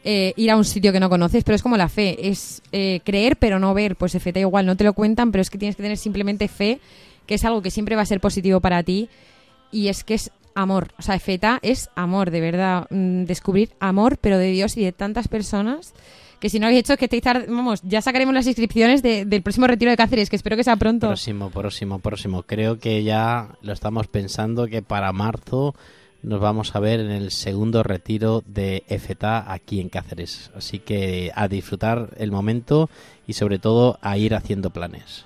eh, 0.03 0.33
ir 0.35 0.51
a 0.51 0.55
un 0.57 0.65
sitio 0.65 0.91
que 0.91 0.99
no 0.99 1.09
conoces, 1.09 1.43
pero 1.43 1.55
es 1.55 1.63
como 1.63 1.77
la 1.77 1.89
fe, 1.89 2.27
es 2.29 2.61
creer 3.03 3.37
pero 3.37 3.57
no 3.59 3.73
ver. 3.73 3.95
Pues 3.95 4.13
FT 4.15 4.39
igual 4.41 4.65
no 4.65 4.75
te 4.77 4.83
lo 4.83 4.93
cuentan, 4.93 5.31
pero 5.31 5.41
es 5.41 5.49
que 5.49 5.57
tienes 5.57 5.75
que 5.75 5.81
tener 5.83 5.97
simplemente 5.97 6.47
fe 6.47 6.79
que 7.25 7.35
es 7.35 7.43
algo 7.45 7.61
que 7.63 7.71
siempre 7.71 7.95
va 7.95 8.03
a 8.03 8.05
ser 8.05 8.19
positivo 8.19 8.59
para 8.61 8.83
ti 8.83 9.09
y 9.71 9.87
es 9.87 10.03
que 10.03 10.13
es 10.13 10.29
amor. 10.53 10.93
O 10.99 11.01
sea, 11.01 11.17
Feta 11.19 11.57
es 11.63 11.89
amor, 11.95 12.29
de 12.29 12.39
verdad. 12.39 12.85
Mm, 12.91 13.23
Descubrir 13.23 13.71
amor, 13.79 14.17
pero 14.19 14.37
de 14.37 14.51
Dios 14.51 14.77
y 14.77 14.83
de 14.83 14.91
tantas 14.91 15.27
personas 15.27 15.93
que 16.45 16.49
si 16.51 16.59
no 16.59 16.67
habéis 16.67 16.81
hecho 16.81 16.95
que 16.95 17.05
estéis 17.05 17.23
tar- 17.23 17.47
vamos, 17.47 17.81
ya 17.81 18.01
sacaremos 18.03 18.35
las 18.35 18.45
inscripciones 18.45 19.01
de- 19.01 19.25
del 19.25 19.41
próximo 19.41 19.65
retiro 19.65 19.89
de 19.89 19.97
Cáceres, 19.97 20.29
que 20.29 20.35
espero 20.35 20.55
que 20.55 20.63
sea 20.63 20.75
pronto. 20.75 21.07
Próximo, 21.07 21.49
próximo, 21.49 21.97
próximo. 21.97 22.43
Creo 22.43 22.77
que 22.77 23.03
ya 23.03 23.49
lo 23.63 23.73
estamos 23.73 24.05
pensando 24.07 24.67
que 24.67 24.83
para 24.83 25.11
marzo 25.11 25.73
nos 26.21 26.39
vamos 26.39 26.75
a 26.75 26.79
ver 26.79 26.99
en 26.99 27.09
el 27.09 27.31
segundo 27.31 27.81
retiro 27.81 28.43
de 28.45 28.83
FTA 28.87 29.51
aquí 29.51 29.79
en 29.81 29.89
Cáceres. 29.89 30.51
Así 30.55 30.77
que 30.77 31.31
a 31.33 31.47
disfrutar 31.47 32.09
el 32.17 32.31
momento 32.31 32.91
y 33.25 33.33
sobre 33.33 33.57
todo 33.57 33.97
a 34.03 34.15
ir 34.19 34.35
haciendo 34.35 34.69
planes. 34.69 35.25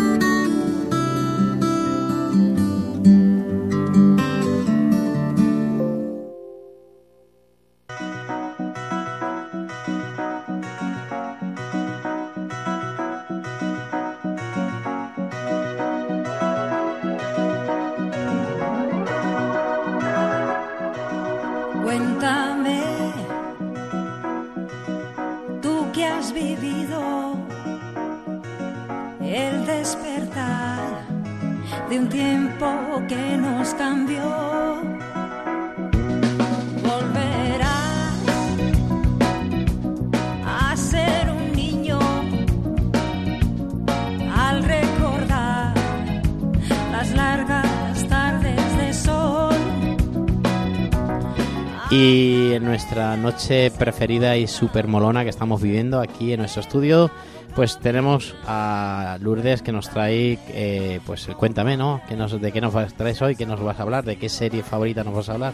Y 51.91 52.53
en 52.53 52.63
nuestra 52.63 53.17
noche 53.17 53.69
preferida 53.69 54.37
y 54.37 54.47
súper 54.47 54.87
molona 54.87 55.23
que 55.23 55.29
estamos 55.29 55.61
viviendo 55.61 55.99
aquí 55.99 56.31
en 56.31 56.39
nuestro 56.39 56.61
estudio, 56.61 57.11
pues 57.53 57.79
tenemos 57.79 58.33
a 58.47 59.17
Lourdes 59.19 59.61
que 59.61 59.73
nos 59.73 59.89
trae, 59.89 60.39
eh, 60.47 61.01
pues 61.05 61.27
cuéntame, 61.37 61.75
¿no? 61.75 61.99
¿Qué 62.07 62.15
nos, 62.15 62.39
¿De 62.39 62.53
qué 62.53 62.61
nos 62.61 62.93
traes 62.93 63.21
hoy? 63.21 63.35
¿Qué 63.35 63.45
nos 63.45 63.61
vas 63.61 63.77
a 63.77 63.83
hablar? 63.83 64.05
¿De 64.05 64.15
qué 64.15 64.29
serie 64.29 64.63
favorita 64.63 65.03
nos 65.03 65.13
vas 65.13 65.27
a 65.27 65.33
hablar? 65.33 65.53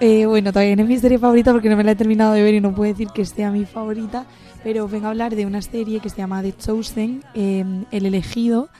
Eh, 0.00 0.26
bueno, 0.26 0.52
todavía 0.52 0.74
no 0.74 0.82
es 0.82 0.88
mi 0.88 0.98
serie 0.98 1.20
favorita 1.20 1.52
porque 1.52 1.70
no 1.70 1.76
me 1.76 1.84
la 1.84 1.92
he 1.92 1.96
terminado 1.96 2.32
de 2.32 2.42
ver 2.42 2.54
y 2.54 2.60
no 2.60 2.74
puedo 2.74 2.90
decir 2.90 3.06
que 3.14 3.24
sea 3.24 3.52
mi 3.52 3.64
favorita, 3.64 4.26
pero 4.64 4.88
vengo 4.88 5.06
a 5.06 5.10
hablar 5.10 5.36
de 5.36 5.46
una 5.46 5.62
serie 5.62 6.00
que 6.00 6.10
se 6.10 6.16
llama 6.16 6.42
The 6.42 6.56
Chosen, 6.56 7.22
eh, 7.34 7.64
El 7.92 8.06
elegido, 8.06 8.70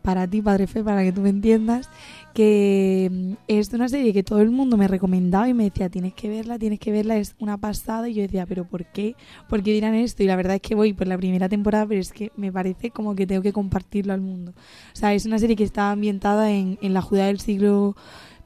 para 0.00 0.26
ti, 0.26 0.40
Padre 0.40 0.66
Fe, 0.66 0.82
para 0.82 1.02
que 1.02 1.12
tú 1.12 1.20
me 1.20 1.28
entiendas, 1.28 1.90
que 2.34 3.08
mm, 3.10 3.32
es 3.48 3.72
una 3.72 3.88
serie 3.88 4.12
que 4.12 4.22
todo 4.22 4.40
el 4.40 4.50
mundo 4.50 4.76
me 4.76 4.88
recomendaba 4.88 5.48
y 5.48 5.54
me 5.54 5.64
decía, 5.64 5.88
tienes 5.88 6.12
que 6.12 6.28
verla, 6.28 6.58
tienes 6.58 6.80
que 6.80 6.92
verla, 6.92 7.16
es 7.16 7.34
una 7.38 7.56
pasada, 7.56 8.08
y 8.08 8.14
yo 8.14 8.22
decía, 8.22 8.44
pero 8.46 8.66
¿por 8.66 8.84
qué? 8.84 9.16
¿Por 9.48 9.62
qué 9.62 9.72
dirán 9.72 9.94
esto? 9.94 10.22
Y 10.22 10.26
la 10.26 10.36
verdad 10.36 10.56
es 10.56 10.60
que 10.60 10.74
voy 10.74 10.92
por 10.92 11.06
la 11.06 11.16
primera 11.16 11.48
temporada, 11.48 11.86
pero 11.86 12.00
es 12.00 12.12
que 12.12 12.32
me 12.36 12.52
parece 12.52 12.90
como 12.90 13.14
que 13.14 13.26
tengo 13.26 13.40
que 13.40 13.52
compartirlo 13.52 14.12
al 14.12 14.20
mundo. 14.20 14.52
O 14.92 14.96
sea, 14.96 15.14
es 15.14 15.24
una 15.24 15.38
serie 15.38 15.56
que 15.56 15.64
está 15.64 15.90
ambientada 15.90 16.50
en, 16.50 16.78
en 16.82 16.92
la 16.92 17.00
Judea 17.00 17.26
del 17.26 17.40
siglo 17.40 17.96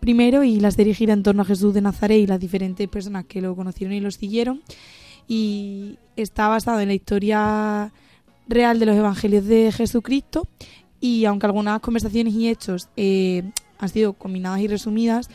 primero 0.01 0.45
y 0.45 0.61
la 0.61 0.71
serie 0.71 0.95
gira 0.95 1.13
en 1.13 1.23
torno 1.23 1.43
a 1.43 1.45
Jesús 1.45 1.75
de 1.75 1.81
Nazaret 1.81 2.19
y 2.19 2.27
las 2.27 2.39
diferentes 2.39 2.87
personas 2.89 3.25
que 3.25 3.41
lo 3.41 3.57
conocieron 3.57 3.95
y 3.95 4.01
lo 4.01 4.11
siguieron 4.11 4.63
y 5.27 5.99
está 6.17 6.49
basado 6.49 6.81
en 6.81 6.89
la 6.89 6.95
historia 6.95 7.93
real 8.49 8.79
de 8.79 8.87
los 8.87 8.97
evangelios 8.97 9.45
de 9.45 9.71
Jesucristo 9.73 10.47
y 11.01 11.27
aunque 11.27 11.47
algunas 11.47 11.81
conversaciones 11.81 12.35
y 12.35 12.49
hechos 12.49 12.89
eh, 12.97 13.43
han 13.79 13.89
sido 13.89 14.13
combinadas 14.13 14.61
y 14.61 14.69
resumidas, 14.69 15.31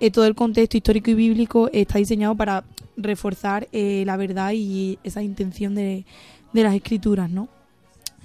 eh, 0.00 0.10
todo 0.10 0.26
el 0.26 0.34
contexto 0.34 0.76
histórico 0.76 1.10
y 1.10 1.14
bíblico 1.14 1.68
está 1.72 1.98
diseñado 1.98 2.34
para 2.34 2.64
reforzar 2.96 3.68
eh, 3.72 4.04
la 4.06 4.16
verdad 4.16 4.52
y 4.54 4.98
esa 5.04 5.22
intención 5.22 5.74
de, 5.74 6.04
de 6.52 6.62
las 6.62 6.74
escrituras, 6.74 7.30
¿no? 7.30 7.48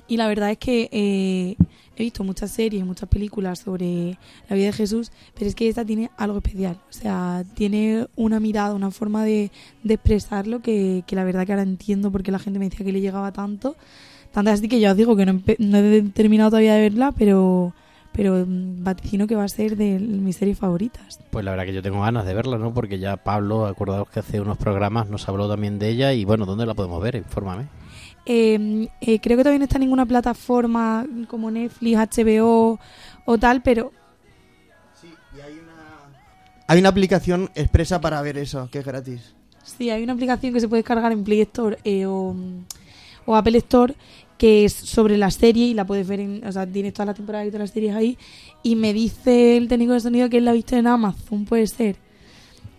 Y 0.08 0.18
la 0.18 0.28
verdad 0.28 0.52
es 0.52 0.58
que 0.58 0.90
eh, 0.92 1.56
he 1.96 2.04
visto 2.04 2.24
muchas 2.24 2.52
series, 2.52 2.86
muchas 2.86 3.08
películas 3.08 3.60
sobre 3.60 4.18
la 4.50 4.56
vida 4.56 4.68
de 4.68 4.74
Jesús, 4.74 5.12
pero 5.34 5.48
es 5.48 5.56
que 5.56 5.70
esta 5.70 5.86
tiene 5.86 6.12
algo 6.18 6.38
especial. 6.38 6.78
O 6.90 6.94
sea, 6.94 7.44
tiene 7.56 8.08
una 8.16 8.40
mirada, 8.40 8.74
una 8.74 8.92
forma 8.92 9.24
de, 9.24 9.52
de 9.84 9.94
expresarlo 9.94 10.62
que, 10.62 11.04
que 11.08 11.16
la 11.16 11.24
verdad 11.24 11.46
que 11.46 11.54
ahora 11.54 11.64
entiendo 11.64 12.12
porque 12.12 12.32
la 12.32 12.40
gente 12.40 12.60
me 12.60 12.70
decía 12.70 12.86
que 12.86 12.92
le 12.92 13.02
llegaba 13.02 13.32
tanto. 13.32 13.76
Tanto 14.32 14.52
así 14.52 14.68
que 14.68 14.80
ya 14.80 14.92
os 14.92 14.98
digo 14.98 15.16
que 15.16 15.26
no, 15.26 15.42
no 15.60 15.78
he 15.78 16.02
terminado 16.02 16.50
todavía 16.50 16.74
de 16.74 16.82
verla, 16.82 17.12
pero, 17.12 17.74
pero 18.14 18.46
mm, 18.46 18.84
vaticino 18.84 19.28
que 19.28 19.36
va 19.36 19.44
a 19.44 19.50
ser 19.50 19.76
de 19.76 20.00
mis 20.00 20.38
series 20.38 20.58
favoritas. 20.58 21.20
Pues 21.32 21.44
la 21.44 21.52
verdad 21.52 21.66
que 21.66 21.74
yo 21.74 21.82
tengo 21.82 22.02
ganas 22.02 22.26
de 22.26 22.34
verla, 22.34 22.58
¿no? 22.58 22.74
Porque 22.74 23.00
ya 23.00 23.18
Pablo, 23.18 23.66
acordaos 23.66 24.10
que 24.10 24.20
hace 24.20 24.40
unos 24.40 24.58
programas 24.58 25.10
nos 25.10 25.28
habló 25.28 25.50
también 25.50 25.80
de 25.80 25.90
ella 25.90 26.14
y 26.14 26.24
bueno, 26.26 26.46
¿dónde 26.46 26.66
la 26.66 26.74
podemos 26.74 27.02
ver? 27.02 27.16
Infórmame. 27.16 27.66
Eh, 28.26 28.88
eh, 29.02 29.20
creo 29.20 29.38
que 29.38 29.44
todavía 29.44 29.60
no 29.60 29.66
está 29.66 29.78
en 29.78 29.82
ninguna 29.82 30.06
plataforma 30.06 31.06
como 31.28 31.52
Netflix, 31.52 31.98
HBO 31.98 32.80
o 33.26 33.38
tal, 33.38 33.62
pero 33.62 33.92
Hay 36.68 36.80
una 36.80 36.90
aplicación 36.90 37.50
expresa 37.56 38.00
para 38.00 38.22
ver 38.22 38.38
eso, 38.38 38.70
que 38.72 38.80
es 38.80 38.86
gratis. 38.86 39.36
Sí, 39.64 39.90
hay 39.90 40.04
una 40.04 40.14
aplicación 40.14 40.54
que 40.54 40.60
se 40.60 40.68
puede 40.68 40.80
descargar 40.82 41.12
en 41.12 41.24
Play 41.24 41.42
Store 41.42 41.78
eh, 41.84 42.06
o, 42.06 42.36
o 43.26 43.36
Apple 43.36 43.58
Store 43.58 43.94
que 44.44 44.66
es 44.66 44.74
sobre 44.74 45.16
la 45.16 45.32
serie 45.32 45.68
y 45.68 45.74
la 45.74 45.86
puedes 45.86 46.06
ver 46.06 46.20
en, 46.20 46.46
o 46.46 46.52
sea, 46.52 46.68
tienes 46.68 46.92
todas 46.92 47.08
las 47.08 47.16
temporadas 47.16 47.48
y 47.48 47.50
todas 47.50 47.62
las 47.62 47.72
series 47.72 47.96
ahí 47.96 48.18
y 48.62 48.76
me 48.76 48.92
dice 48.92 49.56
el 49.56 49.70
técnico 49.70 49.94
de 49.94 50.02
sonido 50.02 50.30
que 50.30 50.40
él 50.40 50.44
la 50.44 50.52
ha 50.52 50.54
visto 50.54 50.76
en 50.76 50.86
Amazon, 50.86 51.46
puede 51.46 51.66
ser. 51.66 51.96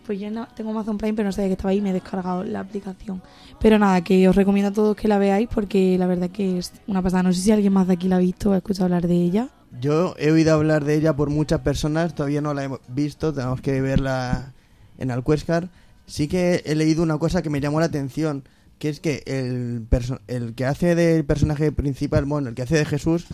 Pues 0.04 0.20
yo 0.20 0.30
no, 0.30 0.46
tengo 0.54 0.72
Amazon 0.72 0.98
Prime, 0.98 1.14
pero 1.14 1.28
no 1.28 1.32
sabía 1.32 1.48
que 1.48 1.52
estaba 1.54 1.70
ahí 1.70 1.80
me 1.80 1.88
he 1.88 1.92
descargado 1.94 2.44
la 2.44 2.60
aplicación. 2.60 3.22
Pero 3.60 3.78
nada, 3.78 4.04
que 4.04 4.28
os 4.28 4.36
recomiendo 4.36 4.68
a 4.68 4.72
todos 4.74 4.94
que 4.94 5.08
la 5.08 5.16
veáis 5.16 5.48
porque 5.48 5.96
la 5.96 6.06
verdad 6.06 6.28
que 6.28 6.58
es 6.58 6.70
una 6.86 7.00
pasada. 7.00 7.22
No 7.22 7.32
sé 7.32 7.40
si 7.40 7.50
alguien 7.50 7.72
más 7.72 7.86
de 7.86 7.94
aquí 7.94 8.08
la 8.08 8.16
ha 8.16 8.18
visto 8.18 8.50
o 8.50 8.52
ha 8.52 8.58
escuchado 8.58 8.84
hablar 8.84 9.08
de 9.08 9.14
ella. 9.14 9.48
Yo 9.80 10.14
he 10.18 10.32
oído 10.32 10.52
hablar 10.52 10.84
de 10.84 10.96
ella 10.96 11.16
por 11.16 11.30
muchas 11.30 11.60
personas, 11.62 12.14
todavía 12.14 12.42
no 12.42 12.52
la 12.52 12.64
he 12.66 12.70
visto, 12.88 13.32
tenemos 13.32 13.62
que 13.62 13.80
verla 13.80 14.52
en 14.98 15.10
Alcuéscar. 15.10 15.70
Sí 16.04 16.28
que 16.28 16.62
he 16.66 16.74
leído 16.74 17.02
una 17.02 17.16
cosa 17.16 17.40
que 17.40 17.48
me 17.48 17.62
llamó 17.62 17.80
la 17.80 17.86
atención, 17.86 18.44
que 18.84 18.90
es 18.90 19.00
que 19.00 19.22
el, 19.24 19.86
el 20.28 20.54
que 20.54 20.66
hace 20.66 20.94
del 20.94 21.24
personaje 21.24 21.72
principal, 21.72 22.26
bueno, 22.26 22.50
el 22.50 22.54
que 22.54 22.60
hace 22.60 22.76
de 22.76 22.84
Jesús, 22.84 23.24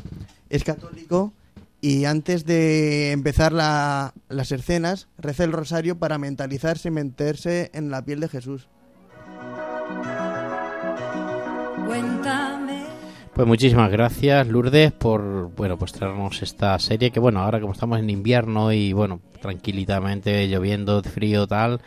es 0.48 0.62
católico 0.62 1.32
y 1.80 2.05
antes 2.05 2.44
de 2.44 3.11
empezar 3.11 3.53
la- 3.53 4.14
las 4.28 4.53
escenas 4.53 5.09
reza 5.18 5.42
el 5.42 5.51
rosario 5.51 5.98
para 5.98 6.18
mentalizarse 6.18 6.86
y 6.86 6.92
meterse 6.92 7.72
en 7.74 7.90
la 7.90 8.05
piel 8.05 8.20
de 8.20 8.28
Jesús. 8.28 8.68
Cuéntame. 11.84 12.84
Pues 13.34 13.46
muchísimas 13.48 13.90
gracias, 13.90 14.46
Lourdes, 14.46 14.92
por 14.92 15.51
bueno, 15.57 15.76
pues 15.78 15.92
traernos 15.92 16.42
esta 16.42 16.78
serie 16.78 17.11
que 17.11 17.18
bueno, 17.18 17.40
ahora 17.40 17.61
como 17.61 17.72
estamos 17.72 17.98
en 17.98 18.09
invierno 18.11 18.72
y 18.72 18.92
bueno, 18.92 19.20
tranquilitamente 19.40 20.46
lloviendo, 20.46 21.03
frío 21.03 21.46
tal, 21.48 21.80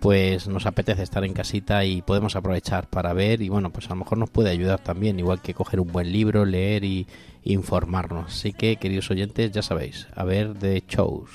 pues 0.00 0.46
nos 0.48 0.66
apetece 0.66 1.02
estar 1.02 1.24
en 1.24 1.32
casita 1.32 1.84
y 1.84 2.02
podemos 2.02 2.36
aprovechar 2.36 2.88
para 2.88 3.12
ver 3.12 3.42
y 3.42 3.48
bueno, 3.48 3.70
pues 3.70 3.86
a 3.86 3.90
lo 3.90 3.96
mejor 3.96 4.18
nos 4.18 4.30
puede 4.30 4.50
ayudar 4.50 4.80
también, 4.80 5.18
igual 5.18 5.42
que 5.42 5.54
coger 5.54 5.80
un 5.80 5.92
buen 5.92 6.12
libro, 6.12 6.44
leer 6.44 6.84
y 6.84 7.06
informarnos. 7.44 8.26
Así 8.26 8.52
que, 8.52 8.76
queridos 8.76 9.10
oyentes, 9.10 9.50
ya 9.52 9.62
sabéis, 9.62 10.06
a 10.14 10.24
ver 10.24 10.54
de 10.54 10.84
shows. 10.86 11.30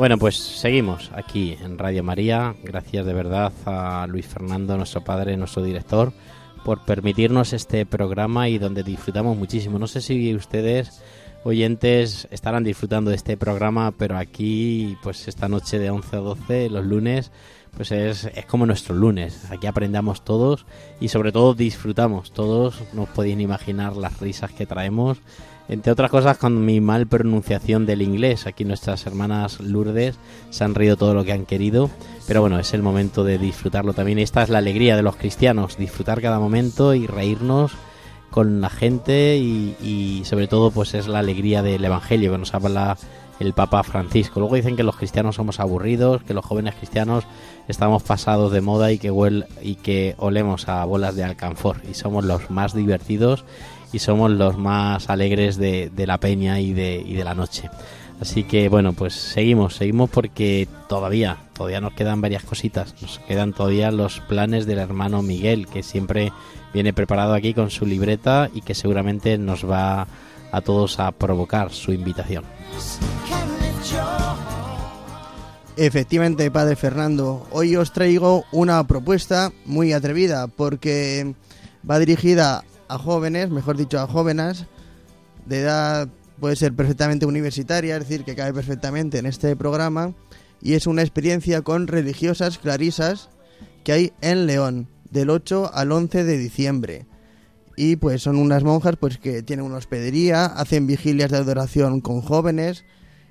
Bueno, 0.00 0.16
pues 0.16 0.36
seguimos 0.36 1.10
aquí 1.14 1.58
en 1.62 1.76
Radio 1.76 2.02
María. 2.02 2.54
Gracias 2.64 3.04
de 3.04 3.12
verdad 3.12 3.52
a 3.66 4.06
Luis 4.08 4.26
Fernando, 4.26 4.76
nuestro 4.78 5.04
padre, 5.04 5.36
nuestro 5.36 5.62
director, 5.62 6.14
por 6.64 6.84
permitirnos 6.86 7.52
este 7.52 7.84
programa 7.84 8.48
y 8.48 8.56
donde 8.56 8.82
disfrutamos 8.82 9.36
muchísimo. 9.36 9.78
No 9.78 9.86
sé 9.86 10.00
si 10.00 10.34
ustedes, 10.34 11.02
oyentes, 11.44 12.28
estarán 12.30 12.64
disfrutando 12.64 13.10
de 13.10 13.16
este 13.16 13.36
programa, 13.36 13.92
pero 13.92 14.16
aquí, 14.16 14.96
pues 15.02 15.28
esta 15.28 15.48
noche 15.48 15.78
de 15.78 15.90
11 15.90 16.16
a 16.16 16.20
12, 16.20 16.70
los 16.70 16.84
lunes, 16.84 17.30
pues 17.76 17.92
es, 17.92 18.24
es 18.34 18.46
como 18.46 18.66
nuestro 18.66 18.94
lunes. 18.94 19.50
Aquí 19.50 19.66
aprendamos 19.66 20.24
todos 20.24 20.66
y 21.00 21.08
sobre 21.08 21.32
todo 21.32 21.54
disfrutamos 21.54 22.32
todos. 22.32 22.82
No 22.92 23.02
os 23.02 23.08
podéis 23.10 23.38
imaginar 23.38 23.96
las 23.96 24.20
risas 24.20 24.52
que 24.52 24.66
traemos. 24.66 25.18
Entre 25.68 25.92
otras 25.92 26.10
cosas, 26.10 26.36
con 26.36 26.64
mi 26.64 26.80
mal 26.80 27.06
pronunciación 27.06 27.86
del 27.86 28.02
inglés. 28.02 28.48
Aquí 28.48 28.64
nuestras 28.64 29.06
hermanas 29.06 29.60
Lourdes 29.60 30.18
se 30.50 30.64
han 30.64 30.74
reído 30.74 30.96
todo 30.96 31.14
lo 31.14 31.24
que 31.24 31.32
han 31.32 31.46
querido. 31.46 31.90
Pero 32.26 32.40
bueno, 32.40 32.58
es 32.58 32.74
el 32.74 32.82
momento 32.82 33.22
de 33.22 33.38
disfrutarlo 33.38 33.92
también. 33.92 34.18
Esta 34.18 34.42
es 34.42 34.48
la 34.48 34.58
alegría 34.58 34.96
de 34.96 35.02
los 35.02 35.14
cristianos, 35.14 35.76
disfrutar 35.78 36.20
cada 36.20 36.40
momento 36.40 36.92
y 36.92 37.06
reírnos 37.06 37.72
con 38.30 38.60
la 38.60 38.70
gente 38.70 39.36
y, 39.36 40.22
sobre 40.24 40.46
todo 40.46 40.70
pues 40.70 40.94
es 40.94 41.06
la 41.08 41.18
alegría 41.18 41.62
del 41.62 41.84
Evangelio 41.84 42.32
que 42.32 42.38
nos 42.38 42.54
habla 42.54 42.96
el 43.40 43.54
Papa 43.54 43.82
Francisco. 43.82 44.38
Luego 44.40 44.54
dicen 44.56 44.76
que 44.76 44.82
los 44.82 44.96
cristianos 44.96 45.36
somos 45.36 45.60
aburridos, 45.60 46.22
que 46.22 46.34
los 46.34 46.44
jóvenes 46.44 46.74
cristianos 46.74 47.24
estamos 47.68 48.02
pasados 48.02 48.52
de 48.52 48.60
moda 48.60 48.92
y 48.92 48.98
que, 48.98 49.10
huel- 49.10 49.46
y 49.62 49.76
que 49.76 50.14
olemos 50.18 50.68
a 50.68 50.84
bolas 50.84 51.16
de 51.16 51.24
alcanfor 51.24 51.80
y 51.90 51.94
somos 51.94 52.24
los 52.24 52.50
más 52.50 52.74
divertidos 52.74 53.44
y 53.92 53.98
somos 53.98 54.30
los 54.30 54.56
más 54.58 55.08
alegres 55.10 55.56
de, 55.56 55.90
de 55.90 56.06
la 56.06 56.18
peña 56.18 56.60
y 56.60 56.72
de, 56.72 57.02
y 57.04 57.14
de 57.14 57.24
la 57.24 57.34
noche. 57.34 57.70
Así 58.20 58.44
que 58.44 58.68
bueno, 58.68 58.92
pues 58.92 59.14
seguimos, 59.14 59.76
seguimos 59.76 60.10
porque 60.10 60.68
todavía, 60.88 61.38
todavía 61.54 61.80
nos 61.80 61.94
quedan 61.94 62.20
varias 62.20 62.44
cositas. 62.44 62.94
Nos 63.00 63.18
quedan 63.20 63.54
todavía 63.54 63.90
los 63.90 64.20
planes 64.20 64.66
del 64.66 64.78
hermano 64.78 65.22
Miguel, 65.22 65.66
que 65.66 65.82
siempre 65.82 66.30
viene 66.74 66.92
preparado 66.92 67.32
aquí 67.32 67.54
con 67.54 67.70
su 67.70 67.86
libreta 67.86 68.50
y 68.52 68.60
que 68.60 68.74
seguramente 68.74 69.38
nos 69.38 69.68
va 69.68 70.06
a 70.52 70.60
todos 70.60 71.00
a 71.00 71.12
provocar 71.12 71.72
su 71.72 71.92
invitación. 71.92 72.44
Efectivamente, 75.76 76.50
Padre 76.50 76.76
Fernando, 76.76 77.46
hoy 77.52 77.74
os 77.76 77.92
traigo 77.92 78.44
una 78.52 78.86
propuesta 78.86 79.50
muy 79.64 79.94
atrevida 79.94 80.46
porque 80.46 81.34
va 81.88 81.98
dirigida 81.98 82.64
a 82.88 82.98
jóvenes, 82.98 83.48
mejor 83.48 83.78
dicho, 83.78 83.98
a 83.98 84.06
jóvenes 84.06 84.66
de 85.46 85.60
edad 85.60 86.08
puede 86.40 86.56
ser 86.56 86.74
perfectamente 86.74 87.26
universitaria, 87.26 87.96
es 87.96 88.08
decir, 88.08 88.24
que 88.24 88.34
cabe 88.34 88.52
perfectamente 88.52 89.18
en 89.18 89.26
este 89.26 89.54
programa 89.54 90.14
y 90.62 90.74
es 90.74 90.86
una 90.86 91.02
experiencia 91.02 91.62
con 91.62 91.86
religiosas 91.86 92.58
clarisas 92.58 93.28
que 93.84 93.92
hay 93.92 94.12
en 94.20 94.46
León 94.46 94.88
del 95.10 95.30
8 95.30 95.70
al 95.72 95.92
11 95.92 96.24
de 96.24 96.38
diciembre. 96.38 97.06
Y 97.76 97.96
pues 97.96 98.22
son 98.22 98.36
unas 98.36 98.64
monjas 98.64 98.96
pues 98.98 99.18
que 99.18 99.42
tienen 99.42 99.64
una 99.64 99.76
hospedería, 99.76 100.46
hacen 100.46 100.86
vigilias 100.86 101.30
de 101.30 101.38
adoración 101.38 102.00
con 102.00 102.20
jóvenes, 102.20 102.84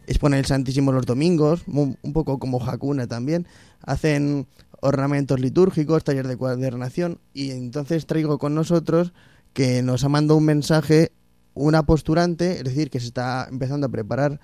exponen 0.07 0.39
el 0.39 0.45
Santísimo 0.45 0.91
los 0.91 1.05
domingos, 1.05 1.64
un 1.68 2.14
poco 2.14 2.39
como 2.39 2.64
Hakuna 2.64 3.05
también, 3.05 3.45
hacen 3.82 4.47
ornamentos 4.82 5.39
litúrgicos, 5.39 6.03
taller 6.03 6.28
de 6.28 6.38
cuadernación 6.38 7.20
y 7.34 7.51
entonces 7.51 8.07
traigo 8.07 8.39
con 8.39 8.55
nosotros 8.55 9.14
que 9.53 9.84
nos 9.84 10.03
ha 10.03 10.10
mandado 10.10 10.38
un 10.38 10.45
mensaje 10.45 11.12
una 11.60 11.84
posturante, 11.84 12.53
es 12.53 12.64
decir, 12.64 12.89
que 12.89 12.99
se 12.99 13.07
está 13.07 13.47
empezando 13.49 13.88
a 13.88 13.89
preparar, 13.89 14.39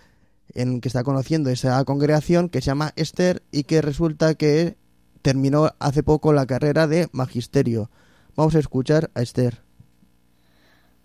en 0.53 0.81
que 0.81 0.89
está 0.89 1.03
conociendo 1.03 1.49
esa 1.49 1.83
congregación 1.85 2.49
que 2.49 2.61
se 2.61 2.67
llama 2.67 2.93
Esther 2.95 3.41
y 3.51 3.63
que 3.63 3.81
resulta 3.81 4.35
que 4.35 4.77
terminó 5.21 5.71
hace 5.79 6.03
poco 6.03 6.33
la 6.33 6.45
carrera 6.45 6.87
de 6.87 7.07
magisterio. 7.11 7.89
Vamos 8.35 8.55
a 8.55 8.59
escuchar 8.59 9.09
a 9.15 9.21
Esther. 9.21 9.63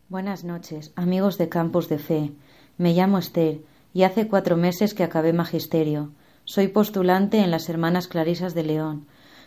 Buenas 0.08 0.42
noches, 0.44 0.92
amigos 0.96 1.38
de 1.38 1.48
Campus 1.48 1.88
de 1.88 1.98
Fe. 1.98 2.32
Me 2.76 2.92
llamo 2.92 3.18
Esther 3.18 3.60
y 3.94 4.02
hace 4.02 4.26
cuatro 4.26 4.56
meses 4.56 4.94
que 4.94 5.04
acabé 5.04 5.32
magisterio. 5.32 6.10
Soy 6.44 6.68
postulante 6.68 7.38
en 7.38 7.52
las 7.52 7.68
Hermanas 7.68 8.08
Clarisas 8.08 8.54
de 8.54 8.64
León. 8.64 9.06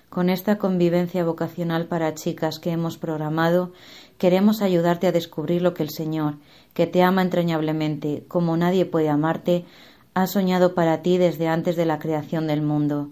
Con 0.09 0.29
esta 0.29 0.59
convivencia 0.59 1.25
vocacional 1.25 1.87
para 1.87 2.13
chicas 2.13 2.59
que 2.59 2.69
hemos 2.69 2.97
programado, 2.97 3.73
queremos 4.17 4.61
ayudarte 4.61 5.07
a 5.07 5.11
descubrir 5.11 5.61
lo 5.61 5.73
que 5.73 5.83
el 5.83 5.89
Señor, 5.89 6.35
que 6.73 6.87
te 6.87 7.03
ama 7.03 7.21
entrañablemente, 7.21 8.23
como 8.27 8.57
nadie 8.57 8.85
puede 8.85 9.09
amarte, 9.09 9.65
ha 10.13 10.27
soñado 10.27 10.75
para 10.75 11.01
ti 11.01 11.17
desde 11.17 11.47
antes 11.47 11.75
de 11.75 11.85
la 11.85 11.99
creación 11.99 12.47
del 12.47 12.61
mundo. 12.61 13.09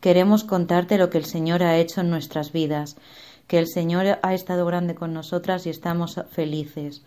Queremos 0.00 0.44
contarte 0.44 0.98
lo 0.98 1.10
que 1.10 1.18
el 1.18 1.24
Señor 1.24 1.62
ha 1.62 1.76
hecho 1.78 2.00
en 2.00 2.10
nuestras 2.10 2.52
vidas, 2.52 2.96
que 3.46 3.58
el 3.58 3.66
Señor 3.66 4.18
ha 4.22 4.34
estado 4.34 4.66
grande 4.66 4.94
con 4.94 5.12
nosotras 5.12 5.66
y 5.66 5.70
estamos 5.70 6.20
felices. 6.30 7.02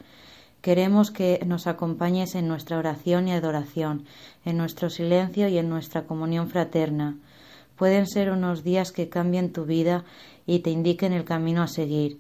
Queremos 0.62 1.12
que 1.12 1.40
nos 1.46 1.68
acompañes 1.68 2.36
en 2.36 2.48
nuestra 2.48 2.78
oración 2.78 3.28
y 3.28 3.32
adoración, 3.32 4.06
en 4.44 4.58
nuestro 4.58 4.90
silencio 4.90 5.48
y 5.48 5.58
en 5.58 5.70
nuestra 5.70 6.04
comunión 6.04 6.50
fraterna. 6.50 7.18
Pueden 7.78 8.08
ser 8.08 8.30
unos 8.30 8.64
días 8.64 8.92
que 8.92 9.08
cambien 9.08 9.54
tu 9.54 9.64
vida 9.64 10.04
y 10.46 10.60
te 10.60 10.70
indiquen 10.70 11.14
el 11.14 11.24
camino 11.24 11.62
a 11.62 11.68
seguir. 11.68 12.20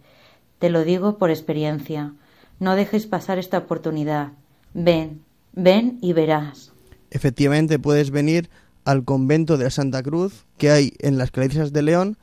Te 0.60 0.70
lo 0.70 0.84
digo 0.84 1.18
por 1.18 1.30
experiencia. 1.30 2.14
No 2.60 2.76
dejes 2.76 3.08
pasar 3.08 3.40
esta 3.40 3.58
oportunidad. 3.58 4.34
Ven, 4.74 5.22
ven 5.54 5.98
y 6.02 6.14
verás. 6.14 6.74
Efectivamente, 7.12 7.80
puedes 7.80 8.12
venir 8.12 8.50
al 8.84 9.06
convento 9.06 9.58
de 9.58 9.66
la 9.66 9.70
Santa 9.70 10.04
Cruz 10.04 10.46
que 10.58 10.70
hay 10.70 10.94
en 11.00 11.18
las 11.18 11.32
Clarisas 11.32 11.72
de 11.72 11.82
León 11.82 12.18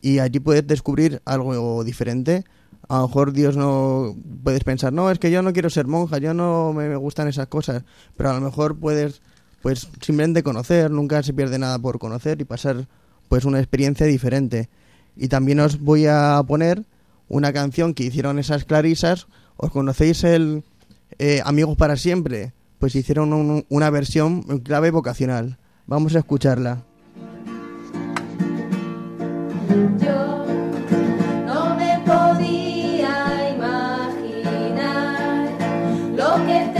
y 0.00 0.18
allí 0.18 0.40
puedes 0.40 0.66
descubrir 0.66 1.20
algo 1.24 1.84
diferente. 1.84 2.44
A 2.88 2.98
lo 2.98 3.08
mejor 3.08 3.32
Dios 3.32 3.56
no 3.56 4.16
puedes 4.42 4.64
pensar, 4.64 4.92
no, 4.92 5.10
es 5.10 5.18
que 5.18 5.30
yo 5.30 5.42
no 5.42 5.52
quiero 5.52 5.70
ser 5.70 5.86
monja, 5.86 6.18
yo 6.18 6.34
no 6.34 6.72
me 6.72 6.88
me 6.88 6.96
gustan 6.96 7.28
esas 7.28 7.46
cosas, 7.46 7.84
pero 8.16 8.30
a 8.30 8.34
lo 8.34 8.40
mejor 8.40 8.76
puedes 8.76 9.22
pues 9.62 9.88
simplemente 10.00 10.42
conocer, 10.42 10.90
nunca 10.90 11.22
se 11.22 11.32
pierde 11.32 11.58
nada 11.58 11.78
por 11.78 11.98
conocer 11.98 12.40
y 12.40 12.44
pasar 12.44 12.88
pues 13.28 13.44
una 13.44 13.60
experiencia 13.60 14.06
diferente. 14.06 14.68
Y 15.16 15.28
también 15.28 15.60
os 15.60 15.78
voy 15.78 16.06
a 16.06 16.42
poner 16.46 16.84
una 17.32 17.52
canción 17.52 17.94
que 17.94 18.04
hicieron 18.04 18.38
esas 18.38 18.64
clarisas. 18.64 19.26
¿Os 19.56 19.70
conocéis 19.70 20.22
el 20.22 20.64
eh, 21.18 21.40
Amigos 21.44 21.76
para 21.76 21.96
siempre? 21.96 22.52
Pues 22.78 22.94
hicieron 22.94 23.32
un- 23.32 23.64
una 23.68 23.90
versión 23.90 24.44
en 24.48 24.58
clave 24.60 24.90
vocacional. 24.90 25.58
Vamos 25.86 26.14
a 26.14 26.18
escucharla. 26.20 26.84
Yo 29.98 30.44
no 31.46 31.74
me 31.76 32.00
podía 32.04 33.54
imaginar 33.54 35.48
lo 36.14 36.46
que 36.46 36.71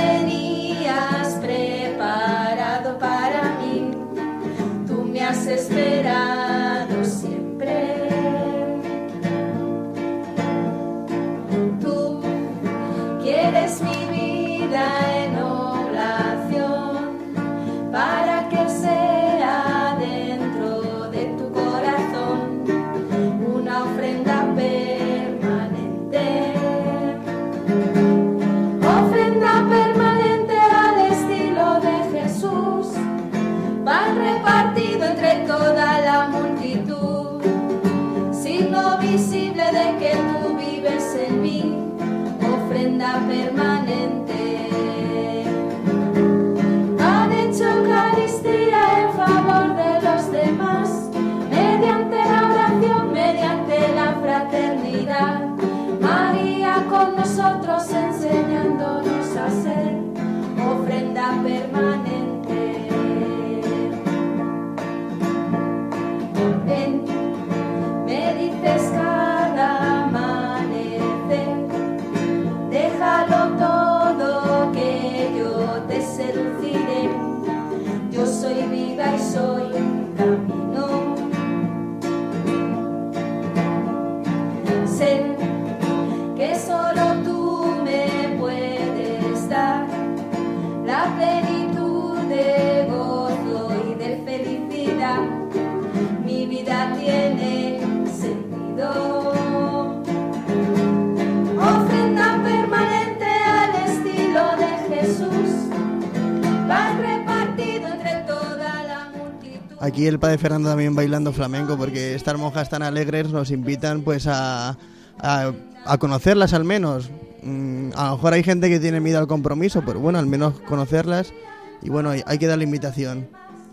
Aquí 109.92 110.06
el 110.06 110.18
padre 110.18 110.38
Fernando 110.38 110.70
también 110.70 110.94
bailando 110.94 111.34
flamenco 111.34 111.76
porque 111.76 112.14
estas 112.14 112.38
monjas 112.38 112.70
tan 112.70 112.82
alegres 112.82 113.28
nos 113.28 113.50
invitan 113.50 114.00
pues 114.00 114.26
a, 114.26 114.78
a, 115.18 115.98
conocerlas 115.98 116.54
al 116.54 116.64
menos. 116.64 117.10
Mm, 117.42 117.90
a 117.94 118.06
lo 118.06 118.12
mejor 118.16 118.32
hay 118.32 118.42
gente 118.42 118.70
que 118.70 118.80
tiene 118.80 119.00
miedo 119.00 119.18
al 119.18 119.26
compromiso, 119.26 119.82
pero 119.84 120.00
bueno, 120.00 120.18
al 120.18 120.24
menos 120.24 120.58
conocerlas. 120.60 121.34
Y 121.82 121.90
bueno, 121.90 122.08
hay, 122.08 122.38
que 122.38 122.46
dar 122.46 122.56
la 122.56 122.64
invitación. 122.64 123.28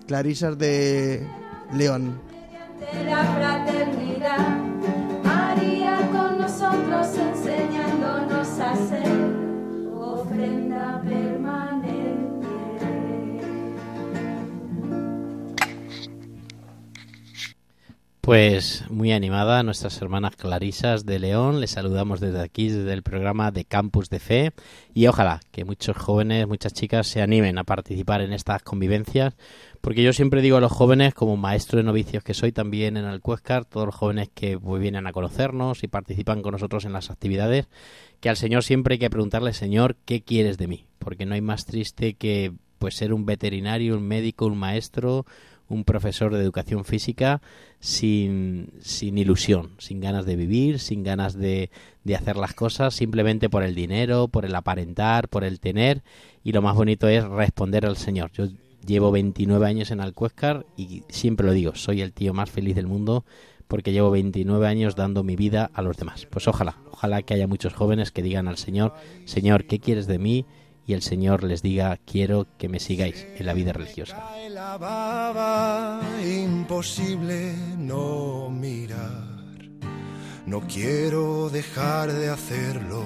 Clarisas 0.07 0.57
de 0.57 1.25
León. 1.71 2.19
Pues 18.29 18.83
muy 18.91 19.11
animada 19.11 19.63
nuestras 19.63 19.99
hermanas 20.03 20.35
Clarisas 20.35 21.03
de 21.03 21.17
León. 21.17 21.59
Les 21.59 21.71
saludamos 21.71 22.19
desde 22.19 22.41
aquí, 22.41 22.69
desde 22.69 22.93
el 22.93 23.01
programa 23.01 23.49
de 23.49 23.65
Campus 23.65 24.11
de 24.11 24.19
Fe. 24.19 24.51
Y 24.93 25.07
ojalá 25.07 25.39
que 25.49 25.65
muchos 25.65 25.97
jóvenes, 25.97 26.47
muchas 26.47 26.73
chicas 26.73 27.07
se 27.07 27.23
animen 27.23 27.57
a 27.57 27.63
participar 27.63 28.21
en 28.21 28.31
estas 28.31 28.61
convivencias. 28.61 29.35
Porque 29.81 30.03
yo 30.03 30.13
siempre 30.13 30.43
digo 30.43 30.57
a 30.57 30.61
los 30.61 30.71
jóvenes, 30.71 31.15
como 31.15 31.37
maestro 31.37 31.77
de 31.77 31.83
novicios 31.83 32.23
que 32.23 32.35
soy 32.35 32.51
también 32.51 32.97
en 32.97 33.05
el 33.05 33.19
Cuescar, 33.19 33.65
todos 33.65 33.87
los 33.87 33.95
jóvenes 33.95 34.29
que 34.31 34.59
pues, 34.59 34.79
vienen 34.79 35.07
a 35.07 35.11
conocernos 35.11 35.83
y 35.83 35.87
participan 35.87 36.43
con 36.43 36.51
nosotros 36.51 36.85
en 36.85 36.93
las 36.93 37.09
actividades, 37.09 37.67
que 38.19 38.29
al 38.29 38.37
Señor 38.37 38.63
siempre 38.63 38.93
hay 38.93 38.99
que 38.99 39.09
preguntarle, 39.09 39.53
Señor, 39.53 39.95
¿qué 40.05 40.21
quieres 40.21 40.59
de 40.59 40.67
mí? 40.67 40.85
Porque 40.99 41.25
no 41.25 41.33
hay 41.33 41.41
más 41.41 41.65
triste 41.65 42.13
que 42.13 42.53
pues 42.77 42.95
ser 42.95 43.11
un 43.11 43.25
veterinario, 43.25 43.97
un 43.97 44.07
médico, 44.07 44.45
un 44.45 44.59
maestro, 44.59 45.25
un 45.69 45.83
profesor 45.83 46.33
de 46.33 46.41
educación 46.41 46.83
física 46.83 47.41
sin, 47.79 48.71
sin 48.81 49.17
ilusión, 49.17 49.71
sin 49.77 50.01
ganas 50.01 50.25
de 50.25 50.35
vivir, 50.35 50.79
sin 50.79 51.03
ganas 51.03 51.35
de, 51.35 51.69
de 52.03 52.15
hacer 52.15 52.35
las 52.35 52.53
cosas, 52.53 52.93
simplemente 52.93 53.49
por 53.49 53.63
el 53.63 53.75
dinero, 53.75 54.27
por 54.27 54.45
el 54.45 54.55
aparentar, 54.55 55.29
por 55.29 55.43
el 55.43 55.59
tener. 55.59 56.03
Y 56.43 56.51
lo 56.51 56.61
más 56.61 56.75
bonito 56.75 57.07
es 57.07 57.23
responder 57.23 57.85
al 57.85 57.97
Señor. 57.97 58.31
Yo 58.33 58.47
llevo 58.85 59.11
29 59.11 59.65
años 59.65 59.91
en 59.91 60.01
Alcuéscar 60.01 60.65
y 60.75 61.03
siempre 61.09 61.45
lo 61.45 61.53
digo, 61.53 61.75
soy 61.75 62.01
el 62.01 62.13
tío 62.13 62.33
más 62.33 62.49
feliz 62.49 62.75
del 62.75 62.87
mundo 62.87 63.25
porque 63.69 63.91
llevo 63.91 64.09
29 64.09 64.67
años 64.67 64.95
dando 64.95 65.23
mi 65.23 65.35
vida 65.35 65.69
a 65.73 65.83
los 65.83 65.95
demás. 65.95 66.25
Pues 66.25 66.47
ojalá, 66.47 66.77
ojalá 66.91 67.21
que 67.21 67.35
haya 67.35 67.47
muchos 67.47 67.75
jóvenes 67.75 68.11
que 68.11 68.23
digan 68.23 68.47
al 68.47 68.57
Señor, 68.57 68.95
Señor, 69.25 69.65
¿qué 69.65 69.79
quieres 69.79 70.07
de 70.07 70.17
mí? 70.17 70.45
Y 70.89 70.93
el 70.93 71.03
Señor 71.03 71.43
les 71.43 71.61
diga, 71.61 71.99
quiero 72.03 72.47
que 72.57 72.67
me 72.67 72.79
sigáis 72.79 73.27
en 73.37 73.45
la 73.45 73.53
vida 73.53 73.73
religiosa. 73.73 74.27
Imposible 76.25 77.53
no 77.77 78.49
mirar. 78.49 79.27
No 80.47 80.61
quiero 80.61 81.51
dejar 81.51 82.11
de 82.11 82.29
hacerlo, 82.29 83.03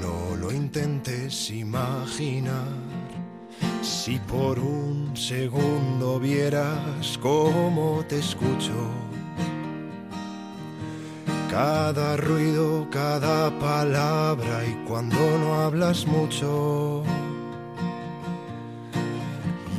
no 0.00 0.34
lo 0.34 0.50
intentes 0.50 1.50
imaginar. 1.50 2.66
Si 3.80 4.18
por 4.18 4.58
un 4.58 5.16
segundo 5.16 6.18
vieras 6.18 7.16
cómo 7.22 8.04
te 8.08 8.18
escucho, 8.18 8.74
cada 11.58 12.16
ruido, 12.16 12.86
cada 12.88 13.50
palabra 13.58 14.64
y 14.64 14.74
cuando 14.86 15.16
no 15.16 15.60
hablas 15.60 16.06
mucho. 16.06 17.02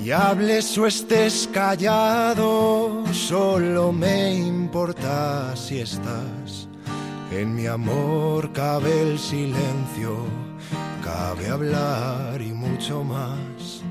Y 0.03 0.11
hables 0.11 0.77
o 0.77 0.85
estés 0.85 1.47
callado, 1.53 3.05
solo 3.13 3.93
me 3.93 4.35
importa 4.35 5.55
si 5.55 5.79
estás. 5.79 6.67
En 7.31 7.55
mi 7.55 7.65
amor 7.67 8.51
cabe 8.51 8.91
el 9.01 9.17
silencio, 9.17 10.25
cabe 11.01 11.47
hablar 11.47 12.41
y 12.41 12.51
mucho 12.51 13.05
más. 13.05 13.83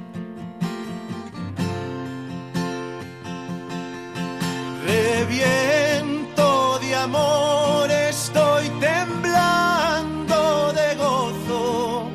Amor, 7.05 7.90
estoy 7.90 8.68
temblando 8.80 10.72
de 10.72 10.94
gozo, 10.96 12.11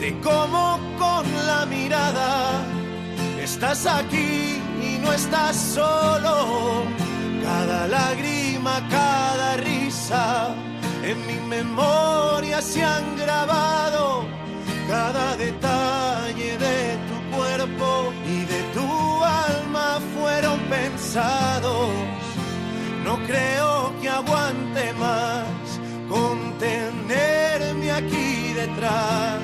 de 0.00 0.18
cómo 0.20 0.78
con 0.98 1.24
la 1.46 1.66
mirada 1.66 2.62
estás 3.40 3.86
aquí 3.86 4.60
y 4.82 4.98
no 5.02 5.12
estás 5.12 5.56
solo. 5.56 6.84
Cada 7.42 7.86
lágrima, 7.88 8.74
cada 8.88 9.56
risa, 9.56 10.54
en 11.02 11.26
mi 11.26 11.38
memoria 11.56 12.60
se 12.60 12.84
han 12.84 13.16
grabado. 13.16 14.24
Cada 14.88 15.36
detalle 15.36 16.58
de 16.58 16.98
tu 17.08 17.36
cuerpo 17.36 18.12
y 18.26 18.44
de 18.44 18.60
tu 18.74 19.24
alma 19.24 20.00
fueron 20.14 20.58
pensados. 20.76 22.21
No 23.04 23.18
creo 23.26 23.92
que 24.00 24.08
aguante 24.08 24.92
más 24.94 25.46
contenerme 26.08 27.90
aquí 27.90 28.52
detrás. 28.54 29.40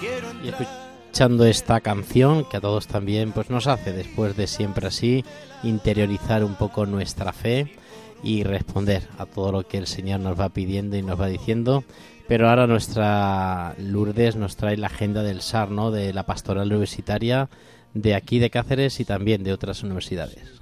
Quiero 0.00 0.28
Y 0.42 0.48
escuchando 0.48 1.44
esta 1.44 1.80
canción 1.80 2.44
que 2.44 2.56
a 2.56 2.60
todos 2.60 2.86
también 2.86 3.32
pues 3.32 3.50
nos 3.50 3.66
hace 3.66 3.92
después 3.92 4.36
de 4.36 4.46
siempre 4.46 4.88
así 4.88 5.24
interiorizar 5.62 6.44
un 6.44 6.54
poco 6.54 6.86
nuestra 6.86 7.32
fe 7.32 7.76
y 8.22 8.42
responder 8.42 9.08
a 9.18 9.26
todo 9.26 9.52
lo 9.52 9.66
que 9.66 9.78
el 9.78 9.86
Señor 9.86 10.20
nos 10.20 10.38
va 10.38 10.48
pidiendo 10.48 10.96
y 10.96 11.02
nos 11.02 11.20
va 11.20 11.26
diciendo. 11.26 11.84
Pero 12.28 12.48
ahora 12.48 12.66
nuestra 12.66 13.74
Lourdes 13.78 14.36
nos 14.36 14.56
trae 14.56 14.76
la 14.76 14.86
agenda 14.86 15.22
del 15.22 15.40
SAR, 15.40 15.70
¿no? 15.70 15.90
de 15.90 16.12
la 16.12 16.26
pastoral 16.26 16.68
universitaria 16.68 17.48
de 17.94 18.14
aquí 18.14 18.38
de 18.38 18.50
Cáceres 18.50 19.00
y 19.00 19.04
también 19.04 19.42
de 19.42 19.52
otras 19.52 19.82
universidades. 19.82 20.60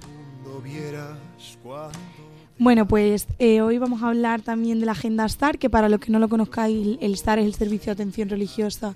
Bueno, 2.57 2.87
pues 2.87 3.27
eh, 3.39 3.61
hoy 3.61 3.77
vamos 3.77 4.03
a 4.03 4.07
hablar 4.09 4.41
también 4.41 4.81
de 4.81 4.85
la 4.85 4.91
Agenda 4.91 5.27
STAR, 5.29 5.57
que 5.57 5.69
para 5.69 5.87
los 5.87 6.01
que 6.01 6.11
no 6.11 6.19
lo 6.19 6.27
conozcáis, 6.27 6.97
el 6.99 7.15
STAR 7.15 7.39
es 7.39 7.45
el 7.45 7.53
Servicio 7.53 7.85
de 7.85 8.03
Atención 8.03 8.27
Religiosa 8.27 8.95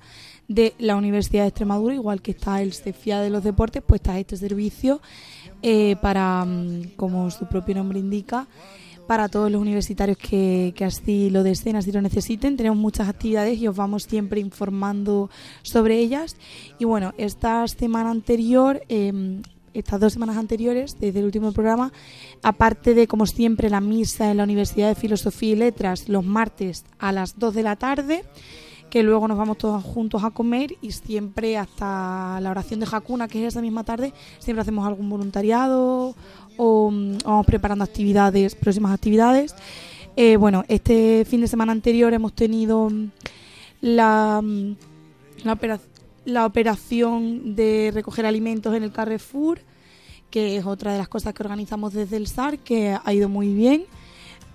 de 0.49 0.73
la 0.79 0.97
Universidad 0.97 1.43
de 1.43 1.47
Extremadura, 1.49 1.95
igual 1.95 2.21
que 2.21 2.31
está 2.31 2.61
el 2.61 2.73
CEFIA 2.73 3.21
de 3.21 3.29
los 3.29 3.43
Deportes, 3.43 3.81
pues 3.85 4.01
está 4.01 4.19
este 4.19 4.35
servicio 4.35 5.01
eh, 5.61 5.95
para, 6.01 6.43
mm, 6.43 6.95
como 6.97 7.31
su 7.31 7.47
propio 7.47 7.75
nombre 7.75 7.99
indica, 7.99 8.47
para 9.07 9.29
todos 9.29 9.49
los 9.49 9.61
universitarios 9.61 10.17
que, 10.17 10.73
así 10.85 11.29
lo 11.29 11.43
deseen, 11.43 11.77
así 11.77 11.91
lo 11.93 12.01
necesiten. 12.01 12.57
Tenemos 12.57 12.77
muchas 12.77 13.07
actividades 13.07 13.59
y 13.59 13.67
os 13.67 13.75
vamos 13.75 14.03
siempre 14.03 14.41
informando 14.41 15.29
sobre 15.61 15.99
ellas. 15.99 16.35
Y 16.79 16.85
bueno, 16.85 17.13
esta 17.17 17.65
semana 17.67 18.11
anterior, 18.11 18.81
eh, 18.89 19.41
estas 19.73 19.99
dos 19.99 20.13
semanas 20.13 20.37
anteriores, 20.37 20.97
desde 20.99 21.19
el 21.19 21.25
último 21.25 21.51
programa, 21.51 21.91
aparte 22.41 22.93
de, 22.93 23.07
como 23.07 23.25
siempre, 23.25 23.69
la 23.69 23.81
misa 23.81 24.29
en 24.31 24.37
la 24.37 24.43
Universidad 24.43 24.89
de 24.89 24.95
Filosofía 24.95 25.51
y 25.51 25.55
Letras 25.55 26.09
los 26.09 26.23
martes 26.25 26.85
a 26.99 27.11
las 27.11 27.37
2 27.39 27.53
de 27.53 27.63
la 27.63 27.75
tarde, 27.75 28.23
que 28.89 29.01
luego 29.01 29.27
nos 29.27 29.37
vamos 29.39 29.57
todos 29.57 29.83
juntos 29.83 30.23
a 30.23 30.29
comer 30.29 30.75
y 30.81 30.91
siempre 30.91 31.57
hasta 31.57 32.39
la 32.41 32.51
oración 32.51 32.79
de 32.79 32.87
Hakuna, 32.91 33.27
que 33.27 33.41
es 33.41 33.53
esa 33.53 33.61
misma 33.61 33.83
tarde, 33.83 34.13
siempre 34.39 34.61
hacemos 34.61 34.85
algún 34.85 35.09
voluntariado 35.09 36.15
o 36.57 36.91
mm, 36.91 37.17
vamos 37.25 37.45
preparando 37.47 37.83
actividades, 37.83 38.53
próximas 38.53 38.91
actividades. 38.93 39.55
Eh, 40.15 40.37
bueno, 40.37 40.63
este 40.67 41.25
fin 41.27 41.41
de 41.41 41.47
semana 41.47 41.71
anterior 41.71 42.13
hemos 42.13 42.33
tenido 42.33 42.87
mm, 42.91 43.07
la, 43.81 44.41
mm, 44.43 44.75
la, 45.43 45.53
opera- 45.53 45.79
la 46.25 46.45
operación 46.45 47.55
de 47.55 47.91
recoger 47.93 48.25
alimentos 48.25 48.73
en 48.75 48.83
el 48.83 48.91
Carrefour, 48.91 49.59
que 50.29 50.57
es 50.57 50.65
otra 50.65 50.91
de 50.91 50.97
las 50.97 51.07
cosas 51.07 51.33
que 51.33 51.43
organizamos 51.43 51.93
desde 51.93 52.17
el 52.17 52.27
SAR, 52.27 52.59
que 52.59 52.97
ha 53.03 53.13
ido 53.13 53.29
muy 53.29 53.53
bien, 53.53 53.85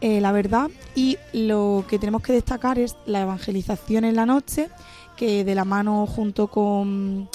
eh, 0.00 0.20
la 0.20 0.32
verdad. 0.32 0.70
Y 0.94 1.18
lo 1.32 1.84
que 1.88 1.98
tenemos 1.98 2.22
que 2.22 2.32
destacar 2.32 2.78
es 2.78 2.96
la 3.06 3.22
evangelización 3.22 4.04
en 4.04 4.16
la 4.16 4.26
noche, 4.26 4.70
que 5.16 5.44
de 5.44 5.54
la 5.54 5.64
mano 5.64 6.06
junto 6.06 6.48
con 6.48 7.28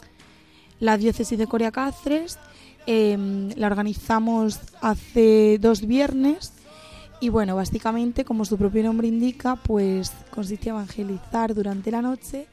la 0.80 0.98
diócesis 0.98 1.38
de 1.38 1.48
Corea 1.48 1.72
Cáceres, 1.72 2.38
eh, 2.86 3.52
la 3.56 3.68
organizamos 3.68 4.60
hace 4.82 5.58
dos 5.60 5.86
viernes 5.88 6.54
y 7.24 7.30
bueno, 7.30 7.56
básicamente, 7.56 8.26
como 8.26 8.44
su 8.44 8.58
propio 8.58 8.84
nombre 8.84 9.08
indica, 9.08 9.56
pues 9.56 10.12
consiste 10.30 10.68
en 10.68 10.76
evangelizar 10.76 11.56
durante 11.56 11.90
la 11.90 12.02
noche 12.02 12.48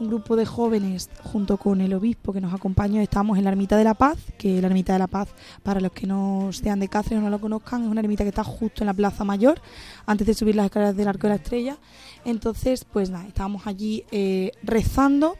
un 0.00 0.08
grupo 0.08 0.36
de 0.36 0.44
jóvenes 0.44 1.08
junto 1.22 1.56
con 1.56 1.80
el 1.80 1.94
obispo 1.94 2.32
que 2.32 2.40
nos 2.40 2.52
acompañó. 2.52 3.00
Estábamos 3.00 3.38
en 3.38 3.44
la 3.44 3.50
Ermita 3.50 3.76
de 3.76 3.84
la 3.84 3.94
Paz, 3.94 4.18
que 4.38 4.60
la 4.60 4.66
Ermita 4.66 4.92
de 4.92 4.98
la 4.98 5.06
Paz, 5.06 5.28
para 5.62 5.80
los 5.80 5.92
que 5.92 6.06
no 6.06 6.50
sean 6.52 6.80
de 6.80 6.88
Cáceres 6.88 7.18
o 7.18 7.22
no 7.22 7.30
lo 7.30 7.40
conozcan, 7.40 7.84
es 7.84 7.88
una 7.88 8.00
ermita 8.00 8.24
que 8.24 8.30
está 8.30 8.44
justo 8.44 8.82
en 8.82 8.86
la 8.86 8.94
Plaza 8.94 9.24
Mayor, 9.24 9.60
antes 10.06 10.26
de 10.26 10.34
subir 10.34 10.56
las 10.56 10.66
escaleras 10.66 10.96
del 10.96 11.08
Arco 11.08 11.26
de 11.26 11.28
la 11.30 11.36
Estrella. 11.36 11.78
Entonces, 12.24 12.84
pues 12.84 13.10
nada, 13.10 13.26
estábamos 13.26 13.66
allí 13.66 14.04
eh, 14.10 14.52
rezando. 14.62 15.36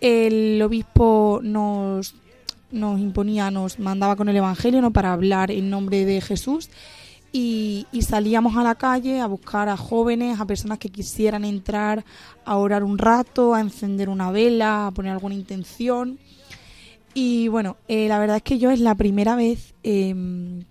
El 0.00 0.60
obispo 0.62 1.40
nos, 1.42 2.14
nos 2.70 3.00
imponía, 3.00 3.50
nos 3.50 3.78
mandaba 3.78 4.16
con 4.16 4.28
el 4.28 4.36
Evangelio 4.36 4.80
¿no? 4.80 4.92
para 4.92 5.12
hablar 5.12 5.50
en 5.50 5.70
nombre 5.70 6.04
de 6.04 6.20
Jesús 6.20 6.70
y, 7.38 8.02
salíamos 8.02 8.56
a 8.56 8.62
la 8.62 8.74
calle 8.76 9.20
a 9.20 9.26
buscar 9.26 9.68
a 9.68 9.76
jóvenes, 9.76 10.40
a 10.40 10.46
personas 10.46 10.78
que 10.78 10.88
quisieran 10.88 11.44
entrar 11.44 12.04
a 12.44 12.56
orar 12.56 12.82
un 12.82 12.96
rato, 12.96 13.54
a 13.54 13.60
encender 13.60 14.08
una 14.08 14.30
vela, 14.30 14.86
a 14.86 14.90
poner 14.90 15.12
alguna 15.12 15.34
intención. 15.34 16.18
Y 17.12 17.48
bueno, 17.48 17.76
eh, 17.88 18.08
la 18.08 18.18
verdad 18.18 18.36
es 18.38 18.42
que 18.42 18.58
yo 18.58 18.70
es 18.70 18.80
la 18.80 18.94
primera 18.94 19.36
vez 19.36 19.74
eh, 19.82 20.14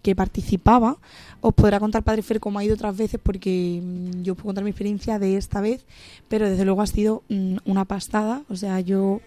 que 0.01 0.16
participaba. 0.16 0.97
Os 1.41 1.53
podrá 1.53 1.80
contar 1.80 2.03
Padre 2.03 2.24
Fer 2.24 2.39
cómo 2.39 2.57
ha 2.57 2.63
ido 2.63 2.74
otras 2.74 2.97
veces 2.97 3.20
porque 3.22 3.82
mm, 3.84 4.24
yo 4.24 4.34
puedo 4.36 4.47
contar 4.47 4.63
mi 4.63 4.72
experiencia 4.72 5.20
de 5.20 5.38
esta 5.38 5.61
vez, 5.61 5.86
pero 6.30 6.49
desde 6.49 6.66
luego 6.66 6.82
ha 6.82 6.88
sido 6.88 7.24
mm, 7.30 7.57
una 7.66 7.86
pastada. 7.86 8.43
O 8.49 8.55
sea, 8.55 8.80
yo 8.80 9.22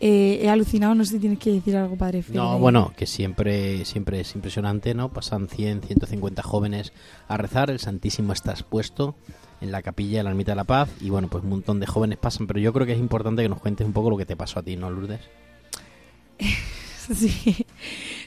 eh, 0.00 0.40
he 0.42 0.50
alucinado, 0.50 0.94
no 0.94 1.04
sé 1.04 1.12
si 1.12 1.18
tienes 1.18 1.38
que 1.38 1.52
decir 1.52 1.76
algo, 1.76 1.96
Padre 1.96 2.22
Fer. 2.22 2.36
No, 2.36 2.58
bueno, 2.58 2.92
que 2.96 3.06
siempre, 3.06 3.84
siempre 3.84 4.20
es 4.20 4.34
impresionante, 4.34 4.94
¿no? 4.94 5.10
Pasan 5.10 5.48
100, 5.48 5.82
150 5.82 6.42
jóvenes 6.42 6.92
a 7.28 7.36
rezar, 7.36 7.70
el 7.70 7.80
Santísimo 7.80 8.32
está 8.32 8.52
expuesto 8.52 9.14
en 9.60 9.72
la 9.72 9.82
capilla 9.82 10.18
de 10.18 10.24
la 10.24 10.30
Ermita 10.30 10.52
de 10.52 10.56
la 10.56 10.64
Paz 10.64 10.90
y 11.00 11.08
bueno, 11.08 11.28
pues 11.28 11.44
un 11.44 11.50
montón 11.50 11.80
de 11.80 11.86
jóvenes 11.86 12.18
pasan, 12.18 12.46
pero 12.46 12.60
yo 12.60 12.72
creo 12.72 12.86
que 12.86 12.92
es 12.92 12.98
importante 12.98 13.42
que 13.42 13.48
nos 13.48 13.60
cuentes 13.60 13.86
un 13.86 13.94
poco 13.94 14.10
lo 14.10 14.16
que 14.18 14.26
te 14.26 14.36
pasó 14.36 14.58
a 14.58 14.62
ti, 14.62 14.76
¿no, 14.76 14.90
Lourdes? 14.90 15.20
Sí, 17.14 17.64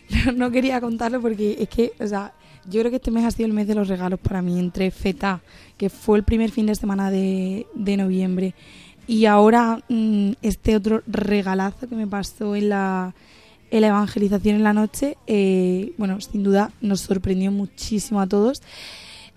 no, 0.10 0.32
no 0.32 0.52
quería 0.52 0.80
contarlo 0.80 1.20
porque 1.20 1.58
es 1.60 1.68
que, 1.68 1.92
o 2.00 2.08
sea, 2.08 2.34
yo 2.66 2.80
creo 2.80 2.92
que 2.92 2.96
este 2.98 3.12
mes 3.12 3.26
ha 3.26 3.32
sido 3.32 3.48
el 3.48 3.54
mes 3.54 3.68
de 3.68 3.76
los 3.76 3.88
regalos 3.88 4.20
para 4.20 4.42
mí, 4.42 4.58
entre 4.60 4.90
FETA, 4.92 5.42
que 5.78 5.90
fue 5.90 6.18
el 6.18 6.24
primer 6.24 6.52
fin 6.52 6.66
de 6.66 6.76
semana 6.76 7.12
de, 7.12 7.68
de 7.74 7.98
noviembre, 7.98 8.54
y 9.10 9.26
ahora 9.26 9.84
mm, 9.90 10.34
este 10.44 10.76
otro 10.76 11.02
regalazo 11.08 11.90
que 11.90 11.96
me 11.96 12.06
pasó 12.06 12.56
en 12.56 12.70
la, 12.70 13.16
evangelización 13.72 14.58
en 14.58 14.64
la 14.64 14.74
noche, 14.74 15.18
eh, 15.26 15.94
bueno, 15.98 16.22
sin 16.22 16.44
duda 16.44 16.72
nos 16.80 17.02
sorprendió 17.02 17.52
muchísimo 17.52 18.22
a 18.22 18.28
todos. 18.28 18.62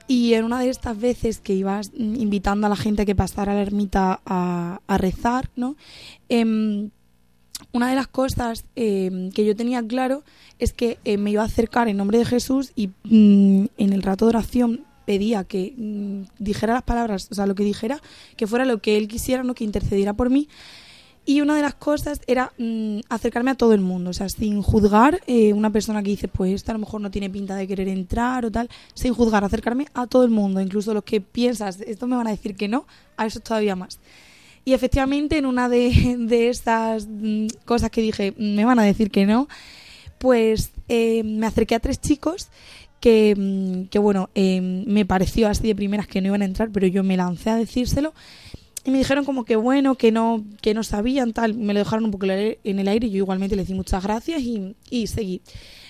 Y 0.06 0.34
en 0.34 0.44
una 0.44 0.60
de 0.60 0.68
estas 0.68 1.00
veces 1.00 1.38
que 1.38 1.54
ibas 1.54 1.90
mm, 1.96 2.16
invitando 2.16 2.66
a 2.66 2.70
la 2.70 2.76
gente 2.76 3.00
a 3.00 3.04
que 3.06 3.14
pasara 3.14 3.52
a 3.52 3.54
la 3.54 3.62
ermita 3.62 4.20
a, 4.26 4.78
rezar, 4.98 5.48
¿no? 5.56 5.74
Em, 6.28 6.90
una 7.72 7.88
de 7.88 7.96
las 7.96 8.08
cosas 8.08 8.66
eh, 8.76 9.30
que 9.34 9.46
yo 9.46 9.56
tenía 9.56 9.82
claro 9.82 10.22
es 10.58 10.74
que 10.74 10.98
eh, 11.06 11.16
me 11.16 11.30
iba 11.30 11.40
a 11.40 11.46
acercar 11.46 11.88
en 11.88 11.96
nombre 11.96 12.18
de 12.18 12.26
Jesús 12.26 12.72
y 12.76 12.88
mm, 13.04 13.68
en 13.78 13.92
el 13.94 14.02
rato 14.02 14.26
de 14.26 14.30
oración 14.36 14.84
pedía 15.04 15.44
que 15.44 15.74
mm, 15.76 16.22
dijera 16.38 16.74
las 16.74 16.82
palabras, 16.82 17.28
o 17.30 17.34
sea, 17.34 17.46
lo 17.46 17.54
que 17.54 17.64
dijera, 17.64 18.00
que 18.36 18.46
fuera 18.46 18.64
lo 18.64 18.78
que 18.78 18.96
él 18.96 19.08
quisiera, 19.08 19.42
no 19.42 19.54
que 19.54 19.64
intercediera 19.64 20.12
por 20.14 20.30
mí. 20.30 20.48
Y 21.24 21.40
una 21.40 21.54
de 21.54 21.62
las 21.62 21.74
cosas 21.74 22.20
era 22.26 22.52
mm, 22.58 23.00
acercarme 23.08 23.52
a 23.52 23.54
todo 23.54 23.74
el 23.74 23.80
mundo, 23.80 24.10
o 24.10 24.12
sea, 24.12 24.28
sin 24.28 24.60
juzgar 24.60 25.20
eh, 25.28 25.52
una 25.52 25.70
persona 25.70 26.02
que 26.02 26.10
dice, 26.10 26.26
pues 26.26 26.52
esta 26.52 26.72
a 26.72 26.74
lo 26.74 26.80
mejor 26.80 27.00
no 27.00 27.12
tiene 27.12 27.30
pinta 27.30 27.54
de 27.54 27.68
querer 27.68 27.88
entrar 27.88 28.44
o 28.44 28.50
tal, 28.50 28.68
sin 28.94 29.14
juzgar, 29.14 29.44
acercarme 29.44 29.86
a 29.94 30.08
todo 30.08 30.24
el 30.24 30.30
mundo, 30.30 30.60
incluso 30.60 30.92
los 30.92 31.04
que 31.04 31.20
piensas, 31.20 31.80
esto 31.80 32.08
me 32.08 32.16
van 32.16 32.26
a 32.26 32.30
decir 32.30 32.56
que 32.56 32.66
no, 32.66 32.86
a 33.16 33.26
eso 33.26 33.38
todavía 33.38 33.76
más. 33.76 34.00
Y 34.64 34.74
efectivamente, 34.74 35.38
en 35.38 35.46
una 35.46 35.68
de, 35.68 36.16
de 36.18 36.48
estas 36.48 37.06
mm, 37.08 37.46
cosas 37.64 37.90
que 37.90 38.00
dije, 38.00 38.32
"Mm, 38.36 38.54
me 38.56 38.64
van 38.64 38.80
a 38.80 38.84
decir 38.84 39.10
que 39.10 39.24
no, 39.24 39.48
pues 40.18 40.72
eh, 40.88 41.22
me 41.24 41.46
acerqué 41.46 41.74
a 41.74 41.80
tres 41.80 42.00
chicos 42.00 42.48
que, 43.02 43.34
mm, 43.36 43.88
que 43.88 43.98
bueno, 43.98 44.30
eh, 44.34 44.60
me 44.60 45.04
pareció 45.04 45.48
así 45.48 45.66
de 45.66 45.74
primeras 45.74 46.06
que 46.06 46.20
no 46.22 46.28
iban 46.28 46.40
a 46.40 46.46
entrar, 46.46 46.70
pero 46.70 46.86
yo 46.86 47.02
me 47.02 47.16
lancé 47.16 47.50
a 47.50 47.56
decírselo. 47.56 48.14
Y 48.84 48.90
me 48.90 48.98
dijeron 48.98 49.24
como 49.24 49.44
que 49.44 49.56
bueno, 49.56 49.96
que 49.96 50.12
no, 50.12 50.44
que 50.60 50.72
no 50.72 50.84
sabían, 50.84 51.32
tal. 51.32 51.54
Me 51.54 51.74
lo 51.74 51.80
dejaron 51.80 52.04
un 52.04 52.10
poco 52.12 52.26
en 52.26 52.78
el 52.78 52.88
aire 52.88 53.08
y 53.08 53.10
yo 53.10 53.18
igualmente 53.18 53.56
les 53.56 53.68
di 53.68 53.74
muchas 53.74 54.02
gracias 54.02 54.40
y, 54.40 54.74
y 54.88 55.08
seguí. 55.08 55.42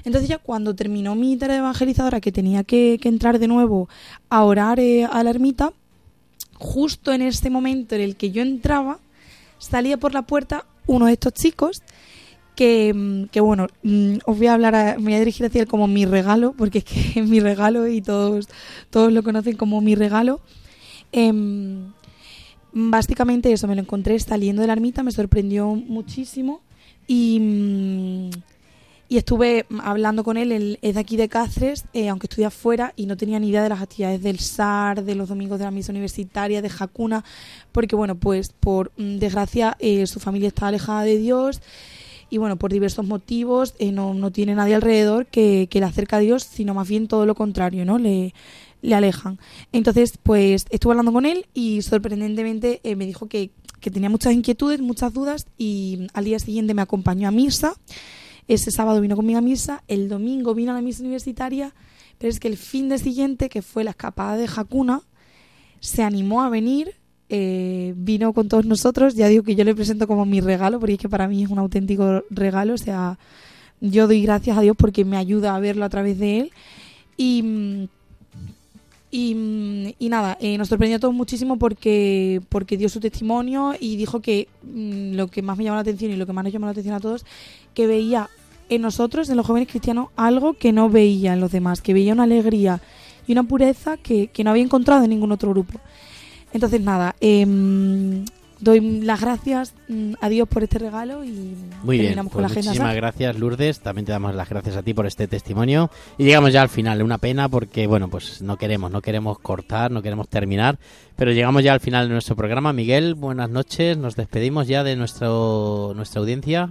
Entonces 0.04 0.28
ya 0.28 0.38
cuando 0.38 0.74
terminó 0.74 1.14
mi 1.14 1.36
tarea 1.36 1.58
evangelizadora, 1.58 2.20
que 2.20 2.32
tenía 2.32 2.64
que, 2.64 2.98
que 3.00 3.08
entrar 3.08 3.38
de 3.38 3.48
nuevo 3.48 3.88
a 4.30 4.44
orar 4.44 4.80
eh, 4.80 5.04
a 5.04 5.22
la 5.22 5.30
ermita, 5.30 5.72
justo 6.58 7.12
en 7.12 7.22
ese 7.22 7.50
momento 7.50 7.94
en 7.94 8.00
el 8.00 8.16
que 8.16 8.30
yo 8.30 8.42
entraba, 8.42 8.98
salía 9.58 9.98
por 9.98 10.14
la 10.14 10.22
puerta 10.22 10.64
uno 10.86 11.06
de 11.06 11.12
estos 11.12 11.34
chicos 11.34 11.82
que, 12.54 12.92
mm, 12.94 13.24
que 13.26 13.40
bueno, 13.40 13.66
mm, 13.82 14.16
os 14.26 14.36
voy 14.38 14.46
a 14.46 14.54
hablar, 14.54 14.74
a- 14.74 14.96
me 14.98 15.04
voy 15.04 15.14
a 15.14 15.18
dirigir 15.20 15.46
hacia 15.46 15.62
él 15.62 15.68
como 15.68 15.86
mi 15.88 16.04
regalo, 16.06 16.52
porque 16.56 16.78
es 16.78 16.84
que 16.84 16.94
es 17.20 17.28
mi 17.28 17.40
regalo 17.40 17.88
y 17.88 18.00
todos, 18.02 18.48
todos 18.90 19.12
lo 19.12 19.22
conocen 19.22 19.56
como 19.56 19.80
mi 19.80 19.94
regalo. 19.94 20.40
Em, 21.12 21.92
básicamente 22.72 23.52
eso, 23.52 23.66
me 23.68 23.74
lo 23.74 23.82
encontré 23.82 24.18
saliendo 24.18 24.62
de 24.62 24.66
la 24.68 24.72
ermita, 24.74 25.02
me 25.02 25.12
sorprendió 25.12 25.66
muchísimo 25.74 26.60
y, 27.06 27.38
mm, 27.40 28.30
y 29.08 29.18
estuve 29.18 29.66
hablando 29.82 30.24
con 30.24 30.38
él, 30.38 30.52
él 30.52 30.78
es 30.80 30.94
de 30.94 31.00
aquí 31.00 31.18
de 31.18 31.28
Cáceres, 31.28 31.84
eh, 31.92 32.08
aunque 32.08 32.26
estudia 32.28 32.48
fuera 32.50 32.94
y 32.96 33.04
no 33.04 33.18
tenía 33.18 33.38
ni 33.38 33.50
idea 33.50 33.62
de 33.62 33.68
las 33.68 33.82
actividades 33.82 34.22
del 34.22 34.38
SAR, 34.38 35.04
de 35.04 35.14
los 35.14 35.28
domingos 35.28 35.58
de 35.58 35.66
la 35.66 35.70
misa 35.70 35.92
universitaria, 35.92 36.62
de 36.62 36.70
Jacuna, 36.70 37.22
porque 37.72 37.94
bueno, 37.94 38.14
pues 38.14 38.54
por 38.58 38.90
desgracia 38.96 39.76
eh, 39.80 40.06
su 40.06 40.18
familia 40.18 40.48
está 40.48 40.68
alejada 40.68 41.02
de 41.02 41.18
Dios 41.18 41.60
y 42.32 42.38
bueno, 42.38 42.56
por 42.56 42.72
diversos 42.72 43.06
motivos 43.06 43.74
eh, 43.78 43.92
no, 43.92 44.14
no 44.14 44.32
tiene 44.32 44.54
nadie 44.54 44.74
alrededor 44.74 45.26
que, 45.26 45.68
que 45.70 45.80
le 45.80 45.84
acerca 45.84 46.16
a 46.16 46.20
Dios, 46.20 46.42
sino 46.44 46.72
más 46.72 46.88
bien 46.88 47.06
todo 47.06 47.26
lo 47.26 47.34
contrario, 47.34 47.84
¿no? 47.84 47.98
Le, 47.98 48.32
le 48.80 48.94
alejan. 48.94 49.38
Entonces, 49.70 50.14
pues 50.22 50.64
estuve 50.70 50.92
hablando 50.92 51.12
con 51.12 51.26
él 51.26 51.44
y 51.52 51.82
sorprendentemente 51.82 52.80
eh, 52.84 52.96
me 52.96 53.04
dijo 53.04 53.28
que, 53.28 53.50
que 53.80 53.90
tenía 53.90 54.08
muchas 54.08 54.32
inquietudes, 54.32 54.80
muchas 54.80 55.12
dudas 55.12 55.46
y 55.58 56.06
al 56.14 56.24
día 56.24 56.38
siguiente 56.38 56.72
me 56.72 56.80
acompañó 56.80 57.28
a 57.28 57.32
misa. 57.32 57.74
Ese 58.48 58.70
sábado 58.70 59.02
vino 59.02 59.14
conmigo 59.14 59.38
a 59.38 59.42
misa, 59.42 59.84
el 59.86 60.08
domingo 60.08 60.54
vino 60.54 60.72
a 60.72 60.76
la 60.76 60.80
misa 60.80 61.02
universitaria, 61.02 61.74
pero 62.16 62.30
es 62.30 62.40
que 62.40 62.48
el 62.48 62.56
fin 62.56 62.88
de 62.88 62.96
siguiente, 62.96 63.50
que 63.50 63.60
fue 63.60 63.84
la 63.84 63.90
escapada 63.90 64.38
de 64.38 64.48
Jacuna, 64.48 65.02
se 65.80 66.02
animó 66.02 66.40
a 66.40 66.48
venir, 66.48 66.94
eh, 67.34 67.94
vino 67.96 68.34
con 68.34 68.46
todos 68.46 68.66
nosotros, 68.66 69.14
ya 69.14 69.26
digo 69.26 69.42
que 69.42 69.54
yo 69.54 69.64
le 69.64 69.74
presento 69.74 70.06
como 70.06 70.26
mi 70.26 70.42
regalo, 70.42 70.78
porque 70.78 70.92
es 70.92 70.98
que 70.98 71.08
para 71.08 71.26
mí 71.28 71.42
es 71.42 71.48
un 71.48 71.58
auténtico 71.58 72.22
regalo, 72.28 72.74
o 72.74 72.78
sea, 72.78 73.18
yo 73.80 74.06
doy 74.06 74.20
gracias 74.20 74.58
a 74.58 74.60
Dios 74.60 74.76
porque 74.76 75.06
me 75.06 75.16
ayuda 75.16 75.56
a 75.56 75.58
verlo 75.58 75.86
a 75.86 75.88
través 75.88 76.18
de 76.18 76.40
él. 76.40 76.52
Y, 77.16 77.42
mm, 77.42 77.88
y, 79.10 79.34
mm, 79.34 79.94
y 79.98 80.08
nada, 80.10 80.36
eh, 80.42 80.58
nos 80.58 80.68
sorprendió 80.68 80.98
a 80.98 81.00
todos 81.00 81.14
muchísimo 81.14 81.58
porque, 81.58 82.42
porque 82.50 82.76
dio 82.76 82.90
su 82.90 83.00
testimonio 83.00 83.72
y 83.80 83.96
dijo 83.96 84.20
que 84.20 84.48
mm, 84.62 85.14
lo 85.14 85.28
que 85.28 85.40
más 85.40 85.56
me 85.56 85.64
llamó 85.64 85.76
la 85.76 85.80
atención 85.80 86.12
y 86.12 86.16
lo 86.16 86.26
que 86.26 86.34
más 86.34 86.44
nos 86.44 86.52
llamó 86.52 86.66
la 86.66 86.72
atención 86.72 86.94
a 86.94 87.00
todos, 87.00 87.24
que 87.72 87.86
veía 87.86 88.28
en 88.68 88.82
nosotros, 88.82 89.30
en 89.30 89.38
los 89.38 89.46
jóvenes 89.46 89.70
cristianos, 89.70 90.08
algo 90.16 90.52
que 90.52 90.70
no 90.72 90.90
veía 90.90 91.32
en 91.32 91.40
los 91.40 91.50
demás, 91.50 91.80
que 91.80 91.94
veía 91.94 92.12
una 92.12 92.24
alegría 92.24 92.82
y 93.26 93.32
una 93.32 93.44
pureza 93.44 93.96
que, 93.96 94.26
que 94.26 94.44
no 94.44 94.50
había 94.50 94.64
encontrado 94.64 95.02
en 95.04 95.08
ningún 95.08 95.32
otro 95.32 95.48
grupo. 95.48 95.80
Entonces, 96.52 96.80
nada, 96.80 97.14
em, 97.20 98.24
doy 98.60 98.80
las 99.00 99.20
gracias 99.20 99.74
mm, 99.88 100.14
a 100.20 100.28
Dios 100.28 100.48
por 100.48 100.62
este 100.62 100.78
regalo 100.78 101.24
y 101.24 101.56
Muy 101.82 101.96
bien, 101.96 102.06
terminamos 102.08 102.32
con 102.32 102.42
pues 102.42 102.50
la 102.50 102.52
agenda. 102.52 102.70
muchísimas 102.70 102.94
gracias 102.94 103.38
Lourdes, 103.38 103.80
también 103.80 104.06
te 104.06 104.12
damos 104.12 104.34
las 104.34 104.48
gracias 104.48 104.76
a 104.76 104.82
ti 104.82 104.94
por 104.94 105.06
este 105.06 105.26
testimonio 105.26 105.90
y 106.16 106.24
llegamos 106.24 106.52
ya 106.52 106.62
al 106.62 106.68
final, 106.68 107.02
una 107.02 107.18
pena 107.18 107.48
porque 107.48 107.86
bueno, 107.86 108.08
pues 108.08 108.40
no 108.40 108.56
queremos, 108.56 108.90
no 108.90 109.02
queremos 109.02 109.38
cortar, 109.40 109.90
no 109.90 110.00
queremos 110.02 110.28
terminar, 110.28 110.78
pero 111.16 111.32
llegamos 111.32 111.64
ya 111.64 111.72
al 111.72 111.80
final 111.80 112.06
de 112.06 112.12
nuestro 112.12 112.36
programa. 112.36 112.72
Miguel, 112.72 113.14
buenas 113.14 113.50
noches, 113.50 113.96
nos 113.98 114.14
despedimos 114.14 114.68
ya 114.68 114.84
de 114.84 114.94
nuestro 114.96 115.92
nuestra 115.96 116.20
audiencia. 116.20 116.70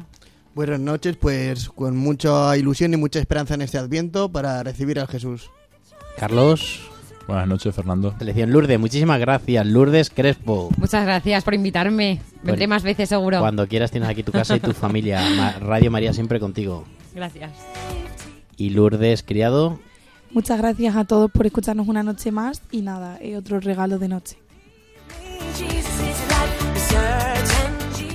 Buenas 0.54 0.80
noches, 0.80 1.16
pues 1.18 1.70
con 1.70 1.98
mucha 1.98 2.56
ilusión 2.58 2.94
y 2.94 2.98
mucha 2.98 3.20
esperanza 3.20 3.54
en 3.54 3.62
este 3.62 3.78
Adviento 3.78 4.30
para 4.30 4.64
recibir 4.64 5.00
al 5.00 5.08
Jesús. 5.08 5.50
Carlos. 6.18 6.91
Buenas 7.28 7.48
noches, 7.48 7.74
Fernando. 7.74 8.14
Selección 8.18 8.52
Lourdes, 8.52 8.80
muchísimas 8.80 9.20
gracias. 9.20 9.66
Lourdes 9.66 10.10
Crespo. 10.10 10.70
Muchas 10.78 11.04
gracias 11.06 11.44
por 11.44 11.54
invitarme. 11.54 12.20
Vendré 12.44 12.66
Bueno, 12.66 12.70
más 12.76 12.84
veces 12.84 13.08
seguro. 13.10 13.40
Cuando 13.40 13.68
quieras 13.68 13.92
tienes 13.92 14.10
aquí 14.10 14.24
tu 14.24 14.32
casa 14.32 14.56
y 14.56 14.60
tu 14.60 14.74
familia. 14.74 15.22
Ma- 15.38 15.54
Radio 15.60 15.92
María 15.92 16.14
siempre 16.14 16.40
contigo. 16.40 16.84
Gracias. 17.16 17.52
Y 18.58 18.72
Lourdes 18.72 19.24
Criado, 19.24 19.80
Muchas 20.32 20.58
gracias 20.60 20.96
a 20.96 21.04
todos 21.04 21.30
por 21.30 21.46
escucharnos 21.46 21.88
una 21.90 22.04
noche 22.04 22.32
más 22.32 22.62
y 22.72 22.82
nada, 22.82 23.18
eh, 23.22 23.36
otro 23.36 23.60
regalo 23.60 24.00
de 24.00 24.08
noche. 24.08 24.38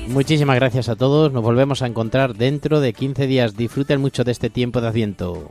muchísimas 0.08 0.56
gracias 0.56 0.88
a 0.88 0.96
todos. 0.96 1.32
Nos 1.32 1.42
volvemos 1.42 1.82
a 1.82 1.86
encontrar 1.86 2.34
dentro 2.34 2.80
de 2.80 2.92
15 2.94 3.26
días. 3.26 3.56
Disfruten 3.56 4.00
mucho 4.00 4.24
de 4.24 4.32
este 4.32 4.48
tiempo 4.50 4.80
de 4.80 4.88
Adviento. 4.88 5.50